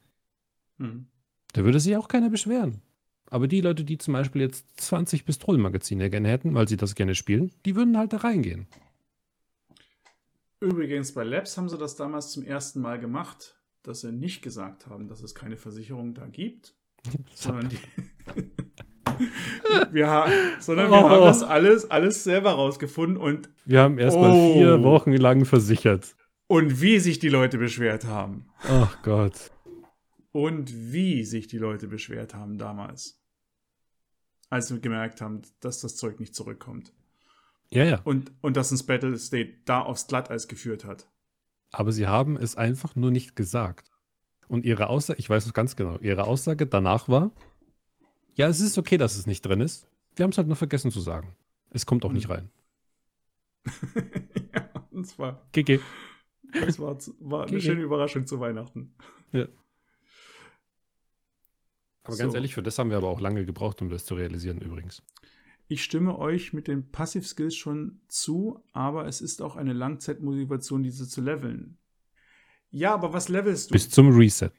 [0.79, 1.07] Hm.
[1.53, 2.83] Da würde sich auch keiner beschweren.
[3.31, 7.15] Aber die Leute, die zum Beispiel jetzt 20 Pistolenmagazine gerne hätten, weil sie das gerne
[7.15, 8.67] spielen, die würden halt da reingehen.
[10.61, 14.87] Übrigens, bei Labs haben sie das damals zum ersten Mal gemacht, dass sie nicht gesagt
[14.89, 16.75] haben, dass es keine Versicherung da gibt,
[17.35, 17.79] sondern die,
[19.93, 21.09] wir haben, sondern wir Oh.
[21.09, 24.53] haben das alles, alles selber rausgefunden und, Wir haben erstmal Oh.
[24.55, 26.15] vier Wochen lang versichert.
[26.47, 28.47] und wie sich die Leute beschwert haben.
[28.69, 29.51] Ach Gott.
[30.33, 33.21] Und wie sich die Leute beschwert haben damals.
[34.49, 36.93] Als wir gemerkt haben, dass das Zeug nicht zurückkommt.
[37.71, 38.01] Ja, ja.
[38.03, 41.09] Und, und dass uns Battle State da aufs Glatteis geführt hat.
[41.73, 43.91] Aber sie haben es einfach nur nicht gesagt.
[44.49, 47.31] Und ihre Aussage, ich weiß es ganz genau, ihre Aussage danach war,
[48.35, 49.87] ja, es ist okay, dass es nicht drin ist.
[50.17, 51.37] Wir haben es halt nur vergessen zu sagen.
[51.71, 52.33] Es kommt auch nicht Hm.
[52.33, 52.51] rein.
[54.55, 55.79] ja, das war, GG.
[56.53, 57.61] das war, war eine Okay.
[57.61, 58.95] schöne Überraschung zu Weihnachten.
[62.05, 62.37] Aber ganz So.
[62.37, 65.03] ehrlich, für das haben wir aber auch lange gebraucht, um das zu realisieren übrigens.
[65.69, 71.09] Ich stimme euch mit den Passiv-Skills schon zu, aber es ist auch eine Langzeitmotivation, diese
[71.09, 71.79] zu leveln.
[72.71, 73.75] Ja, aber was levelst du?
[73.75, 74.51] Bis zum Reset.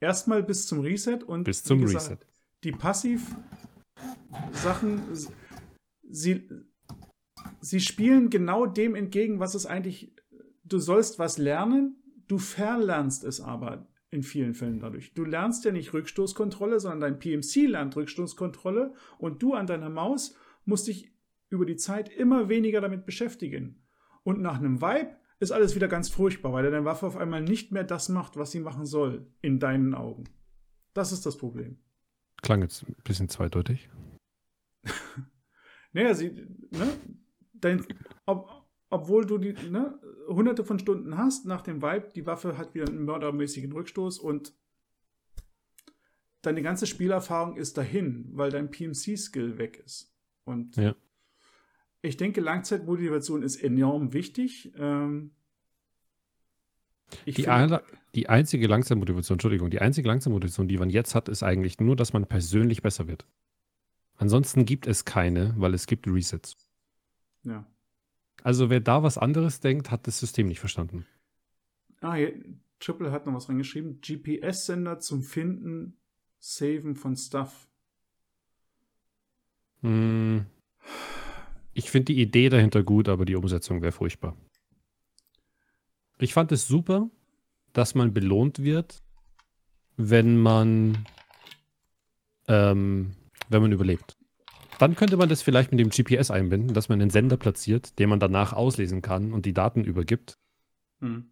[0.00, 2.18] Erstmal bis zum Reset und Bis zum gesagt, Reset.
[2.64, 5.02] die Passiv-Sachen,
[6.08, 6.48] sie,
[7.60, 10.12] sie spielen genau dem entgegen, was es eigentlich,
[10.64, 11.96] du sollst was lernen,
[12.26, 15.14] du verlernst es aber in vielen Fällen dadurch.
[15.14, 20.36] Du lernst ja nicht Rückstoßkontrolle, sondern dein PMC lernt Rückstoßkontrolle und du an deiner Maus
[20.64, 21.12] musst dich
[21.48, 23.82] über die Zeit immer weniger damit beschäftigen.
[24.22, 27.72] Und nach einem Vibe ist alles wieder ganz furchtbar, weil deine Waffe auf einmal nicht
[27.72, 30.24] mehr das macht, was sie machen soll, in deinen Augen.
[30.94, 31.78] Das ist das Problem.
[32.42, 33.88] Klang jetzt ein bisschen zweideutig.
[35.92, 36.30] Naja, sie,
[36.72, 36.92] ne,
[37.54, 37.86] dein,
[38.26, 39.98] ob, obwohl du die, ne,
[40.28, 44.54] hunderte von Stunden hast nach dem Vibe, die Waffe hat wieder einen mördermäßigen Rückstoß und
[46.42, 50.12] deine ganze Spielerfahrung ist dahin, weil dein PMC-Skill weg ist.
[50.44, 50.94] Und Ja.
[52.02, 54.72] ich denke, Langzeitmotivation ist enorm wichtig.
[54.76, 55.32] Ähm,
[57.26, 57.82] Die, aller-
[58.14, 62.12] die einzige Langzeitmotivation, Entschuldigung, die einzige Langzeitmotivation, die man jetzt hat, ist eigentlich nur, dass
[62.12, 63.26] man persönlich besser wird.
[64.16, 66.56] Ansonsten gibt es keine, weil es gibt Resets.
[67.44, 67.64] ja.
[68.46, 71.04] Also wer da was anderes denkt, hat das System nicht verstanden.
[72.00, 72.32] Ah, hier,
[72.78, 74.00] Triple hat noch was reingeschrieben.
[74.00, 75.96] GPS-Sender zum Finden,
[76.38, 77.68] Saven von Stuff.
[79.80, 80.46] Hm.
[81.74, 84.36] Ich finde die Idee dahinter gut, aber die Umsetzung wäre furchtbar.
[86.20, 87.10] Ich fand es super,
[87.72, 89.02] dass man belohnt wird,
[89.96, 91.04] wenn man,
[92.46, 93.10] ähm,
[93.48, 94.15] wenn man überlebt.
[94.78, 98.08] Dann könnte man das vielleicht mit dem GPS einbinden, dass man einen Sender platziert, den
[98.08, 100.38] man danach auslesen kann und die Daten übergibt,
[101.00, 101.30] Hm.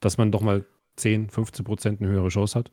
[0.00, 0.66] dass man doch mal
[0.96, 2.72] 10, 15 Prozent eine höhere Chance hat.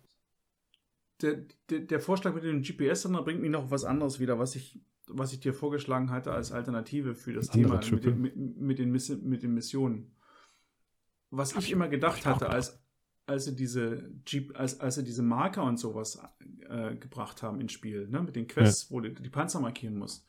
[1.21, 4.79] Der, der, der Vorschlag mit dem GPS-Sender bringt mir noch was anderes wieder, was ich,
[5.07, 8.91] was ich dir vorgeschlagen hatte als Alternative für das Thema mit den, mit, mit, den
[8.91, 10.15] mit den Missionen.
[11.29, 12.81] Was ich immer gedacht ich hatte, als,
[13.29, 16.19] als, sie diese Jeep, als, als sie diese Marker und sowas
[16.69, 20.25] äh, gebracht haben ins Spiel, ne, mit den Quests, wo du die Panzer markieren musst.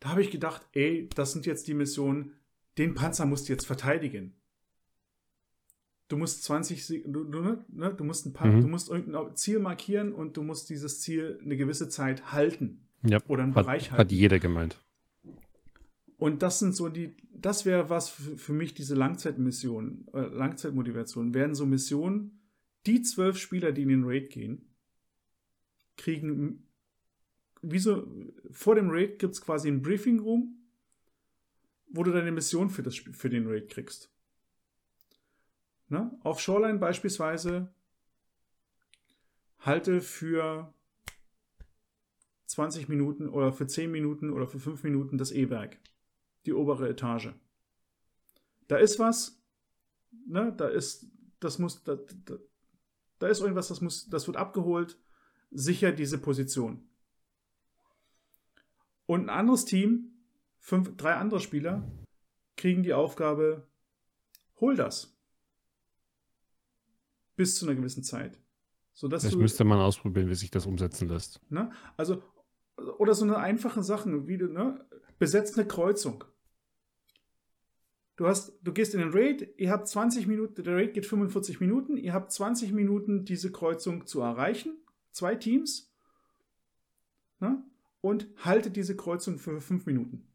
[0.00, 2.32] Da habe ich gedacht, ey, das sind jetzt die Missionen,
[2.78, 4.34] den Panzer musst du jetzt verteidigen.
[6.08, 8.60] Du musst 20, Se- du, du, ne, du musst ein paar, Mhm.
[8.60, 13.18] du musst irgendein Ziel markieren und du musst dieses Ziel eine gewisse Zeit halten Ja,
[13.26, 14.14] oder einen hat, Bereich hat halten.
[14.14, 14.80] jeder gemeint.
[16.18, 21.54] Und das sind so die, das wäre was für, mich, diese Langzeitmissionen, äh, Langzeitmotivation, werden
[21.54, 22.40] so Missionen,
[22.86, 24.74] die zwölf Spieler, die in den Raid gehen,
[25.96, 26.66] kriegen,
[27.62, 28.06] wie so,
[28.50, 30.56] vor dem Raid gibt es quasi einen Briefing Room,
[31.88, 34.10] wo du deine Mission für, das, für den Raid kriegst.
[35.88, 36.18] Ne?
[36.22, 37.72] Auf Shoreline beispielsweise
[39.60, 40.72] halte für
[42.46, 45.78] 20 Minuten oder für 10 Minuten oder für 5 Minuten das E-Werk.
[46.46, 47.34] Die obere Etage.
[48.68, 49.40] Da ist was,
[50.26, 51.06] ne, da ist,
[51.40, 52.36] das muss, da, da,
[53.18, 54.98] da ist irgendwas, das muss, das wird abgeholt,
[55.50, 56.88] sicher diese Position.
[59.06, 60.12] Und ein anderes Team,
[60.58, 61.82] fünf, drei andere Spieler,
[62.56, 63.66] kriegen die Aufgabe,
[64.60, 65.16] hol das.
[67.36, 68.40] Bis zu einer gewissen Zeit.
[68.94, 71.40] Sodass Das du, müsste man ausprobieren, wie sich das umsetzen lässt.
[71.50, 71.70] Ne?
[71.96, 72.22] Also,
[72.98, 74.84] oder so eine einfache Sache, wie du, ne?
[75.18, 76.24] Besetzt eine Kreuzung.
[78.16, 81.60] Du hast, du gehst in den Raid, ihr habt 20 Minuten, der Raid geht 45
[81.60, 84.76] Minuten, ihr habt 20 Minuten, diese Kreuzung zu erreichen.
[85.12, 85.92] Zwei Teams.
[87.40, 87.62] Ne?
[88.00, 90.26] Und haltet diese Kreuzung für 5 Minuten.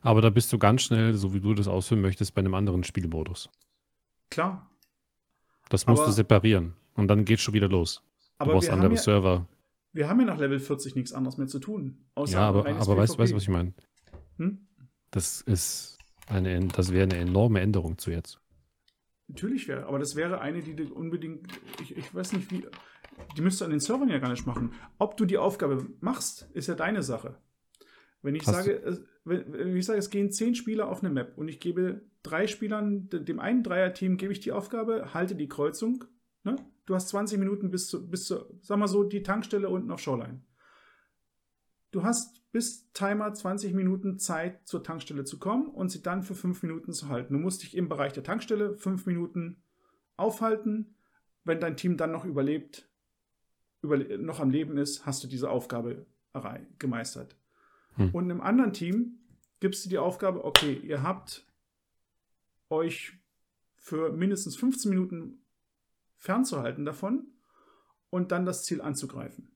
[0.00, 2.82] Aber da bist du ganz schnell, so wie du das ausführen möchtest, bei einem anderen
[2.84, 3.50] Spielmodus.
[4.30, 4.70] Klar.
[5.68, 6.74] Das musst Aber- du separieren.
[6.94, 8.02] Und dann geht's schon wieder los.
[8.38, 9.48] Du Aber brauchst wir haben, andere ja, Server.
[9.92, 12.04] wir haben ja nach Level 40 nichts anderes mehr zu tun.
[12.26, 13.18] Ja, aber, aber weißt du, PvP.
[13.18, 13.74] weißt, du, was ich meine?
[14.38, 14.66] Hm?
[15.10, 18.40] Das ist eine, das wäre eine enorme Änderung zu jetzt.
[19.28, 21.48] Natürlich wäre, aber das wäre eine, die du unbedingt,
[21.80, 22.66] ich, ich weiß nicht wie,
[23.36, 24.72] die müsstest du an den Servern ja gar nicht machen.
[24.98, 27.36] Ob du die Aufgabe machst, ist ja deine Sache.
[28.22, 31.48] Wenn ich, sage, es, wenn ich sage, es gehen zehn Spieler auf eine Map und
[31.48, 36.04] ich gebe drei Spielern, dem einen Dreierteam gebe ich die Aufgabe, halte die Kreuzung.
[36.42, 36.56] Ne?
[36.86, 40.00] Du hast 20 Minuten bis zu, bis zu, sag mal so, die Tankstelle unten auf
[40.00, 40.40] Shoreline.
[41.94, 46.34] Du hast bis Timer 20 Minuten Zeit, zur Tankstelle zu kommen und sie dann für
[46.34, 47.34] fünf Minuten zu halten.
[47.34, 49.62] Du musst dich im Bereich der Tankstelle fünf Minuten
[50.16, 50.96] aufhalten.
[51.44, 52.90] Wenn dein Team dann noch überlebt,
[53.80, 56.04] über, noch am Leben ist, hast du diese Aufgabe
[56.80, 57.36] gemeistert.
[57.94, 58.12] Hm.
[58.12, 59.20] Und im anderen Team
[59.60, 61.46] gibst du die Aufgabe, okay, ihr habt
[62.70, 63.20] euch
[63.76, 65.44] für mindestens 15 Minuten
[66.16, 67.28] fernzuhalten davon
[68.10, 69.53] und dann das Ziel anzugreifen.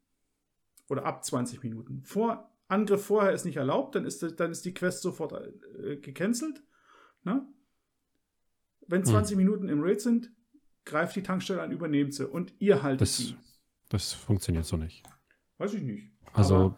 [0.89, 2.03] Oder ab 20 Minuten.
[2.05, 6.63] Vor, Angriff vorher ist nicht erlaubt, dann ist, dann ist die Quest sofort äh, gecancelt.
[7.25, 7.47] Ne?
[8.87, 9.45] Wenn 20 hm.
[9.45, 10.31] Minuten im Raid sind,
[10.85, 13.37] greift die Tankstelle an, übernehmt sie und ihr haltet das, sie.
[13.89, 15.03] Das funktioniert so nicht.
[15.59, 16.11] Weiß ich nicht.
[16.33, 16.75] Also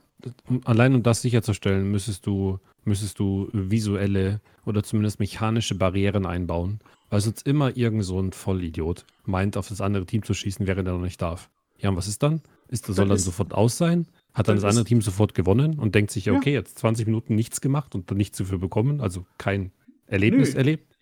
[0.64, 7.20] allein um das sicherzustellen, müsstest du, müsstest du visuelle oder zumindest mechanische Barrieren einbauen, weil
[7.20, 10.94] sonst immer irgend so ein Vollidiot meint, auf das andere Team zu schießen, während er
[10.94, 11.50] noch nicht darf.
[11.78, 12.42] Ja, und was ist dann?
[12.70, 14.06] Ist, soll dann, dann sofort aus sein?
[14.32, 16.60] Hat dann, dann das andere Team sofort gewonnen und denkt sich, okay, ja.
[16.60, 19.72] jetzt 20 Minuten nichts gemacht und dann nichts dafür bekommen, also kein
[20.06, 20.59] Erlebnis Nö.
[20.59, 20.97] erlebt?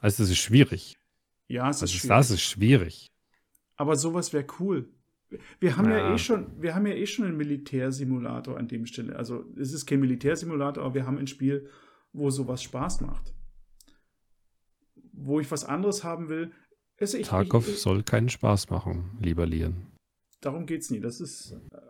[0.00, 0.98] Also das ist schwierig.
[1.48, 2.08] Ja, es ist also schwierig.
[2.08, 3.12] Das ist schwierig.
[3.76, 4.90] Aber sowas wäre cool.
[5.58, 5.98] Wir haben ja.
[5.98, 6.14] ja.
[6.14, 9.16] eh schon, wir haben ja eh schon einen Militärsimulator an dem Stelle.
[9.16, 11.68] Also es ist kein Militärsimulator, aber wir haben ein Spiel,
[12.12, 13.34] wo sowas Spaß macht.
[15.12, 16.52] Wo ich was anderes haben will.
[17.00, 19.93] Also ich, Tarkov ich, ich, soll keinen Spaß machen, lieber Lian.
[20.44, 21.00] Darum geht's nie.
[21.00, 21.52] Das ist.
[21.72, 21.80] Äh,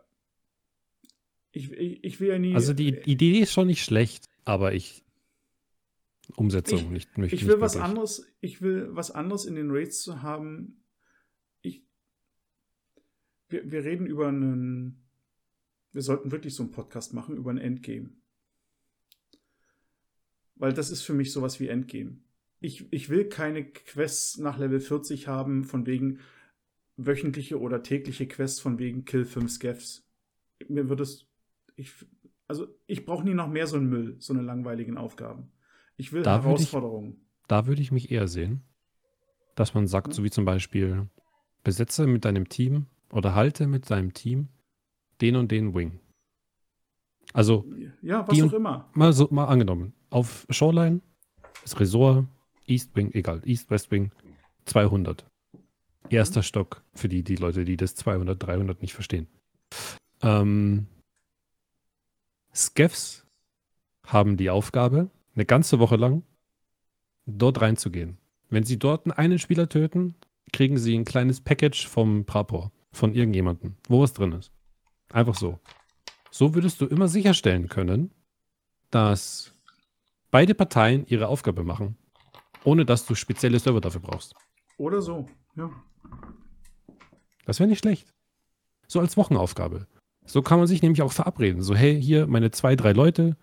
[1.53, 2.55] ich, ich, will ja nie.
[2.55, 5.03] Also die Idee ist schon nicht schlecht, aber ich.
[6.37, 7.19] Umsetzung nicht.
[7.19, 8.27] nicht ich will nicht was anderes.
[8.41, 10.85] Ich will was anderes in den Raids zu haben,
[13.55, 15.01] wir, wir reden über einen.
[15.93, 18.11] Wir sollten wirklich so einen Podcast machen über ein Endgame.
[20.57, 22.19] Weil das ist für mich sowas wie Endgame.
[22.61, 26.19] Ich, ich will keine Quests nach Level 40 haben, von wegen
[26.97, 30.07] wöchentliche oder tägliche Quests, von wegen Kill 5 Scavs.
[30.69, 31.27] Mir wird es.
[31.77, 31.93] Ich,
[32.47, 35.51] also, ich brauche nie noch mehr so einen Müll, so eine langweiligen Aufgaben.
[35.97, 37.13] Ich will da Herausforderungen.
[37.13, 38.63] Würd ich, da würde ich mich eher sehen,
[39.55, 40.13] dass man sagt, ja.
[40.15, 41.09] so wie zum Beispiel,
[41.63, 44.49] besetze mit deinem Team oder halte mit seinem Team
[45.21, 46.01] den und den Wing.
[47.33, 47.65] Also,
[48.03, 48.91] ja, was auch immer.
[48.95, 49.95] Mal, so, mal angenommen.
[50.11, 51.01] Auf Shoreline,
[51.63, 52.27] das Resort,
[52.67, 54.13] East Wing, egal, East, West Wing,
[54.67, 55.27] 200.
[56.11, 56.43] Erster.
[56.43, 59.27] Stock für die, die Leute, die das 200, 300 nicht verstehen.
[60.23, 60.87] Ähm,
[62.55, 63.27] Skeffs
[64.07, 66.23] haben die Aufgabe, eine ganze Woche lang
[67.27, 68.19] dort reinzugehen.
[68.51, 70.15] Wenn sie dort einen Spieler töten,
[70.53, 74.53] kriegen sie ein kleines Package vom Prapor von irgendjemandem, wo was drin ist.
[75.11, 75.59] Einfach so.
[76.31, 78.11] So würdest du immer sicherstellen können,
[78.91, 79.53] dass
[80.31, 81.97] beide Parteien ihre Aufgabe machen,
[82.65, 84.35] ohne dass du spezielle Server dafür brauchst.
[84.77, 85.71] Oder so, ja.
[87.45, 88.13] Das wäre nicht schlecht.
[88.87, 89.87] So als Wochenaufgabe.
[90.27, 91.63] So kann man sich nämlich auch verabreden.
[91.63, 93.37] So, hey, hier meine zwei, drei Leute.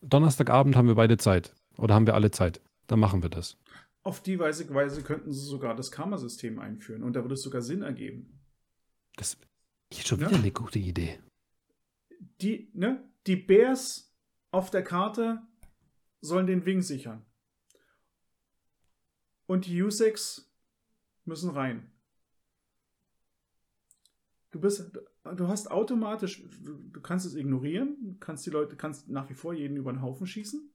[0.00, 1.54] Donnerstagabend haben wir beide Zeit.
[1.76, 2.60] Oder haben wir alle Zeit.
[2.86, 3.58] Dann machen wir das.
[4.02, 7.60] Auf die Weise, Weise könnten sie sogar das Karma-System einführen und da würde es sogar
[7.60, 8.40] Sinn ergeben.
[9.16, 9.36] Das
[9.90, 10.38] ist schon wieder ja.
[10.38, 11.20] eine gute Idee.
[12.40, 14.14] Die, ne, die Bears
[14.50, 15.42] auf der Karte
[16.22, 17.26] sollen den Wing sichern.
[19.46, 20.46] Und die U6
[21.24, 21.90] müssen rein.
[24.50, 24.92] Du bist,
[25.36, 29.76] du hast automatisch, du, kannst es ignorieren, kannst die Leute, kannst nach wie vor jeden
[29.76, 30.70] über den Haufen schießen.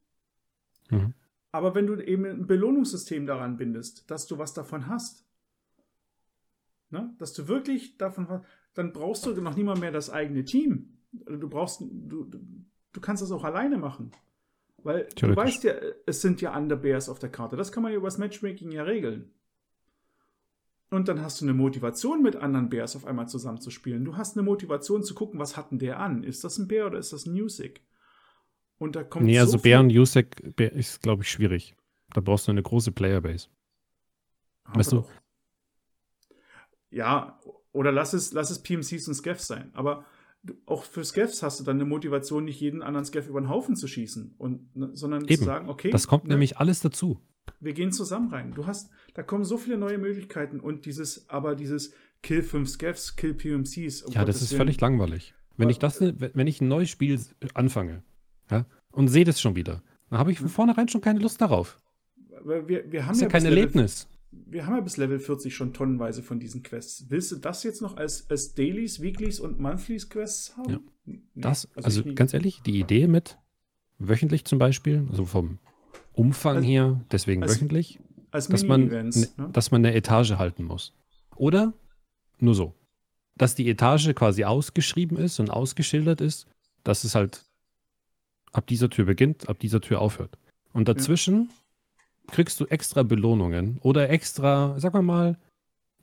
[0.91, 1.13] Mhm.
[1.51, 5.25] Aber wenn du eben ein Belohnungssystem daran bindest, dass du was davon hast,
[6.95, 7.13] Ne?
[7.17, 10.97] Dass du wirklich davon hast, dann brauchst du noch niemand mehr das eigene Team.
[11.11, 12.29] Du brauchst, du,
[12.93, 14.11] du kannst das auch alleine machen.
[14.77, 15.73] Weil du weißt ja,
[16.05, 17.55] es sind ja andere Bears auf der Karte.
[17.55, 19.31] Das kann man ja über das Matchmaking ja regeln.
[20.91, 24.05] Und dann hast du eine Motivation, mit anderen Bears auf einmal zusammenzuspielen.
[24.05, 26.23] Du hast eine Motivation zu gucken, was hat denn der an?
[26.23, 27.81] Ist das ein Bär oder ist das ein Music?
[28.77, 31.75] Und da kommt Nee, so also Bär und Usec ist, glaube ich, schwierig.
[32.13, 33.47] Da brauchst du eine große Playerbase.
[34.73, 35.05] Weißt du,
[36.89, 37.39] ja,
[37.71, 39.71] oder lass es, lass es PMCs und Scavs sein.
[39.73, 40.05] Aber
[40.65, 43.75] auch für Scavs hast du dann eine Motivation, nicht jeden anderen Scav über den Haufen
[43.75, 45.37] zu schießen, und, ne, sondern Eben.
[45.37, 45.89] zu sagen, okay.
[45.91, 47.19] Das kommt ne, nämlich alles dazu.
[47.59, 48.53] Wir gehen zusammen rein.
[48.53, 53.15] Du hast, da kommen so viele neue Möglichkeiten und dieses, aber dieses Kill 5 Scavs,
[53.15, 54.03] Kill PMCs.
[54.03, 55.33] Um ja, das ist völlig langweilig.
[55.57, 57.19] Wenn ich das, wenn ich ein neues Spiel
[57.53, 58.03] anfange,
[58.51, 61.79] ja, und sehe das schon wieder, dann habe ich von vornherein schon keine Lust darauf.
[62.43, 64.07] Wir, wir haben das ist ja, ja kein Erlebnis.
[64.31, 67.05] wir haben ja bis Level 40 schon tonnenweise von diesen Quests.
[67.09, 70.71] Willst du das jetzt noch als, als Dailies, Weeklies und Monthlies Quests haben?
[70.71, 70.79] Ja.
[71.05, 72.15] Nee, Das, also, nie.
[72.15, 73.37] ganz ehrlich, die Idee mit
[73.97, 75.59] wöchentlich zum Beispiel, also vom
[76.15, 77.99] Umfang Also- her, deswegen als wöchentlich,
[78.31, 79.11] als dass man, ne,
[79.51, 80.93] dass man eine Etage halten muss.
[81.35, 81.73] Oder
[82.39, 82.73] nur so,
[83.35, 86.47] dass die Etage quasi ausgeschrieben ist und ausgeschildert ist,
[86.83, 87.43] dass es halt
[88.51, 90.37] ab dieser Tür beginnt, ab dieser Tür aufhört.
[90.73, 91.49] Und dazwischen
[92.27, 95.37] kriegst du extra Belohnungen oder extra, sag mal mal,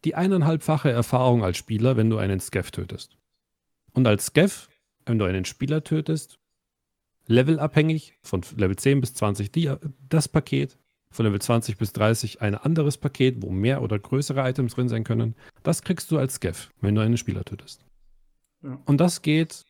[0.05, 3.17] die eineinhalbfache Erfahrung als Spieler, wenn du einen Scav tötest.
[3.93, 4.69] Und als Scav,
[5.07, 6.39] wenn du einen Spieler tötest,
[7.27, 9.73] levelabhängig von Level 10 bis 20 die,
[10.09, 10.79] das Paket,
[11.11, 15.05] von Level 20 bis 30 ein anderes Paket, wo mehr oder größere Items drin sein
[15.05, 15.35] können.
[15.63, 17.85] Das kriegst du als Scav, wenn du einen Spieler tötest.
[18.63, 18.81] Ja.
[18.87, 19.65] Und das geht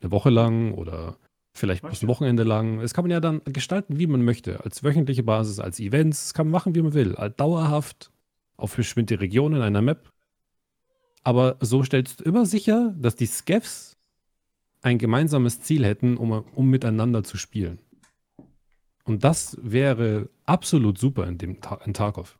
[0.00, 1.18] eine Woche lang oder
[1.52, 2.80] vielleicht bis ein Wochenende lang.
[2.80, 4.64] Das kann man ja dann gestalten, wie man möchte.
[4.64, 6.26] Als wöchentliche Basis, als Events.
[6.26, 7.16] Das kann man machen, wie man will.
[7.16, 8.10] Als dauerhaft
[8.56, 10.10] auf bestimmte Regionen einer Map.
[11.22, 13.97] Aber so stellst du immer sicher, dass die Scavs
[14.82, 17.78] ein gemeinsames Ziel hätten, um, um miteinander zu spielen.
[19.04, 22.38] Und das wäre absolut super in, dem Ta in Tarkov.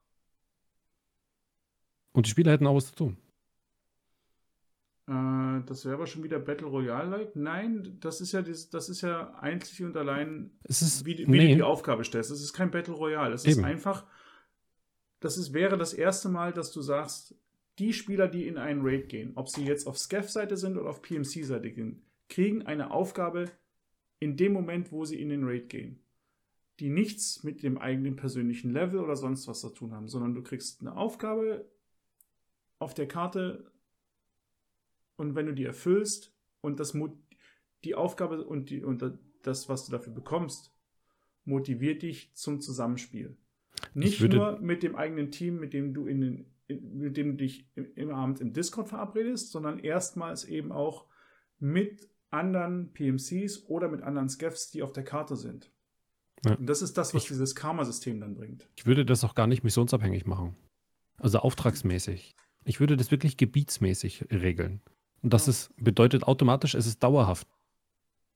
[2.13, 3.17] Und die Spieler hätten auch was zu tun.
[5.09, 7.35] Äh, das wäre aber schon wieder Battle Royale-like.
[7.37, 11.27] Nein, das ist ja das, das ist ja einzig und allein, Es ist, wie, wie
[11.27, 12.31] nee, du die Aufgabe stellst.
[12.31, 13.31] Das ist kein Battle Royale.
[13.31, 14.05] Das ist einfach,
[15.21, 17.35] das ist, wäre das erste Mal, dass du sagst,
[17.79, 21.01] die Spieler, die in einen Raid gehen, ob sie jetzt auf Scav-Seite sind oder auf
[21.01, 23.51] PMC-Seite gehen, kriegen eine Aufgabe
[24.21, 26.01] in dem Moment, wo sie in den Raid gehen.
[26.81, 30.43] Die nichts mit dem eigenen persönlichen Level oder sonst was zu tun haben, sondern du
[30.43, 31.69] kriegst eine Aufgabe
[32.79, 33.71] auf der Karte
[35.17, 36.97] und wenn du die erfüllst und das
[37.85, 39.05] die Aufgabe und, die, und
[39.43, 40.73] das, was du dafür bekommst,
[41.45, 43.37] motiviert dich zum Zusammenspiel.
[43.95, 47.37] Nicht nur mit dem eigenen Team, mit dem du in den, in, mit dem du
[47.45, 51.07] dich im, im Abend im Discord verabredest, sondern erstmals eben auch
[51.59, 55.71] mit anderen PMCs oder mit anderen Scavs, die auf der Karte sind.
[56.45, 56.55] Ja.
[56.55, 58.69] Und das ist das, was Ich- dieses Karma-System dann bringt.
[58.77, 60.57] Ich würde das auch gar nicht missionsabhängig machen.
[61.17, 62.37] Also auftragsmäßig.
[62.65, 64.81] Ich würde das wirklich gebietsmäßig regeln.
[65.23, 65.51] Und das Ja.
[65.51, 67.49] ist, bedeutet automatisch, es ist dauerhaft.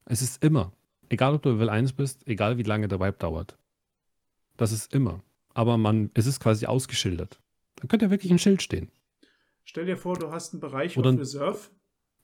[0.05, 0.73] Es ist immer.
[1.11, 3.57] Egal, ob du Level 1 bist, egal wie lange der Vibe dauert.
[4.57, 5.23] Das ist immer.
[5.55, 7.41] Aber man, es ist quasi ausgeschildert.
[7.77, 8.91] Dann könnte ja wirklich ein Schild stehen.
[9.65, 11.59] Stell dir vor, du hast einen Bereich Oder auf Reserve.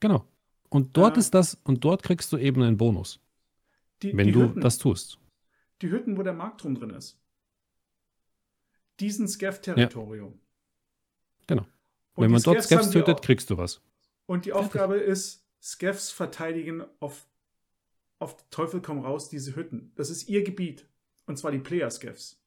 [0.01, 0.25] Genau.
[0.69, 1.21] Und dort Ja.
[1.21, 3.21] ist das, und dort kriegst du eben einen Bonus,
[4.03, 5.19] Die, wenn die du Hütten, das tust.
[5.83, 7.19] die Hütten, wo der Marktturm drin ist.
[9.01, 10.39] Diesen Scav-Territorium.
[11.47, 11.63] Genau.
[11.63, 11.69] Und
[12.17, 13.81] wenn die man dort die tötet, kriegst du was.
[14.27, 17.27] Und die Aufgabe ist, Scavs verteidigen auf,
[18.19, 19.93] auf Teufel komm raus diese Hütten.
[19.95, 20.87] Das ist ihr Gebiet.
[21.27, 22.41] Und zwar die Player-Scavs.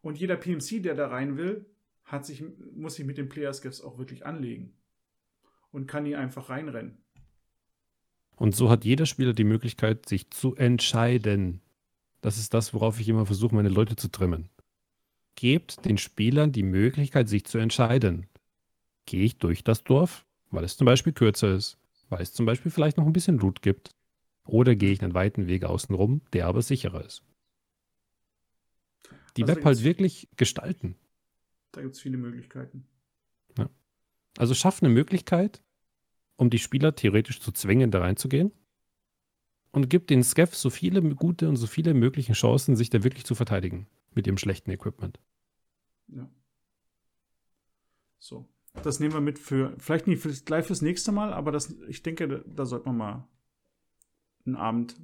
[0.00, 1.66] Und jeder PMC, der da rein will,
[2.04, 4.76] hat sich, muss sich mit den Player-Scavs auch wirklich anlegen.
[5.72, 6.98] Und kann hier einfach reinrennen.
[8.36, 11.60] Und so hat jeder Spieler die Möglichkeit, sich zu entscheiden.
[12.20, 14.48] Das ist das, worauf ich immer versuche, meine Leute zu trimmen.
[15.34, 18.26] Gebt den Spielern die Möglichkeit, sich zu entscheiden.
[19.06, 22.70] Gehe ich durch das Dorf, weil es zum Beispiel kürzer ist, weil es zum Beispiel
[22.70, 23.90] vielleicht noch ein bisschen Loot gibt,
[24.44, 27.22] oder gehe ich einen weiten Weg außenrum, der aber sicherer ist.
[29.36, 30.96] Die Also Web halt wirklich gestalten.
[31.72, 32.86] Da gibt es viele Möglichkeiten.
[34.38, 35.62] Also schaff eine Möglichkeit,
[36.36, 38.52] um die Spieler theoretisch zu zwingen, da reinzugehen.
[39.72, 43.24] Und gib den Scav so viele gute und so viele mögliche Chancen, sich da wirklich
[43.24, 45.20] zu verteidigen mit ihrem schlechten Equipment.
[46.08, 46.28] Ja.
[48.18, 48.48] So.
[48.82, 52.02] Das nehmen wir mit für, vielleicht nicht für, gleich fürs nächste Mal, aber das, ich
[52.02, 53.28] denke, da, sollte man mal
[54.44, 54.96] einen Abend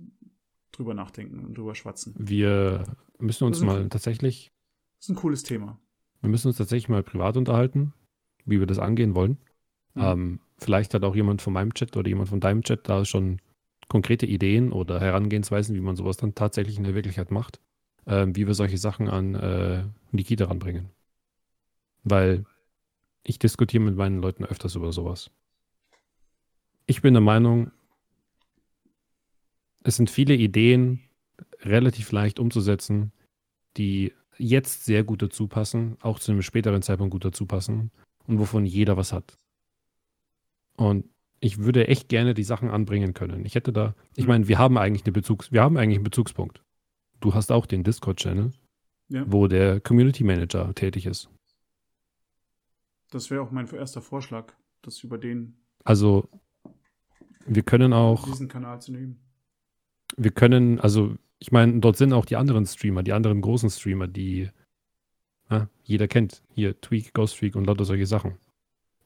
[0.73, 2.15] drüber nachdenken und drüber schwatzen.
[2.19, 2.85] Wir
[3.19, 4.53] müssen uns ist mal ein- tatsächlich,
[4.99, 5.79] Das ist ein cooles Thema.
[6.21, 7.93] wir müssen uns tatsächlich mal privat unterhalten,
[8.45, 9.39] wie wir das angehen wollen.
[9.95, 10.03] Mhm.
[10.03, 13.41] Ähm, vielleicht hat auch jemand von meinem Chat oder jemand von deinem Chat da schon
[13.89, 17.61] konkrete Ideen oder Herangehensweisen, wie man sowas dann tatsächlich in der Wirklichkeit macht,
[18.07, 20.91] ähm, wie wir solche Sachen an äh, Nikita ranbringen.
[22.05, 22.45] Weil
[23.23, 25.31] ich diskutiere mit meinen Leuten öfters über sowas.
[26.87, 27.71] Ich bin der Meinung,
[29.85, 31.01] es sind viele Ideen
[31.61, 33.13] relativ leicht umzusetzen,
[33.77, 37.91] die jetzt sehr gut dazu passen, auch zu einem späteren Zeitpunkt gut dazu passen
[38.27, 39.37] und wovon jeder was hat.
[40.77, 41.05] Und
[41.41, 43.45] ich würde echt gerne die Sachen anbringen können.
[43.45, 44.29] Ich hätte da, ich Mhm.
[44.29, 46.63] meine, wir haben eigentlich eine Bezugs, wir haben eigentlich einen Bezugspunkt.
[47.21, 48.53] Du hast auch den Discord-Channel,
[49.09, 49.25] Ja.
[49.31, 51.29] wo der Community Manager tätig ist.
[53.11, 56.29] Das wäre auch mein erster Vorschlag, das über den, Also
[57.47, 59.19] wir können auch, diesen Kanal zu nehmen.
[60.17, 64.07] wir können, also ich meine, dort sind auch die anderen Streamer, die anderen großen Streamer,
[64.09, 64.49] die
[65.51, 68.39] Ja, jeder kennt hier Tweak, Ghost Freak und lauter solche Sachen.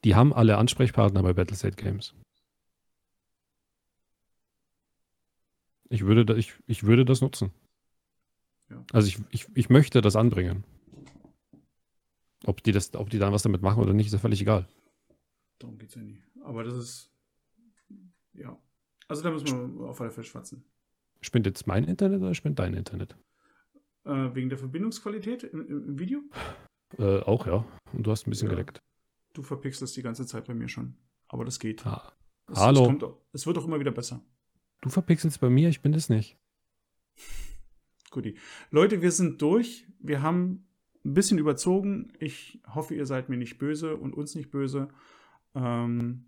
[0.06, 2.14] Die haben alle Ansprechpartner bei Battleset Games.
[5.88, 7.50] Ich würde, ich, ich würde das nutzen.
[8.70, 8.84] Ja.
[8.92, 10.62] Also ich, ich, ich möchte das anbringen.
[12.44, 14.68] Ob die, das, ob die dann was damit machen oder nicht, ist ja völlig egal.
[15.58, 16.22] Darum geht es ja nie.
[16.44, 17.10] Aber das ist.
[18.32, 18.56] Ja.
[19.08, 20.62] Also da müssen wir auf alle Fälle schwatzen.
[21.20, 23.16] Spinnt jetzt mein Internet oder spinnt dein Internet?
[24.04, 26.20] Äh, wegen der Verbindungsqualität im, im Video?
[26.96, 27.66] Äh, auch, ja.
[27.92, 28.54] Und du hast ein bisschen ja.
[28.54, 28.80] geleckt.
[29.36, 30.96] Du verpixelst die ganze Zeit bei mir schon.
[31.28, 31.84] Aber das geht.
[31.84, 32.10] Ah.
[32.50, 32.80] Es, Hallo.
[32.80, 33.04] Es, kommt,
[33.34, 34.24] es, wird auch immer wieder besser.
[34.80, 36.38] Du verpixelst bei mir, ich bin es nicht.
[38.10, 38.38] Guti.
[38.70, 39.86] Leute, wir sind durch.
[39.98, 40.66] Wir haben
[41.04, 42.14] ein bisschen überzogen.
[42.18, 44.88] Ich hoffe, ihr seid mir nicht böse und uns nicht böse.
[45.54, 46.24] Ähm,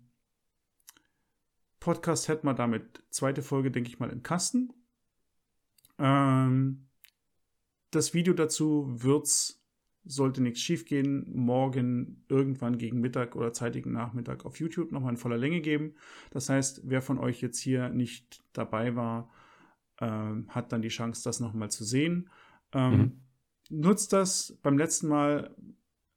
[1.79, 4.71] Podcast hätten wir damit zweite Folge, denke ich mal, im Kasten.
[5.97, 6.89] Ähm,
[7.89, 9.58] das Video dazu wird's,
[10.09, 15.37] sollte nichts schiefgehen, morgen irgendwann gegen Mittag oder zeitigen Nachmittag auf YouTube nochmal in voller
[15.37, 15.93] Länge geben.
[16.31, 19.29] Das heißt, wer von euch jetzt hier nicht dabei war,
[20.01, 22.29] ähm, hat dann die Chance, das nochmal zu sehen.
[22.73, 23.19] Ähm, mhm.
[23.69, 24.57] Nutzt das.
[24.63, 25.55] Beim letzten Mal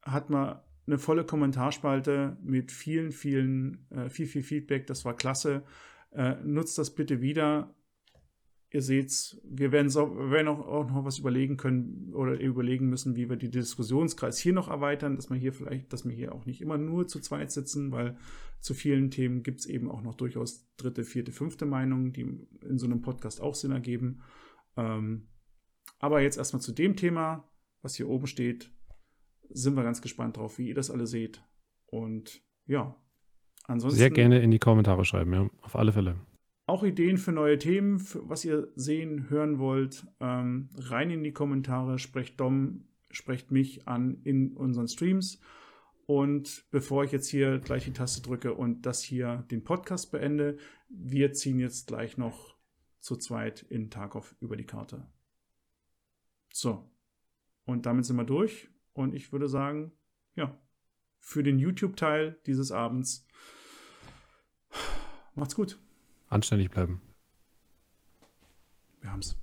[0.01, 4.87] hat man eine volle Kommentarspalte mit vielen, vielen, äh, viel, viel Feedback.
[4.87, 5.65] Das war klasse.
[6.13, 7.75] Äh, nutzt das bitte wieder.
[8.73, 13.17] Ihr seht's, wir werden, so, werden auch, auch, noch was überlegen können oder überlegen müssen,
[13.17, 16.47] wie wir die Diskussionskreis hier noch erweitern, dass wir hier vielleicht, dass wir hier auch
[16.47, 18.17] nicht immer nur zu zweit sitzen, weil
[18.61, 22.23] zu vielen Themen gibt es eben auch noch durchaus dritte, vierte, fünfte Meinungen, die
[22.67, 24.23] in so einem Podcast auch Sinn ergeben.
[24.77, 25.29] Ähm,
[25.99, 27.49] aber jetzt erstmal zu dem Thema,
[27.83, 28.73] was hier oben steht
[29.55, 31.43] sind wir ganz gespannt drauf, wie ihr das alle seht.
[31.87, 32.97] Und ja,
[33.65, 33.99] ansonsten.
[33.99, 36.17] Sehr gerne in die Kommentare schreiben, ja, auf alle Fälle.
[36.73, 41.35] Auch Ideen für neue Themen, für was ihr sehen, hören wollt, ähm, rein in die
[41.35, 45.39] Kommentare, sprecht Dom, sprecht mich an in unseren Streams.
[46.07, 50.57] Und bevor ich jetzt hier gleich die Taste drücke und das hier den Podcast beende,
[50.89, 52.57] wir ziehen jetzt gleich noch
[53.01, 55.07] zu zweit in Tarkov über die Karte.
[56.55, 56.91] So.
[57.67, 58.71] Und damit sind wir durch.
[58.95, 59.93] Und ich würde sagen,
[60.37, 60.59] ja,
[61.19, 63.29] für den YouTube-Teil dieses Abends,
[65.35, 65.79] macht's gut.
[66.33, 67.03] Anständig bleiben.
[69.03, 69.37] Wir haben's.